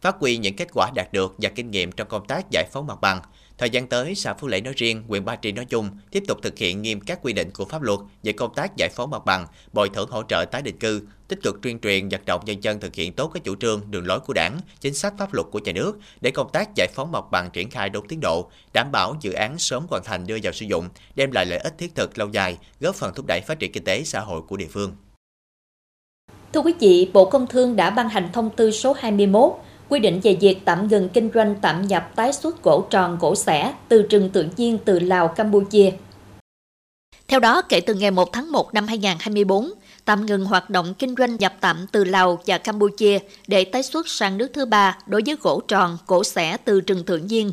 Phát 0.02 0.16
huy 0.20 0.38
những 0.38 0.56
kết 0.56 0.68
quả 0.74 0.92
đạt 0.96 1.14
được 1.14 1.36
và 1.38 1.50
kinh 1.56 1.72
nghiệm 1.72 1.92
trong 1.92 2.08
công 2.08 2.26
tác 2.26 2.50
giải 2.52 2.66
phóng 2.72 2.88
mặt 2.88 3.02
bằng, 3.02 3.22
Thời 3.62 3.70
gian 3.70 3.88
tới, 3.88 4.16
xã 4.16 4.34
Phú 4.34 4.48
Lễ 4.48 4.62
nói 4.62 4.74
riêng, 4.78 5.04
huyện 5.08 5.26
Ba 5.26 5.36
Tri 5.36 5.52
nói 5.52 5.66
chung 5.66 5.90
tiếp 6.12 6.24
tục 6.28 6.38
thực 6.42 6.58
hiện 6.58 6.82
nghiêm 6.82 7.02
các 7.02 7.20
quy 7.22 7.34
định 7.34 7.50
của 7.54 7.66
pháp 7.66 7.82
luật 7.82 8.00
về 8.24 8.32
công 8.32 8.54
tác 8.54 8.78
giải 8.78 8.90
phóng 8.90 9.10
mặt 9.10 9.26
bằng, 9.26 9.48
bồi 9.74 9.90
thường 9.90 10.10
hỗ 10.10 10.24
trợ 10.24 10.46
tái 10.52 10.62
định 10.62 10.80
cư, 10.80 11.02
tích 11.28 11.40
cực 11.44 11.62
tuyên 11.62 11.80
truyền 11.80 12.10
vận 12.10 12.22
động 12.26 12.42
nhân 12.46 12.64
dân 12.64 12.80
thực 12.80 12.96
hiện 12.96 13.14
tốt 13.14 13.32
các 13.34 13.44
chủ 13.44 13.56
trương, 13.56 13.82
đường 13.92 14.08
lối 14.08 14.20
của 14.20 14.34
Đảng, 14.34 14.60
chính 14.80 14.94
sách 14.94 15.14
pháp 15.18 15.34
luật 15.34 15.48
của 15.52 15.60
nhà 15.60 15.72
nước 15.72 16.00
để 16.22 16.32
công 16.32 16.50
tác 16.54 16.70
giải 16.76 16.88
phóng 16.94 17.12
mặt 17.12 17.24
bằng 17.32 17.50
triển 17.54 17.70
khai 17.70 17.90
đúng 17.90 18.08
tiến 18.08 18.20
độ, 18.22 18.50
đảm 18.74 18.92
bảo 18.92 19.16
dự 19.22 19.32
án 19.32 19.58
sớm 19.58 19.86
hoàn 19.90 20.04
thành 20.04 20.28
đưa 20.28 20.38
vào 20.44 20.54
sử 20.54 20.66
dụng, 20.66 20.90
đem 21.16 21.32
lại 21.32 21.46
lợi 21.46 21.60
ích 21.60 21.78
thiết 21.78 21.96
thực 21.96 22.18
lâu 22.18 22.30
dài, 22.32 22.58
góp 22.80 22.96
phần 22.96 23.14
thúc 23.16 23.26
đẩy 23.26 23.42
phát 23.42 23.60
triển 23.60 23.72
kinh 23.72 23.84
tế 23.84 24.04
xã 24.04 24.20
hội 24.20 24.42
của 24.42 24.58
địa 24.58 24.68
phương. 24.70 24.96
Thưa 26.54 26.62
quý 26.62 26.74
vị, 26.80 27.12
Bộ 27.14 27.26
Công 27.26 27.48
Thương 27.48 27.76
đã 27.76 27.90
ban 27.90 28.10
hành 28.10 28.30
thông 28.34 28.50
tư 28.50 28.72
số 28.72 28.94
21 28.94 29.54
quy 29.92 30.00
định 30.00 30.20
về 30.24 30.38
việc 30.42 30.58
tạm 30.66 30.88
ngừng 30.88 31.10
kinh 31.10 31.30
doanh 31.34 31.56
tạm 31.62 31.88
nhập 31.88 32.12
tái 32.16 32.34
xuất 32.34 32.64
gỗ 32.64 32.88
tròn 32.90 33.18
gỗ 33.20 33.36
xẻ 33.36 33.74
từ 33.88 34.02
rừng 34.02 34.30
tự 34.30 34.46
nhiên 34.58 34.78
từ 34.86 35.00
Lào, 35.00 35.28
Campuchia. 35.28 35.92
Theo 37.28 37.40
đó, 37.40 37.62
kể 37.62 37.82
từ 37.82 37.94
ngày 37.94 38.12
1 38.12 38.34
tháng 38.34 38.52
1 38.52 38.74
năm 38.74 38.88
2024, 38.88 39.72
tạm 40.06 40.26
ngừng 40.26 40.46
hoạt 40.46 40.70
động 40.70 40.94
kinh 40.94 41.16
doanh 41.18 41.36
nhập 41.36 41.54
tạm 41.60 41.86
từ 41.92 42.04
Lào 42.04 42.40
và 42.46 42.58
Campuchia 42.58 43.20
để 43.48 43.64
tái 43.64 43.84
xuất 43.84 44.08
sang 44.08 44.38
nước 44.38 44.48
thứ 44.54 44.66
ba 44.66 44.98
đối 45.06 45.22
với 45.26 45.36
gỗ 45.42 45.62
tròn, 45.68 45.98
gỗ 46.08 46.24
xẻ 46.24 46.58
từ 46.66 46.80
rừng 46.80 47.04
tự 47.04 47.18
nhiên. 47.18 47.52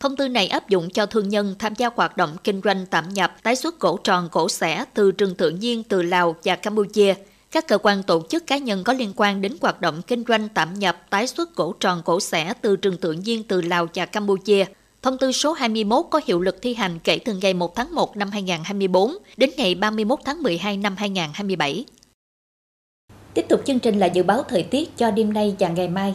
Thông 0.00 0.16
tư 0.16 0.28
này 0.28 0.48
áp 0.48 0.68
dụng 0.68 0.90
cho 0.90 1.06
thương 1.06 1.28
nhân 1.28 1.54
tham 1.58 1.74
gia 1.74 1.90
hoạt 1.96 2.16
động 2.16 2.36
kinh 2.44 2.60
doanh 2.64 2.86
tạm 2.86 3.08
nhập 3.08 3.36
tái 3.42 3.56
xuất 3.56 3.80
gỗ 3.80 3.98
tròn, 4.04 4.28
gỗ 4.32 4.48
xẻ 4.48 4.84
từ 4.94 5.10
rừng 5.10 5.34
tự 5.34 5.50
nhiên 5.50 5.82
từ 5.82 6.02
Lào 6.02 6.36
và 6.44 6.56
Campuchia– 6.56 7.14
các 7.54 7.68
cơ 7.68 7.78
quan 7.78 8.02
tổ 8.02 8.22
chức 8.28 8.46
cá 8.46 8.58
nhân 8.58 8.84
có 8.84 8.92
liên 8.92 9.12
quan 9.16 9.40
đến 9.40 9.52
hoạt 9.60 9.80
động 9.80 10.02
kinh 10.02 10.24
doanh 10.28 10.48
tạm 10.48 10.74
nhập, 10.74 11.06
tái 11.10 11.26
xuất 11.26 11.56
gỗ 11.56 11.74
tròn 11.80 12.02
gỗ 12.04 12.20
xẻ 12.20 12.52
từ 12.60 12.76
rừng 12.76 12.96
tự 12.96 13.12
nhiên 13.12 13.42
từ 13.42 13.60
Lào 13.60 13.86
và 13.94 14.06
Campuchia. 14.06 14.64
Thông 15.02 15.18
tư 15.18 15.32
số 15.32 15.52
21 15.52 16.06
có 16.10 16.20
hiệu 16.26 16.40
lực 16.40 16.62
thi 16.62 16.74
hành 16.74 16.98
kể 17.04 17.18
từ 17.18 17.34
ngày 17.34 17.54
1 17.54 17.74
tháng 17.74 17.94
1 17.94 18.16
năm 18.16 18.30
2024 18.30 19.16
đến 19.36 19.50
ngày 19.56 19.74
31 19.74 20.18
tháng 20.24 20.42
12 20.42 20.76
năm 20.76 20.96
2027. 20.98 21.84
Tiếp 23.34 23.46
tục 23.48 23.60
chương 23.66 23.78
trình 23.78 23.98
là 23.98 24.06
dự 24.06 24.22
báo 24.22 24.42
thời 24.48 24.62
tiết 24.62 24.96
cho 24.96 25.10
đêm 25.10 25.32
nay 25.32 25.56
và 25.58 25.68
ngày 25.68 25.88
mai. 25.88 26.14